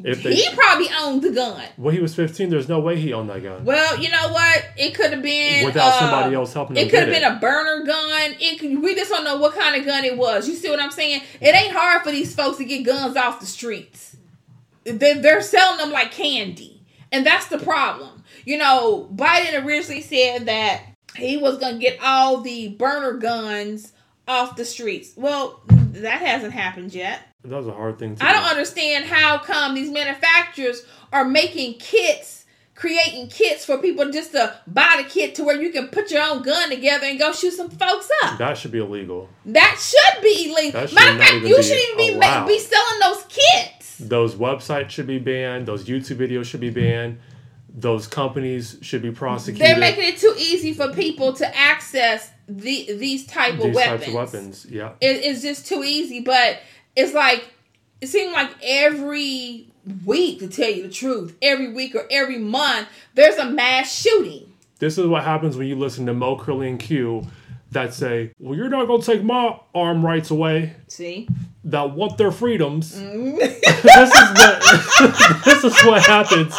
if 0.04 0.22
they, 0.22 0.34
he 0.34 0.48
probably 0.54 0.88
owned 1.00 1.22
the 1.22 1.30
gun 1.30 1.62
well, 1.76 1.94
he 1.94 2.00
was 2.00 2.14
fifteen. 2.14 2.50
There's 2.50 2.68
no 2.68 2.80
way 2.80 2.98
he 2.98 3.12
owned 3.12 3.28
that 3.30 3.42
gun 3.42 3.64
Well, 3.64 3.98
you 3.98 4.10
know 4.10 4.32
what? 4.32 4.64
It 4.76 4.94
could 4.94 5.12
have 5.12 5.22
been 5.22 5.64
without 5.64 5.94
uh, 5.94 6.00
somebody 6.00 6.34
else 6.34 6.52
helping 6.52 6.76
him 6.76 6.86
It 6.86 6.90
could 6.90 7.00
have 7.00 7.08
been 7.08 7.24
a 7.24 7.38
burner 7.38 7.84
gun. 7.84 8.34
It 8.38 8.80
we 8.80 8.94
just 8.94 9.10
don't 9.10 9.24
know 9.24 9.36
what 9.36 9.54
kind 9.54 9.76
of 9.78 9.84
gun 9.86 10.04
it 10.04 10.16
was. 10.16 10.48
You 10.48 10.54
see 10.54 10.70
what 10.70 10.80
I'm 10.80 10.90
saying? 10.90 11.22
It 11.40 11.54
ain't 11.54 11.72
hard 11.72 12.02
for 12.02 12.10
these 12.10 12.34
folks 12.34 12.58
to 12.58 12.64
get 12.64 12.84
guns 12.84 13.16
off 13.16 13.40
the 13.40 13.46
streets. 13.46 14.16
They, 14.84 15.14
they're 15.14 15.42
selling 15.42 15.78
them 15.78 15.90
like 15.90 16.10
candy, 16.12 16.82
and 17.12 17.24
that's 17.24 17.46
the 17.46 17.58
problem. 17.58 18.24
You 18.44 18.58
know, 18.58 19.08
Biden 19.14 19.64
originally 19.64 20.00
said 20.00 20.46
that 20.46 20.82
he 21.16 21.36
was 21.36 21.58
going 21.58 21.74
to 21.74 21.80
get 21.80 21.98
all 22.02 22.40
the 22.40 22.68
burner 22.68 23.14
guns 23.14 23.92
off 24.26 24.56
the 24.56 24.64
streets. 24.64 25.12
Well, 25.16 25.60
that 25.68 26.20
hasn't 26.20 26.52
happened 26.52 26.94
yet. 26.94 27.20
That 27.44 27.56
was 27.56 27.66
a 27.66 27.72
hard 27.72 27.98
thing 27.98 28.16
to 28.16 28.24
I 28.24 28.32
do. 28.32 28.38
don't 28.38 28.50
understand 28.50 29.06
how 29.06 29.38
come 29.38 29.74
these 29.74 29.90
manufacturers 29.90 30.82
are 31.12 31.24
making 31.24 31.74
kits, 31.78 32.44
creating 32.74 33.28
kits 33.28 33.64
for 33.64 33.78
people 33.78 34.10
just 34.10 34.32
to 34.32 34.56
buy 34.66 35.00
the 35.02 35.08
kit 35.08 35.34
to 35.36 35.44
where 35.44 35.60
you 35.60 35.70
can 35.70 35.88
put 35.88 36.10
your 36.10 36.22
own 36.22 36.42
gun 36.42 36.68
together 36.68 37.06
and 37.06 37.18
go 37.18 37.32
shoot 37.32 37.52
some 37.52 37.70
folks 37.70 38.10
up. 38.24 38.38
That 38.38 38.58
should 38.58 38.72
be 38.72 38.78
illegal. 38.78 39.28
That 39.46 39.78
should 39.80 40.22
be 40.22 40.50
illegal. 40.50 40.80
That 40.80 40.90
should 40.90 40.96
Matter 40.96 41.12
of 41.12 41.18
fact, 41.18 41.34
you 41.46 41.62
shouldn't 41.62 42.00
even 42.00 42.20
be, 42.20 42.52
be 42.52 42.58
selling 42.58 43.00
those 43.02 43.24
kits. 43.28 43.98
Those 43.98 44.34
websites 44.34 44.90
should 44.90 45.06
be 45.06 45.18
banned. 45.18 45.66
Those 45.66 45.84
YouTube 45.84 46.16
videos 46.16 46.44
should 46.44 46.60
be 46.60 46.70
banned. 46.70 47.18
Those 47.72 48.06
companies 48.06 48.78
should 48.82 49.02
be 49.02 49.12
prosecuted. 49.12 49.66
They're 49.66 49.78
making 49.78 50.04
it 50.04 50.18
too 50.18 50.34
easy 50.36 50.72
for 50.74 50.92
people 50.92 51.32
to 51.34 51.56
access 51.56 52.30
the 52.48 52.94
these 52.94 53.26
type 53.26 53.54
of 53.54 53.62
these 53.62 53.74
weapons. 53.76 54.00
types 54.00 54.08
of 54.08 54.14
weapons. 54.14 54.66
Yeah. 54.68 54.92
It, 55.00 55.24
it's 55.24 55.42
just 55.42 55.66
too 55.66 55.84
easy. 55.84 56.20
But 56.20 56.58
it's 56.96 57.14
like 57.14 57.48
it 58.00 58.08
seems 58.08 58.32
like 58.32 58.50
every 58.62 59.66
week, 60.04 60.38
to 60.40 60.48
tell 60.48 60.70
you 60.70 60.84
the 60.84 60.88
truth, 60.92 61.36
every 61.42 61.72
week 61.72 61.94
or 61.94 62.06
every 62.10 62.38
month, 62.38 62.88
there's 63.14 63.36
a 63.36 63.46
mass 63.46 63.92
shooting. 63.92 64.52
This 64.78 64.96
is 64.96 65.06
what 65.06 65.24
happens 65.24 65.56
when 65.56 65.66
you 65.66 65.76
listen 65.76 66.06
to 66.06 66.14
Mo 66.14 66.38
Curly 66.38 66.68
and 66.68 66.80
Q 66.80 67.26
that 67.72 67.94
say, 67.94 68.32
Well, 68.38 68.56
you're 68.56 68.68
not 68.68 68.86
gonna 68.86 69.02
take 69.02 69.22
my 69.22 69.58
arm 69.74 70.04
rights 70.04 70.30
away 70.30 70.74
See, 70.88 71.28
that 71.64 71.90
want 71.90 72.18
their 72.18 72.32
freedoms. 72.32 72.96
Mm. 72.96 73.38
this 73.38 74.14
is 74.14 74.30
what 74.30 75.44
this 75.44 75.64
is 75.64 75.84
what 75.84 76.02
happens 76.02 76.54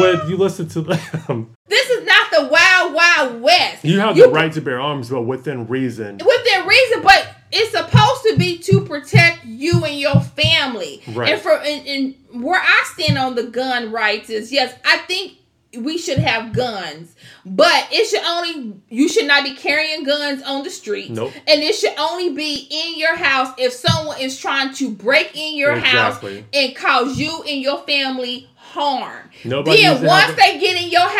when 0.00 0.28
you 0.28 0.36
listen 0.36 0.68
to 0.70 0.80
them. 0.80 1.54
this 1.66 1.90
is 1.90 2.06
not 2.06 2.30
the 2.30 2.48
wild 2.48 2.94
wild 2.94 3.42
west. 3.42 3.84
You 3.84 4.00
have 4.00 4.16
the 4.16 4.28
right 4.28 4.52
to 4.52 4.60
bear 4.60 4.80
arms, 4.80 5.10
but 5.10 5.22
within 5.22 5.66
reason. 5.66 6.18
within 6.18 6.66
reason, 6.66 7.02
but 7.02 7.27
it's 7.52 7.72
supposed 7.72 8.22
to 8.30 8.36
be 8.36 8.58
to 8.58 8.80
protect 8.82 9.44
you 9.44 9.84
and 9.84 9.98
your 9.98 10.20
family. 10.20 11.02
Right. 11.12 11.32
And 11.32 11.40
for 11.40 11.52
and, 11.52 11.86
and 11.86 12.42
where 12.44 12.60
I 12.60 12.84
stand 12.94 13.18
on 13.18 13.34
the 13.34 13.44
gun 13.44 13.90
rights 13.92 14.30
is 14.30 14.52
yes, 14.52 14.74
I 14.84 14.98
think 14.98 15.34
we 15.76 15.98
should 15.98 16.18
have 16.18 16.52
guns, 16.54 17.14
but 17.44 17.88
it 17.90 18.06
should 18.06 18.22
only 18.24 18.80
you 18.88 19.08
should 19.08 19.26
not 19.26 19.44
be 19.44 19.54
carrying 19.54 20.04
guns 20.04 20.42
on 20.42 20.64
the 20.64 20.70
street. 20.70 21.10
Nope. 21.10 21.32
And 21.46 21.62
it 21.62 21.74
should 21.74 21.94
only 21.98 22.30
be 22.34 22.66
in 22.70 22.98
your 22.98 23.16
house 23.16 23.54
if 23.58 23.72
someone 23.72 24.20
is 24.20 24.38
trying 24.38 24.74
to 24.74 24.90
break 24.90 25.36
in 25.36 25.56
your 25.56 25.72
Exactly. 25.76 26.36
house 26.40 26.44
and 26.52 26.76
cause 26.76 27.18
you 27.18 27.42
and 27.42 27.60
your 27.60 27.78
family 27.80 28.48
harm. 28.54 29.30
Nobody 29.44 29.82
then 29.82 30.04
once 30.04 30.34
they 30.34 30.58
get 30.58 30.82
in 30.82 30.90
your 30.90 31.08
house, 31.08 31.18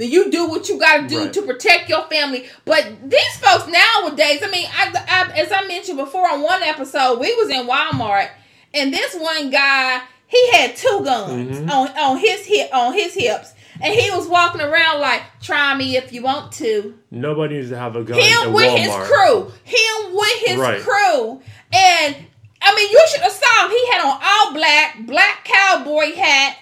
then 0.00 0.10
you 0.10 0.30
do 0.30 0.48
what 0.48 0.68
you 0.68 0.78
got 0.78 1.02
to 1.02 1.06
do 1.06 1.18
Right. 1.24 1.32
to 1.34 1.42
protect 1.42 1.88
your 1.88 2.04
family. 2.08 2.48
But 2.64 2.86
these 3.08 3.36
folks 3.36 3.66
nowadays, 3.66 4.40
I 4.42 4.48
mean, 4.50 4.66
I, 4.72 4.92
I, 5.08 5.38
as 5.38 5.52
I 5.52 5.66
mentioned 5.66 5.98
before 5.98 6.28
on 6.28 6.40
one 6.42 6.62
episode, 6.62 7.20
we 7.20 7.34
was 7.34 7.50
in 7.50 7.66
Walmart, 7.66 8.30
and 8.72 8.92
this 8.94 9.14
one 9.14 9.50
guy 9.50 10.00
he 10.26 10.50
had 10.52 10.76
two 10.76 11.02
guns 11.04 11.58
Mhm. 11.58 11.70
on 11.70 11.88
on 11.98 12.16
his 12.18 12.46
hip 12.46 12.70
on 12.72 12.94
his 12.94 13.12
hips, 13.14 13.52
and 13.82 13.92
he 13.92 14.10
was 14.12 14.26
walking 14.28 14.60
around 14.60 15.00
like, 15.00 15.22
"Try 15.42 15.74
me 15.74 15.96
if 15.96 16.12
you 16.12 16.22
want 16.22 16.52
to." 16.52 16.94
Nobody 17.10 17.56
needs 17.56 17.70
to 17.70 17.76
have 17.78 17.96
a 17.96 18.02
gun 18.04 18.16
Him 18.18 18.52
with 18.52 18.64
Walmart. 18.70 18.78
his 18.78 19.08
crew, 19.08 19.52
him 19.64 20.14
with 20.14 20.38
his 20.46 20.56
Right. 20.56 20.80
crew, 20.80 21.42
and 21.72 22.16
I 22.62 22.74
mean, 22.76 22.88
you 22.90 23.00
should 23.10 23.22
have 23.22 23.32
saw 23.32 23.64
him. 23.64 23.70
He 23.70 23.86
had 23.90 24.00
on 24.04 24.20
all 24.22 24.52
black, 24.54 24.98
black 25.00 25.44
cowboy 25.44 26.14
hat. 26.14 26.56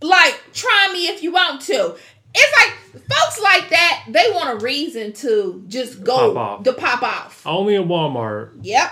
Like, 0.00 0.40
try 0.54 0.88
me 0.92 1.08
if 1.08 1.22
you 1.22 1.30
want 1.32 1.60
to. 1.62 1.94
It's 2.34 2.56
like 2.94 3.02
folks 3.08 3.40
like 3.42 3.70
that. 3.70 4.04
They 4.08 4.30
want 4.32 4.60
a 4.60 4.64
reason 4.64 5.12
to 5.14 5.64
just 5.68 6.02
go 6.04 6.34
Pop 6.34 6.36
off. 6.36 6.64
to 6.64 6.72
pop 6.72 7.02
off. 7.02 7.46
Only 7.46 7.74
in 7.74 7.84
Walmart. 7.88 8.50
Yep. 8.62 8.90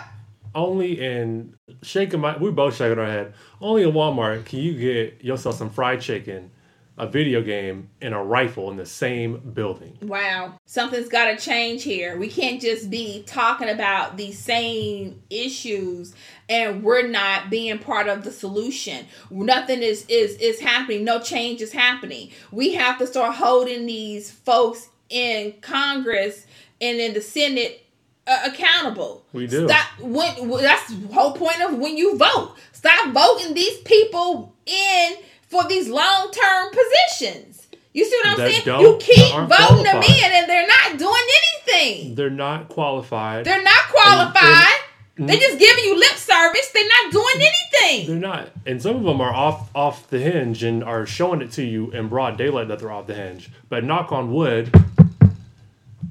Only 0.54 1.00
in 1.00 1.54
shaking 1.82 2.20
my 2.20 2.36
we 2.36 2.50
both 2.50 2.76
shaking 2.76 2.98
our 2.98 3.06
head. 3.06 3.34
Only 3.60 3.82
in 3.82 3.92
Walmart 3.92 4.44
can 4.46 4.58
you 4.60 4.76
get 4.78 5.22
yourself 5.24 5.56
some 5.56 5.70
fried 5.70 6.00
chicken, 6.00 6.50
a 6.98 7.06
video 7.06 7.40
game, 7.40 7.88
and 8.02 8.14
a 8.14 8.18
rifle 8.18 8.68
in 8.70 8.76
the 8.76 8.84
same 8.86 9.38
building. 9.54 9.96
Wow. 10.02 10.58
Something's 10.66 11.08
got 11.08 11.26
to 11.30 11.36
change 11.36 11.84
here. 11.84 12.18
We 12.18 12.28
can't 12.28 12.60
just 12.60 12.90
be 12.90 13.22
talking 13.26 13.68
about 13.68 14.16
these 14.16 14.38
same 14.38 15.22
issues 15.30 16.14
and 16.50 16.82
we're 16.82 17.06
not 17.06 17.48
being 17.48 17.78
part 17.78 18.08
of 18.08 18.24
the 18.24 18.30
solution. 18.32 19.06
Nothing 19.30 19.82
is 19.82 20.04
is 20.08 20.34
is 20.36 20.60
happening. 20.60 21.04
No 21.04 21.20
change 21.20 21.62
is 21.62 21.72
happening. 21.72 22.30
We 22.52 22.74
have 22.74 22.98
to 22.98 23.06
start 23.06 23.36
holding 23.36 23.86
these 23.86 24.30
folks 24.30 24.88
in 25.08 25.54
Congress 25.62 26.44
and 26.80 26.98
in 26.98 27.14
the 27.14 27.20
Senate 27.22 27.86
uh, 28.26 28.40
accountable. 28.46 29.24
We 29.32 29.46
do. 29.46 29.66
Stop 29.68 29.86
when 30.00 30.50
that's 30.60 30.92
the 30.92 31.14
whole 31.14 31.32
point 31.32 31.60
of 31.62 31.78
when 31.78 31.96
you 31.96 32.16
vote. 32.18 32.56
Stop 32.72 33.12
voting 33.12 33.54
these 33.54 33.78
people 33.78 34.54
in 34.66 35.14
for 35.48 35.66
these 35.68 35.88
long-term 35.88 36.70
positions. 36.70 37.66
You 37.92 38.04
see 38.04 38.16
what 38.22 38.26
I'm 38.28 38.36
saying? 38.52 38.62
You 38.82 38.98
keep 39.00 39.16
voting 39.48 39.82
them 39.84 39.96
in 40.02 40.32
and 40.32 40.48
they're 40.48 40.66
not 40.66 40.96
doing 40.98 41.22
anything. 41.42 42.14
They're 42.14 42.30
not 42.30 42.68
qualified. 42.68 43.44
They're 43.44 43.62
not 43.62 43.82
qualified. 43.90 44.34
and- 44.44 44.89
they're 45.28 45.36
mm-hmm. 45.36 45.42
just 45.42 45.58
giving 45.58 45.84
you 45.84 45.98
lip 45.98 46.16
service. 46.16 46.70
They're 46.72 46.88
not 46.88 47.12
doing 47.12 47.24
mm-hmm. 47.26 47.42
anything. 47.42 48.06
They're 48.08 48.30
not, 48.30 48.50
and 48.64 48.80
some 48.80 48.96
of 48.96 49.02
them 49.02 49.20
are 49.20 49.32
off 49.32 49.74
off 49.74 50.08
the 50.08 50.18
hinge 50.18 50.62
and 50.62 50.82
are 50.82 51.04
showing 51.04 51.42
it 51.42 51.52
to 51.52 51.62
you 51.62 51.90
in 51.90 52.08
broad 52.08 52.38
daylight 52.38 52.68
that 52.68 52.78
they're 52.78 52.90
off 52.90 53.06
the 53.06 53.14
hinge. 53.14 53.50
But 53.68 53.84
knock 53.84 54.12
on 54.12 54.32
wood, 54.32 54.74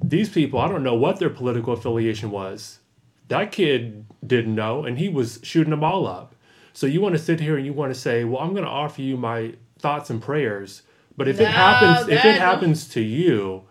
these 0.04 0.30
people, 0.30 0.60
I 0.60 0.67
don't 0.67 0.84
know 0.84 0.95
what 0.95 1.17
their 1.19 1.30
political 1.30 1.74
affiliation 1.74 2.30
was. 2.32 2.80
That 3.30 3.52
kid 3.52 4.06
didn't 4.26 4.56
know, 4.56 4.84
and 4.84 4.98
he 4.98 5.10
was 5.10 5.39
shooting 5.43 5.72
them 5.72 5.84
all 5.84 6.08
up. 6.08 6.36
So 6.74 6.88
you 6.88 7.02
want 7.02 7.13
to 7.15 7.19
sit 7.19 7.39
here 7.39 7.58
and 7.58 7.65
you 7.65 7.74
want 7.74 7.93
to 7.93 8.00
say, 8.00 8.24
"Well, 8.24 8.41
I'm 8.41 8.52
going 8.52 8.63
to 8.63 8.69
offer 8.69 9.02
you 9.02 9.17
my 9.17 9.54
thoughts 9.80 10.10
and 10.10 10.22
prayers," 10.22 10.84
but 11.17 11.28
if 11.28 11.38
No, 11.38 11.45
it 11.45 11.52
happens, 11.52 12.10
if 12.10 12.26
it 12.26 12.39
happens 12.39 12.88
to 12.89 13.02
you, 13.02 13.63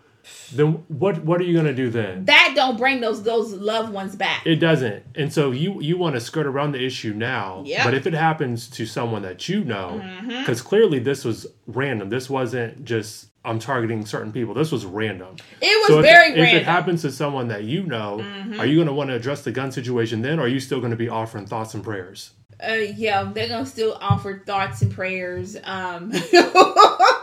then 0.53 0.83
what 0.87 1.23
what 1.23 1.39
are 1.39 1.43
you 1.43 1.53
going 1.53 1.65
to 1.67 1.73
do 1.75 1.89
then? 1.89 2.25
That 2.25 2.53
don't 2.55 2.77
bring 2.77 3.01
those 3.01 3.23
those 3.23 3.51
loved 3.53 3.93
ones 3.93 4.15
back. 4.15 4.45
It 4.45 4.55
doesn't. 4.55 5.03
And 5.15 5.31
so 5.31 5.51
you 5.51 5.79
you 5.81 5.97
want 5.97 6.15
to 6.15 6.21
skirt 6.21 6.45
around 6.47 6.71
the 6.71 6.83
issue 6.83 7.13
now. 7.13 7.63
Yep. 7.65 7.83
But 7.85 7.93
if 7.93 8.07
it 8.07 8.13
happens 8.13 8.67
to 8.71 8.85
someone 8.85 9.21
that 9.23 9.47
you 9.47 9.63
know, 9.63 10.01
Mm-hmm. 10.03 10.39
because 10.39 10.61
clearly 10.61 10.99
this 10.99 11.23
was 11.25 11.45
random. 11.67 12.09
This 12.09 12.29
wasn't 12.29 12.83
just 12.85 13.27
I'm 13.45 13.59
targeting 13.59 14.05
certain 14.05 14.31
people. 14.33 14.53
This 14.53 14.71
was 14.71 14.85
random. 14.85 15.35
It 15.61 15.67
was 15.81 15.87
so 15.87 15.99
if, 15.99 16.05
very 16.05 16.31
if 16.31 16.37
random. 16.37 16.55
it 16.57 16.65
happens 16.65 17.01
to 17.03 17.11
someone 17.11 17.47
that 17.49 17.63
you 17.63 17.83
know, 17.83 18.19
are 18.59 18.65
you 18.65 18.75
going 18.75 18.87
to 18.87 18.93
want 18.93 19.09
to 19.11 19.15
address 19.15 19.43
the 19.43 19.51
gun 19.51 19.71
situation 19.71 20.21
then, 20.21 20.39
or 20.39 20.43
are 20.43 20.47
you 20.47 20.59
still 20.59 20.79
going 20.79 20.91
to 20.91 20.97
be 20.97 21.07
offering 21.09 21.45
thoughts 21.45 21.73
and 21.73 21.83
prayers? 21.83 22.31
uh, 22.61 22.73
yeah, 22.73 23.23
they're 23.33 23.47
gonna 23.47 23.65
still 23.65 23.97
offer 24.01 24.43
thoughts 24.45 24.81
and 24.81 24.91
prayers. 24.91 25.55
Um, 25.63 26.11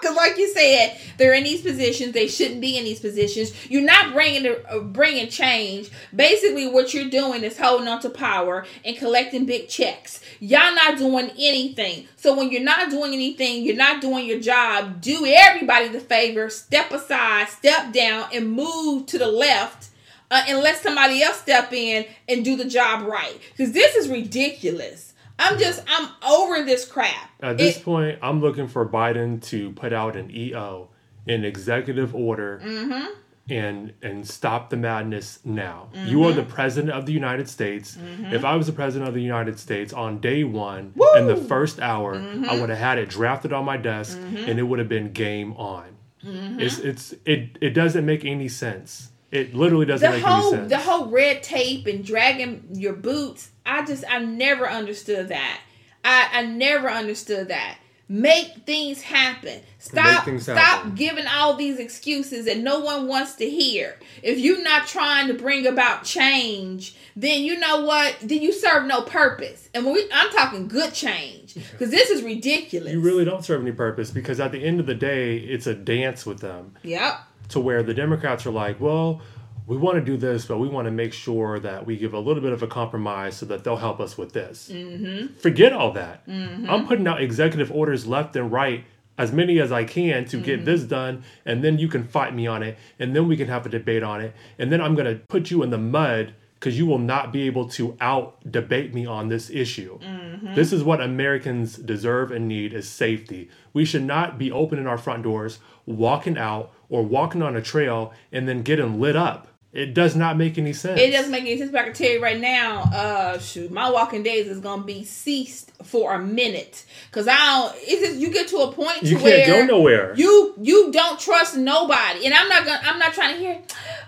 because 0.07 0.17
like 0.17 0.39
you 0.39 0.49
said, 0.53 0.99
they're 1.17 1.35
in 1.35 1.45
these 1.45 1.63
positions. 1.63 2.13
They 2.13 2.29
shouldn't 2.29 2.61
be 2.61 2.77
in 2.79 2.85
these 2.85 3.01
positions. 3.01 3.53
You're 3.71 3.83
not 3.83 4.13
bringing 4.13 4.55
uh, 4.69 4.79
bringing 4.81 5.29
change. 5.29 5.91
Basically, 6.15 6.69
what 6.69 6.95
you're 6.95 7.11
doing 7.11 7.43
is 7.43 7.59
holding 7.59 7.89
on 7.89 8.01
to 8.03 8.11
power 8.11 8.65
and 8.85 8.97
collecting 8.97 9.47
big 9.47 9.69
checks. 9.69 10.21
Y'all 10.41 10.75
not 10.75 10.99
doing 10.99 11.31
anything. 11.39 12.07
So 12.17 12.37
when 12.37 12.51
you're 12.51 12.63
not 12.63 12.91
doing 12.91 13.13
anything, 13.13 13.65
you're 13.65 13.77
not 13.77 14.01
doing 14.01 14.27
your 14.27 14.41
job. 14.41 15.01
Do 15.01 15.25
everybody 15.27 15.89
the 15.89 16.01
favor. 16.01 16.49
Step 16.51 16.93
aside, 16.93 17.49
step 17.49 17.93
down, 17.93 18.29
and 18.33 18.53
move 18.53 19.07
to 19.07 19.19
the 19.19 19.29
left. 19.29 19.91
Uh, 20.29 20.43
and 20.49 20.59
let 20.59 20.77
somebody 20.83 21.23
else 21.23 21.39
step 21.41 21.73
in 21.73 22.05
and 22.29 22.45
do 22.45 22.57
the 22.57 22.65
job 22.65 23.07
right. 23.07 23.39
Because 23.53 23.73
this 23.73 23.95
is 23.95 24.09
ridiculous. 24.09 25.06
I'm 25.39 25.59
just 25.59 25.83
I'm 25.87 26.09
over 26.27 26.65
this 26.65 26.85
crap. 26.87 27.31
At 27.41 27.59
this 27.59 27.77
it, 27.77 27.85
point, 27.85 28.19
I'm 28.23 28.41
looking 28.41 28.69
for 28.69 28.89
Biden 28.89 29.43
to 29.47 29.73
put 29.73 29.93
out 29.93 30.17
an 30.17 30.31
EO, 30.35 30.89
an 31.27 31.45
executive 31.45 32.15
order, 32.15 32.61
mm-hmm. 32.65 33.13
and 33.53 33.93
and 34.03 34.27
stop 34.27 34.71
the 34.71 34.77
madness 34.77 35.41
now. 35.45 35.89
Mm-hmm. 35.93 36.09
You 36.09 36.25
are 36.25 36.33
the 36.33 36.43
president 36.43 36.93
of 36.93 37.07
the 37.07 37.13
United 37.13 37.49
States. 37.49 37.97
Mm-hmm. 37.97 38.33
If 38.33 38.45
I 38.45 38.57
was 38.57 38.67
the 38.67 38.73
president 38.73 39.09
of 39.09 39.15
the 39.15 39.23
United 39.23 39.59
States 39.59 39.93
on 39.93 40.21
day 40.21 40.45
one 40.45 40.93
Woo! 40.97 41.07
in 41.17 41.27
the 41.27 41.37
first 41.37 41.81
hour, 41.81 42.15
I 42.15 42.19
mm-hmm. 42.19 42.61
would 42.61 42.71
have 42.71 42.79
had 42.79 42.99
it 42.99 43.09
drafted 43.09 43.53
on 43.53 43.65
my 43.65 43.77
desk, 43.77 44.17
mm-hmm. 44.17 44.49
and 44.49 44.59
it 44.59 44.63
would 44.63 44.79
have 44.79 44.89
been 44.89 45.13
game 45.13 45.53
on. 45.55 45.97
Mm-hmm. 46.25 46.61
It's 46.61 46.79
it's 46.79 47.15
it 47.25 47.59
it 47.61 47.71
doesn't 47.71 48.07
make 48.07 48.25
any 48.25 48.49
sense. 48.49 49.11
It 49.31 49.55
literally 49.55 49.87
doesn't 49.87 50.09
the 50.09 50.17
make 50.17 50.25
whole, 50.25 50.55
any 50.55 50.57
sense. 50.57 50.71
The 50.71 50.79
whole 50.79 51.07
red 51.07 51.43
tape 51.43 51.87
and 51.87 52.05
dragging 52.05 52.69
your 52.73 52.93
boots, 52.93 53.51
I 53.65 53.85
just 53.85 54.05
I 54.09 54.19
never 54.21 54.69
understood 54.69 55.29
that. 55.29 55.61
I 56.05 56.29
I 56.33 56.47
never 56.47 56.89
understood 56.89 57.49
that. 57.49 57.79
Make 58.09 58.65
things 58.67 59.03
happen. 59.03 59.63
Stop 59.81 60.25
things 60.25 60.45
stop 60.45 60.95
giving 60.95 61.27
all 61.27 61.57
these 61.57 61.81
excuses 61.81 62.45
that 62.45 62.59
no 62.59 62.79
one 62.79 63.09
wants 63.09 63.35
to 63.37 63.51
hear. 63.51 63.99
If 64.23 64.39
you're 64.39 64.63
not 64.63 64.87
trying 64.87 65.27
to 65.27 65.35
bring 65.35 65.67
about 65.67 66.05
change, 66.05 66.95
then 67.17 67.43
you 67.43 67.59
know 67.59 67.81
what? 67.81 68.17
Then 68.23 68.41
you 68.43 68.53
serve 68.53 68.87
no 68.87 69.03
purpose. 69.03 69.69
And 69.75 69.85
when 69.85 69.95
we, 69.95 70.09
I'm 70.15 70.31
talking 70.31 70.69
good 70.69 70.95
change 70.95 71.55
because 71.55 71.91
this 71.91 72.11
is 72.11 72.23
ridiculous. 72.23 72.93
You 72.93 73.01
really 73.01 73.25
don't 73.25 73.45
serve 73.45 73.63
any 73.63 73.73
purpose 73.73 74.13
because 74.13 74.39
at 74.39 74.53
the 74.53 74.65
end 74.65 74.79
of 74.79 74.87
the 74.87 74.95
day, 74.95 75.39
it's 75.39 75.67
a 75.67 75.75
dance 75.75 76.25
with 76.25 76.39
them. 76.39 76.77
Yep 76.85 77.19
to 77.49 77.61
where 77.61 77.83
the 77.83 77.95
Democrats 77.95 78.47
are 78.47 78.51
like, 78.51 78.81
well, 78.81 79.23
we 79.67 79.77
want 79.77 79.97
to 79.97 80.05
do 80.05 80.17
this, 80.17 80.47
but 80.47 80.59
we 80.59 80.69
want 80.69 80.87
to 80.87 80.93
make 80.93 81.13
sure 81.13 81.59
that 81.59 81.87
we 81.87 81.97
give 81.97 82.15
a 82.15 82.21
little 82.21 82.43
bit 82.43 82.53
of 82.53 82.63
a 82.63 82.67
compromise 82.67 83.37
so 83.37 83.47
that 83.47 83.65
they'll 83.65 83.77
help 83.77 83.99
us 83.99 84.17
with 84.17 84.33
this. 84.33 84.71
Mm-hmm. 84.73 85.35
Forget 85.39 85.73
all 85.73 85.93
that. 85.93 86.27
Mm-hmm. 86.29 86.71
I'm 86.71 86.87
putting 86.87 87.07
out 87.09 87.21
executive 87.21 87.73
orders 87.73 88.07
left 88.07 88.37
and 88.37 88.53
right, 88.53 88.85
as 89.19 89.33
many 89.33 89.59
as 89.59 89.73
I 89.73 89.85
can 89.85 90.25
to 90.27 90.37
mm-hmm. 90.37 90.47
get 90.47 90.65
this 90.65 90.83
done, 90.83 91.25
and 91.45 91.65
then 91.65 91.79
you 91.79 91.89
can 91.89 92.05
fight 92.05 92.35
me 92.35 92.47
on 92.47 92.63
it, 92.63 92.79
and 92.99 93.17
then 93.17 93.27
we 93.27 93.37
can 93.37 93.49
have 93.49 93.67
a 93.67 93.69
debate 93.69 94.03
on 94.03 94.21
it, 94.21 94.35
and 94.59 94.71
then 94.71 94.81
I'm 94.81 94.95
going 94.95 95.13
to 95.13 95.21
put 95.27 95.51
you 95.51 95.63
in 95.63 95.71
the 95.71 95.79
mud 95.79 96.35
because 96.55 96.79
you 96.79 96.87
will 96.87 96.99
not 96.99 97.33
be 97.33 97.43
able 97.43 97.69
to 97.69 97.97
out 98.01 98.39
debate 98.51 98.95
me 98.95 99.05
on 99.05 99.29
this 99.29 99.51
issue. 99.51 99.99
Mm-hmm. 99.99 100.55
This 100.55 100.73
is 100.73 100.83
what 100.83 101.01
Americans 101.01 101.77
deserve 101.77 102.31
and 102.31 102.49
need 102.49 102.73
is 102.73 102.89
safety. 102.89 103.51
We 103.73 103.85
should 103.85 104.05
not 104.05 104.39
be 104.39 104.51
opening 104.51 104.87
our 104.87 104.97
front 104.97 105.23
doors, 105.23 105.59
walking 105.85 106.39
out, 106.39 106.73
or 106.89 107.03
walking 107.03 107.43
on 107.43 107.57
a 107.57 107.63
trail 107.63 108.13
and 108.33 108.49
then 108.49 108.63
getting 108.63 109.01
lit 109.01 109.17
up. 109.17 109.49
It 109.77 109.93
does 109.93 110.17
not 110.17 110.39
make 110.39 110.57
any 110.57 110.73
sense. 110.73 110.99
It 110.99 111.11
doesn't 111.11 111.31
make 111.31 111.43
any 111.43 111.59
sense. 111.59 111.71
But 111.71 111.83
I 111.83 111.85
can 111.85 111.93
tell 111.93 112.09
you 112.09 112.23
right 112.23 112.41
now, 112.41 112.85
uh, 112.95 113.39
shoot, 113.39 113.71
my 113.71 113.91
walking 113.91 114.23
days 114.23 114.47
is 114.47 114.59
gonna 114.59 114.85
be 114.85 115.05
ceased 115.05 115.71
for 115.85 116.15
a 116.15 116.19
minute 116.19 116.87
because 117.11 117.29
I 117.29 117.37
don't. 117.37 117.77
It's 117.83 118.01
just 118.01 118.19
you 118.19 118.33
get 118.33 118.49
to 118.49 118.57
a 118.59 118.73
point 118.73 119.03
you 119.03 119.19
to 119.19 119.23
can't 119.23 119.25
where 119.25 119.47
go 119.47 119.67
nowhere. 119.67 120.15
You 120.17 120.55
you 120.63 120.91
don't 120.93 121.21
trust 121.21 121.59
nobody, 121.59 122.25
and 122.25 122.33
I'm 122.33 122.49
not 122.49 122.65
gonna. 122.65 122.81
I'm 122.85 122.99
not 122.99 123.13
trying 123.13 123.35
to 123.35 123.39
hear. 123.39 123.61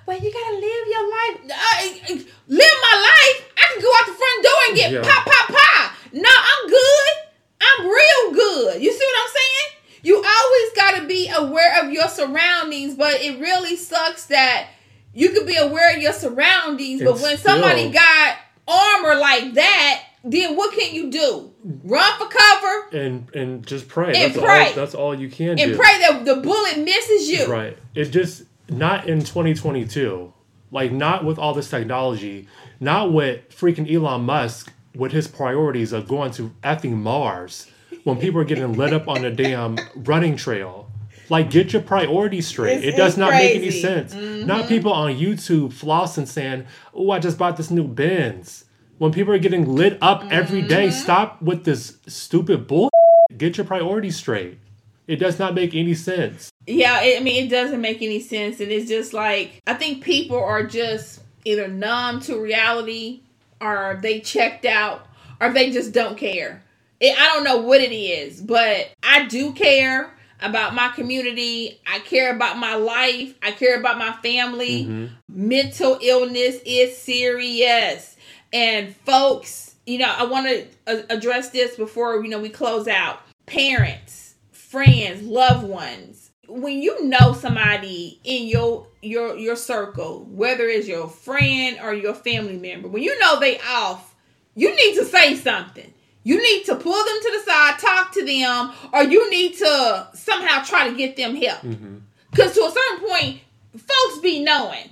But 0.07 0.23
you 0.23 0.33
gotta 0.33 0.55
live 0.55 0.89
your 0.89 1.05
life. 1.05 1.53
I, 1.53 2.25
live 2.49 2.77
my 2.81 2.97
life. 3.05 3.53
I 3.59 3.73
can 3.75 3.83
go 3.83 3.93
out 3.93 4.07
the 4.07 4.17
front 4.17 4.43
door 4.43 4.61
and 4.69 4.77
get 4.77 4.93
yeah. 4.93 5.03
pop 5.03 5.27
pop 5.27 5.49
pop. 5.49 5.93
No, 6.15 6.31
I'm 6.33 6.69
good. 6.71 7.13
I'm 7.61 7.85
real 7.85 8.33
good. 8.33 8.83
You 8.83 8.91
see 8.91 9.05
what 9.05 9.21
I'm 9.21 9.31
saying? 9.37 9.78
You 10.03 10.17
always 10.17 10.73
got 10.77 11.01
to 11.01 11.07
be 11.07 11.31
aware 11.35 11.83
of 11.83 11.93
your 11.93 12.09
surroundings, 12.09 12.95
but 12.95 13.21
it 13.21 13.41
really 13.41 13.77
sucks 13.77 14.27
that 14.27 14.69
you 15.15 15.31
could 15.31 15.47
be 15.47 15.57
aware 15.57 15.95
of 15.97 16.03
your 16.03 16.13
surroundings, 16.13 17.03
but 17.03 17.15
when 17.15 17.37
still, 17.37 17.53
somebody 17.53 17.91
got 17.91 18.37
armor 18.69 19.15
like 19.17 19.55
that, 19.55 20.05
then 20.25 20.57
what 20.57 20.77
can 20.79 20.95
you 20.95 21.11
do? 21.11 21.53
Run 21.65 22.19
for 22.19 22.29
cover 22.29 22.89
and 22.93 23.35
and 23.35 23.67
just 23.67 23.89
pray. 23.89 24.09
And 24.09 24.35
that's 24.35 24.39
pray. 24.39 24.69
All, 24.69 24.75
that's 24.75 24.95
all 24.95 25.15
you 25.15 25.29
can 25.29 25.51
and 25.51 25.59
do. 25.59 25.65
And 25.65 25.77
pray 25.77 25.99
that 26.01 26.25
the 26.25 26.37
bullet 26.37 26.79
misses 26.79 27.29
you. 27.29 27.47
Right. 27.47 27.77
It's 27.95 28.11
just 28.11 28.45
not 28.69 29.09
in 29.09 29.21
2022. 29.21 30.33
Like 30.71 30.93
not 30.93 31.25
with 31.25 31.39
all 31.39 31.55
this 31.55 31.71
technology. 31.71 32.47
Not 32.81 33.13
with 33.13 33.49
freaking 33.49 33.93
Elon 33.93 34.23
Musk 34.23 34.73
with 34.95 35.13
his 35.13 35.27
priorities 35.29 35.93
of 35.93 36.09
going 36.09 36.31
to 36.33 36.53
effing 36.63 36.93
Mars 36.93 37.71
when 38.09 38.19
people 38.19 38.41
are 38.41 38.45
getting 38.45 38.73
lit 38.73 38.95
up 38.95 39.07
on 39.07 39.23
a 39.23 39.31
damn 39.31 39.77
running 39.95 40.35
trail. 40.35 40.91
Like, 41.29 41.51
get 41.51 41.75
your 41.75 41.83
priorities 41.83 42.47
straight. 42.47 42.79
It's, 42.79 42.87
it 42.87 42.97
does 42.97 43.19
not 43.19 43.29
crazy. 43.29 43.59
make 43.59 43.63
any 43.63 43.71
sense. 43.71 44.15
Mm-hmm. 44.15 44.47
Not 44.47 44.67
people 44.67 44.95
on 44.95 45.13
YouTube 45.13 45.75
flossing 45.75 46.27
saying, 46.27 46.65
"Oh, 46.95 47.11
I 47.11 47.19
just 47.19 47.37
bought 47.37 47.59
this 47.59 47.71
new 47.71 47.87
Benz." 47.87 48.65
When 48.97 49.13
people 49.13 49.35
are 49.35 49.39
getting 49.39 49.75
lit 49.75 49.99
up 50.01 50.23
mm-hmm. 50.23 50.33
every 50.33 50.63
day, 50.63 50.89
mm-hmm. 50.89 50.99
stop 50.99 51.43
with 51.43 51.65
this 51.65 51.99
stupid 52.07 52.67
bull. 52.67 52.89
Get 53.37 53.59
your 53.59 53.67
priorities 53.67 54.17
straight. 54.17 54.59
It 55.07 55.17
does 55.17 55.39
not 55.39 55.55
make 55.55 55.75
any 55.75 55.95
sense. 55.95 56.51
Yeah, 56.67 57.03
it, 57.03 57.21
I 57.21 57.23
mean, 57.23 57.45
it 57.45 57.51
doesn't 57.51 57.81
make 57.81 58.01
any 58.01 58.21
sense, 58.21 58.59
and 58.61 58.73
it's 58.73 58.89
just 58.89 59.13
like 59.13 59.61
I 59.67 59.75
think 59.75 60.03
people 60.03 60.43
are 60.43 60.65
just 60.65 61.21
either 61.45 61.69
numb 61.69 62.21
to 62.21 62.41
reality, 62.41 63.21
or 63.61 63.99
they 64.03 64.21
checked 64.21 64.65
out, 64.65 65.07
or 65.43 65.53
they 65.53 65.71
just 65.71 65.93
don't 65.93 66.17
care. 66.17 66.63
It, 67.01 67.17
I 67.19 67.29
don't 67.29 67.45
know 67.45 67.59
what 67.59 67.81
it 67.81 67.95
is, 67.95 68.41
but 68.41 68.91
I 69.03 69.27
do 69.27 69.53
care 69.53 70.13
about 70.41 70.75
my 70.75 70.89
community. 70.89 71.81
I 71.87 72.01
care 72.01 72.35
about 72.35 72.59
my 72.59 72.75
life. 72.75 73.35
I 73.43 73.53
care 73.53 73.79
about 73.79 73.99
my 73.99 74.13
family. 74.23 74.85
Mm-hmm. 74.85 75.15
Mental 75.29 75.99
illness 76.01 76.59
is 76.65 76.97
serious. 76.97 78.17
And 78.53 78.95
folks, 78.97 79.77
you 79.87 79.99
know, 79.99 80.13
I 80.17 80.25
want 80.25 80.47
to 80.47 81.13
address 81.13 81.51
this 81.51 81.77
before 81.77 82.23
you 82.23 82.31
know 82.31 82.41
we 82.41 82.49
close 82.49 82.89
out. 82.89 83.21
Parents, 83.47 84.35
friends, 84.51 85.23
loved 85.23 85.67
ones. 85.67 86.31
When 86.47 86.83
you 86.83 87.05
know 87.05 87.33
somebody 87.35 88.21
in 88.25 88.49
your 88.49 88.87
your 89.03 89.37
your 89.37 89.57
circle, 89.57 90.27
whether 90.31 90.65
it's 90.65 90.89
your 90.89 91.09
friend 91.09 91.79
or 91.83 91.95
your 91.95 92.15
family 92.15 92.57
member, 92.57 92.89
when 92.89 93.03
you 93.03 93.19
know 93.19 93.39
they 93.39 93.59
off, 93.61 94.15
you 94.55 94.75
need 94.75 94.95
to 94.97 95.05
say 95.05 95.37
something 95.37 95.93
you 96.25 96.43
need 96.43 96.65
to 96.65 96.75
pull 96.75 97.05
them 97.05 97.17
to 97.23 97.33
the 97.37 97.51
side, 97.51 97.79
talk 97.79 98.13
to 98.13 98.25
them, 98.25 98.73
or 98.93 99.03
you 99.05 99.31
need 99.31 99.57
to 99.59 100.09
somehow 100.15 100.63
try 100.63 100.89
to 100.89 100.97
get 100.97 101.17
them 101.17 101.35
help. 101.35 101.63
Because 101.63 102.53
mm-hmm. 102.53 102.61
to 102.61 102.67
a 102.67 102.71
certain 102.71 103.09
point, 103.09 103.41
folks 103.73 104.21
be 104.21 104.43
knowing. 104.43 104.91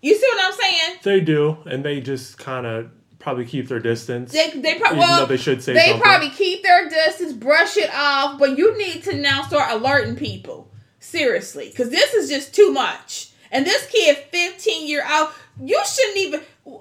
You 0.00 0.16
see 0.16 0.26
what 0.34 0.46
I'm 0.46 0.58
saying? 0.58 0.98
They 1.04 1.20
do, 1.20 1.58
and 1.66 1.84
they 1.84 2.00
just 2.00 2.36
kind 2.38 2.66
of 2.66 2.90
probably 3.20 3.44
keep 3.44 3.68
their 3.68 3.78
distance. 3.78 4.32
They 4.32 4.50
they 4.50 4.78
pro- 4.78 4.96
well, 4.96 5.26
they 5.26 5.36
should 5.36 5.62
say 5.62 5.74
they 5.74 5.90
something. 5.90 6.02
probably 6.02 6.30
keep 6.30 6.62
their 6.64 6.88
distance, 6.88 7.32
brush 7.32 7.76
it 7.76 7.90
off. 7.94 8.38
But 8.38 8.58
you 8.58 8.76
need 8.76 9.04
to 9.04 9.16
now 9.16 9.42
start 9.42 9.72
alerting 9.72 10.16
people 10.16 10.72
seriously, 10.98 11.68
because 11.68 11.90
this 11.90 12.14
is 12.14 12.28
just 12.28 12.54
too 12.54 12.72
much. 12.72 13.30
And 13.52 13.64
this 13.64 13.86
kid, 13.86 14.16
15 14.32 14.88
year 14.88 15.04
old, 15.08 15.28
you 15.62 15.80
shouldn't 15.86 16.16
even. 16.16 16.40
You 16.66 16.80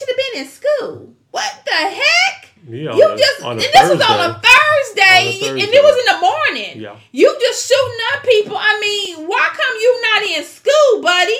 should 0.00 0.08
have 0.08 0.32
been 0.32 0.42
in 0.42 0.48
school. 0.48 1.14
What 1.30 1.62
the 1.64 1.72
heck? 1.72 2.48
Yeah, 2.68 2.94
you 2.94 3.16
just 3.16 3.42
and 3.42 3.58
this 3.60 3.70
Thursday. 3.70 3.94
was 3.94 4.02
on 4.02 4.30
a 4.30 4.34
Thursday, 4.34 5.18
on 5.18 5.26
a 5.26 5.32
Thursday, 5.32 5.48
and 5.48 5.74
it 5.74 5.82
was 5.82 5.98
in 5.98 6.14
the 6.14 6.20
morning. 6.20 6.80
Yeah. 6.82 6.96
You 7.12 7.36
just 7.40 7.68
shooting 7.68 7.98
up 8.12 8.24
people. 8.24 8.56
I 8.58 8.78
mean, 8.80 9.26
why 9.26 9.48
come 9.52 9.76
you 9.80 10.02
not 10.02 10.22
in 10.22 10.44
school, 10.44 11.02
buddy? 11.02 11.38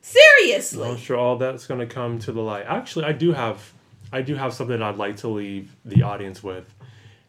Seriously. 0.00 0.88
I'm 0.88 0.96
sure 0.96 1.16
all 1.16 1.36
that's 1.36 1.66
going 1.66 1.80
to 1.80 1.86
come 1.86 2.18
to 2.20 2.32
the 2.32 2.40
light. 2.40 2.66
Actually, 2.66 3.06
I 3.06 3.12
do 3.12 3.32
have 3.32 3.72
I 4.12 4.22
do 4.22 4.34
have 4.34 4.52
something 4.54 4.82
I'd 4.82 4.96
like 4.96 5.16
to 5.18 5.28
leave 5.28 5.74
the 5.84 6.02
audience 6.02 6.42
with. 6.42 6.74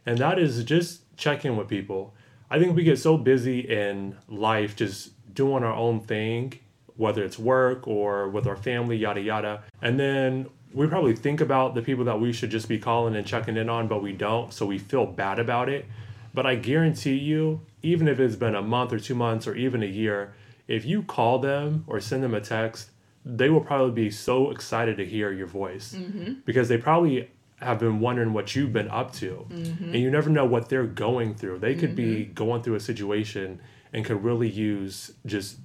And 0.04 0.18
that 0.18 0.38
is 0.38 0.62
just 0.64 1.02
check 1.16 1.44
in 1.44 1.56
with 1.56 1.68
people. 1.68 2.14
I 2.50 2.58
think 2.58 2.76
we 2.76 2.82
get 2.82 2.98
so 2.98 3.16
busy 3.16 3.60
in 3.60 4.16
life 4.28 4.76
just 4.76 5.10
doing 5.32 5.62
our 5.62 5.72
own 5.72 6.00
thing, 6.00 6.54
whether 6.96 7.24
it's 7.24 7.38
work 7.38 7.86
or 7.86 8.28
with 8.28 8.46
our 8.46 8.56
family, 8.56 8.96
yada 8.96 9.20
yada. 9.20 9.62
And 9.80 9.98
then 9.98 10.48
we 10.74 10.86
probably 10.86 11.14
think 11.14 11.40
about 11.40 11.74
the 11.74 11.82
people 11.82 12.04
that 12.04 12.20
we 12.20 12.32
should 12.32 12.50
just 12.50 12.68
be 12.68 12.78
calling 12.78 13.16
and 13.16 13.26
checking 13.26 13.56
in 13.56 13.68
on, 13.68 13.88
but 13.88 14.02
we 14.02 14.12
don't, 14.12 14.52
so 14.52 14.66
we 14.66 14.78
feel 14.78 15.06
bad 15.06 15.38
about 15.38 15.68
it. 15.68 15.86
But 16.34 16.46
I 16.46 16.54
guarantee 16.54 17.16
you, 17.16 17.60
even 17.82 18.08
if 18.08 18.18
it's 18.18 18.36
been 18.36 18.54
a 18.54 18.62
month 18.62 18.92
or 18.92 18.98
two 18.98 19.14
months 19.14 19.46
or 19.46 19.54
even 19.54 19.82
a 19.82 19.86
year, 19.86 20.34
if 20.68 20.84
you 20.84 21.02
call 21.02 21.38
them 21.38 21.84
or 21.86 22.00
send 22.00 22.22
them 22.22 22.34
a 22.34 22.40
text, 22.40 22.90
they 23.24 23.50
will 23.50 23.60
probably 23.60 23.92
be 23.92 24.10
so 24.10 24.50
excited 24.50 24.96
to 24.96 25.04
hear 25.04 25.30
your 25.32 25.46
voice 25.46 25.94
mm-hmm. 25.94 26.34
because 26.44 26.68
they 26.68 26.78
probably 26.78 27.28
have 27.60 27.78
been 27.78 28.00
wondering 28.00 28.32
what 28.32 28.56
you've 28.56 28.72
been 28.72 28.88
up 28.88 29.12
to. 29.12 29.46
And 29.92 29.96
you 29.96 30.10
never 30.10 30.28
know 30.28 30.44
what 30.44 30.68
they're 30.68 30.86
going 30.86 31.34
through. 31.34 31.60
They 31.60 31.74
could 31.74 31.94
be 31.94 32.24
going 32.24 32.62
through 32.62 32.74
a 32.74 32.80
situation 32.80 33.60
and 33.92 34.04
could 34.04 34.24
really 34.24 34.48
use 34.48 35.12
just 35.26 35.58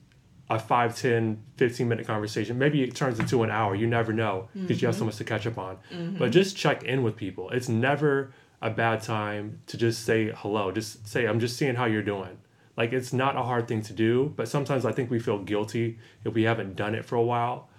a 0.49 0.57
5, 0.57 0.97
10, 0.97 1.43
15 1.57 1.87
minute 1.87 2.07
conversation. 2.07 2.57
Maybe 2.57 2.81
it 2.81 2.95
turns 2.95 3.19
into 3.19 3.43
an 3.43 3.51
hour. 3.51 3.75
You 3.75 3.87
never 3.87 4.13
know 4.13 4.47
because 4.53 4.81
you 4.81 4.87
have 4.87 4.95
so 4.95 4.99
mm-hmm. 4.99 5.07
much 5.07 5.17
to 5.17 5.23
catch 5.23 5.45
up 5.45 5.57
on. 5.57 5.77
Mm-hmm. 5.91 6.17
But 6.17 6.31
just 6.31 6.55
check 6.55 6.83
in 6.83 7.03
with 7.03 7.17
people. 7.17 7.49
It's 7.49 7.67
never 7.67 8.31
a 8.61 8.69
bad 8.69 9.01
time 9.01 9.59
to 9.67 9.77
just 9.77 10.05
say 10.05 10.31
hello. 10.35 10.71
Just 10.71 11.07
say, 11.07 11.25
I'm 11.25 11.39
just 11.39 11.57
seeing 11.57 11.75
how 11.75 11.85
you're 11.85 12.01
doing. 12.01 12.37
Like, 12.77 12.93
it's 12.93 13.11
not 13.11 13.35
a 13.35 13.41
hard 13.41 13.67
thing 13.67 13.81
to 13.83 13.93
do, 13.93 14.33
but 14.35 14.47
sometimes 14.47 14.85
I 14.85 14.91
think 14.91 15.09
we 15.09 15.19
feel 15.19 15.39
guilty 15.39 15.97
if 16.23 16.33
we 16.33 16.43
haven't 16.43 16.75
done 16.75 16.95
it 16.95 17.05
for 17.05 17.15
a 17.15 17.23
while. 17.23 17.69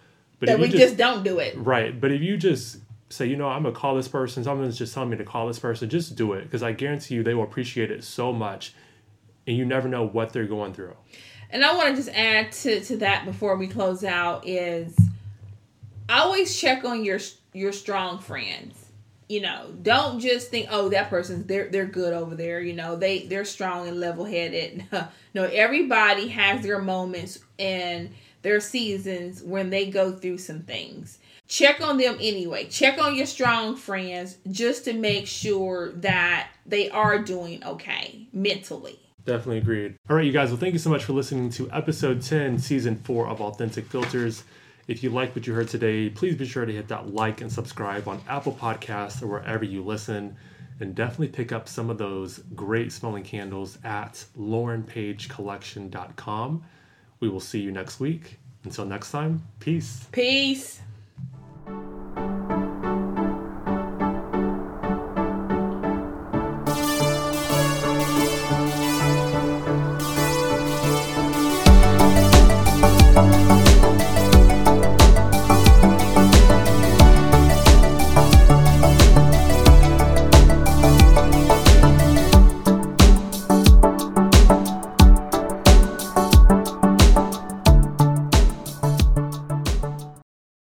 But 0.40 0.48
that 0.48 0.54
if 0.54 0.60
we 0.60 0.66
you 0.66 0.78
just, 0.78 0.96
don't 0.96 1.22
do 1.22 1.38
it. 1.38 1.56
Right. 1.56 1.98
But 1.98 2.12
if 2.12 2.20
you 2.20 2.36
just 2.36 2.78
say, 3.08 3.26
you 3.26 3.36
know, 3.36 3.48
I'm 3.48 3.62
going 3.62 3.74
to 3.74 3.80
call 3.80 3.94
this 3.94 4.08
person, 4.08 4.44
someone's 4.44 4.76
just 4.76 4.92
telling 4.92 5.10
me 5.10 5.16
to 5.16 5.24
call 5.24 5.46
this 5.46 5.58
person, 5.58 5.88
just 5.88 6.16
do 6.16 6.32
it. 6.32 6.42
Because 6.42 6.62
I 6.62 6.72
guarantee 6.72 7.14
you 7.14 7.22
they 7.22 7.34
will 7.34 7.44
appreciate 7.44 7.90
it 7.90 8.04
so 8.04 8.32
much. 8.32 8.74
And 9.46 9.56
you 9.56 9.64
never 9.64 9.88
know 9.88 10.06
what 10.06 10.32
they're 10.32 10.46
going 10.46 10.74
through. 10.74 10.94
And 11.50 11.64
I 11.64 11.74
want 11.74 11.90
to 11.90 11.96
just 11.96 12.14
add 12.14 12.52
to, 12.52 12.80
to 12.80 12.96
that 12.98 13.24
before 13.24 13.56
we 13.56 13.68
close 13.68 14.04
out 14.04 14.46
is 14.46 14.94
always 16.08 16.58
check 16.58 16.84
on 16.84 17.04
your 17.04 17.18
your 17.52 17.72
strong 17.72 18.18
friends. 18.18 18.84
You 19.28 19.42
know, 19.42 19.70
don't 19.82 20.20
just 20.20 20.50
think, 20.50 20.68
oh, 20.70 20.88
that 20.90 21.10
person's 21.10 21.46
they're 21.46 21.68
they're 21.68 21.86
good 21.86 22.14
over 22.14 22.34
there. 22.34 22.60
You 22.60 22.74
know, 22.74 22.96
they 22.96 23.26
they're 23.26 23.44
strong 23.44 23.88
and 23.88 24.00
level 24.00 24.24
headed. 24.24 24.84
no, 25.34 25.44
everybody 25.44 26.28
has 26.28 26.62
their 26.62 26.80
moments 26.80 27.38
and 27.58 28.10
their 28.42 28.60
seasons 28.60 29.42
when 29.42 29.70
they 29.70 29.90
go 29.90 30.12
through 30.12 30.38
some 30.38 30.60
things. 30.60 31.18
Check 31.46 31.80
on 31.80 31.96
them 31.96 32.16
anyway. 32.20 32.66
Check 32.66 32.98
on 32.98 33.14
your 33.14 33.26
strong 33.26 33.74
friends 33.74 34.36
just 34.50 34.84
to 34.84 34.92
make 34.92 35.26
sure 35.26 35.92
that 35.92 36.50
they 36.66 36.90
are 36.90 37.18
doing 37.18 37.64
okay 37.64 38.26
mentally. 38.34 38.98
Definitely 39.28 39.58
agreed. 39.58 39.94
All 40.08 40.16
right, 40.16 40.24
you 40.24 40.32
guys. 40.32 40.48
Well, 40.48 40.56
thank 40.56 40.72
you 40.72 40.78
so 40.78 40.88
much 40.88 41.04
for 41.04 41.12
listening 41.12 41.50
to 41.50 41.70
episode 41.70 42.22
10, 42.22 42.58
season 42.58 42.96
4 43.04 43.28
of 43.28 43.42
Authentic 43.42 43.84
Filters. 43.84 44.44
If 44.86 45.02
you 45.02 45.10
like 45.10 45.36
what 45.36 45.46
you 45.46 45.52
heard 45.52 45.68
today, 45.68 46.08
please 46.08 46.34
be 46.34 46.46
sure 46.46 46.64
to 46.64 46.72
hit 46.72 46.88
that 46.88 47.12
like 47.12 47.42
and 47.42 47.52
subscribe 47.52 48.08
on 48.08 48.22
Apple 48.26 48.54
Podcasts 48.54 49.22
or 49.22 49.26
wherever 49.26 49.66
you 49.66 49.84
listen. 49.84 50.34
And 50.80 50.94
definitely 50.94 51.28
pick 51.28 51.52
up 51.52 51.68
some 51.68 51.90
of 51.90 51.98
those 51.98 52.38
great 52.54 52.90
smelling 52.90 53.22
candles 53.22 53.76
at 53.84 54.24
laurenpaigecollection.com. 54.38 56.64
We 57.20 57.28
will 57.28 57.40
see 57.40 57.60
you 57.60 57.70
next 57.70 58.00
week. 58.00 58.38
Until 58.64 58.86
next 58.86 59.10
time, 59.10 59.42
peace. 59.60 60.06
Peace. 60.10 60.80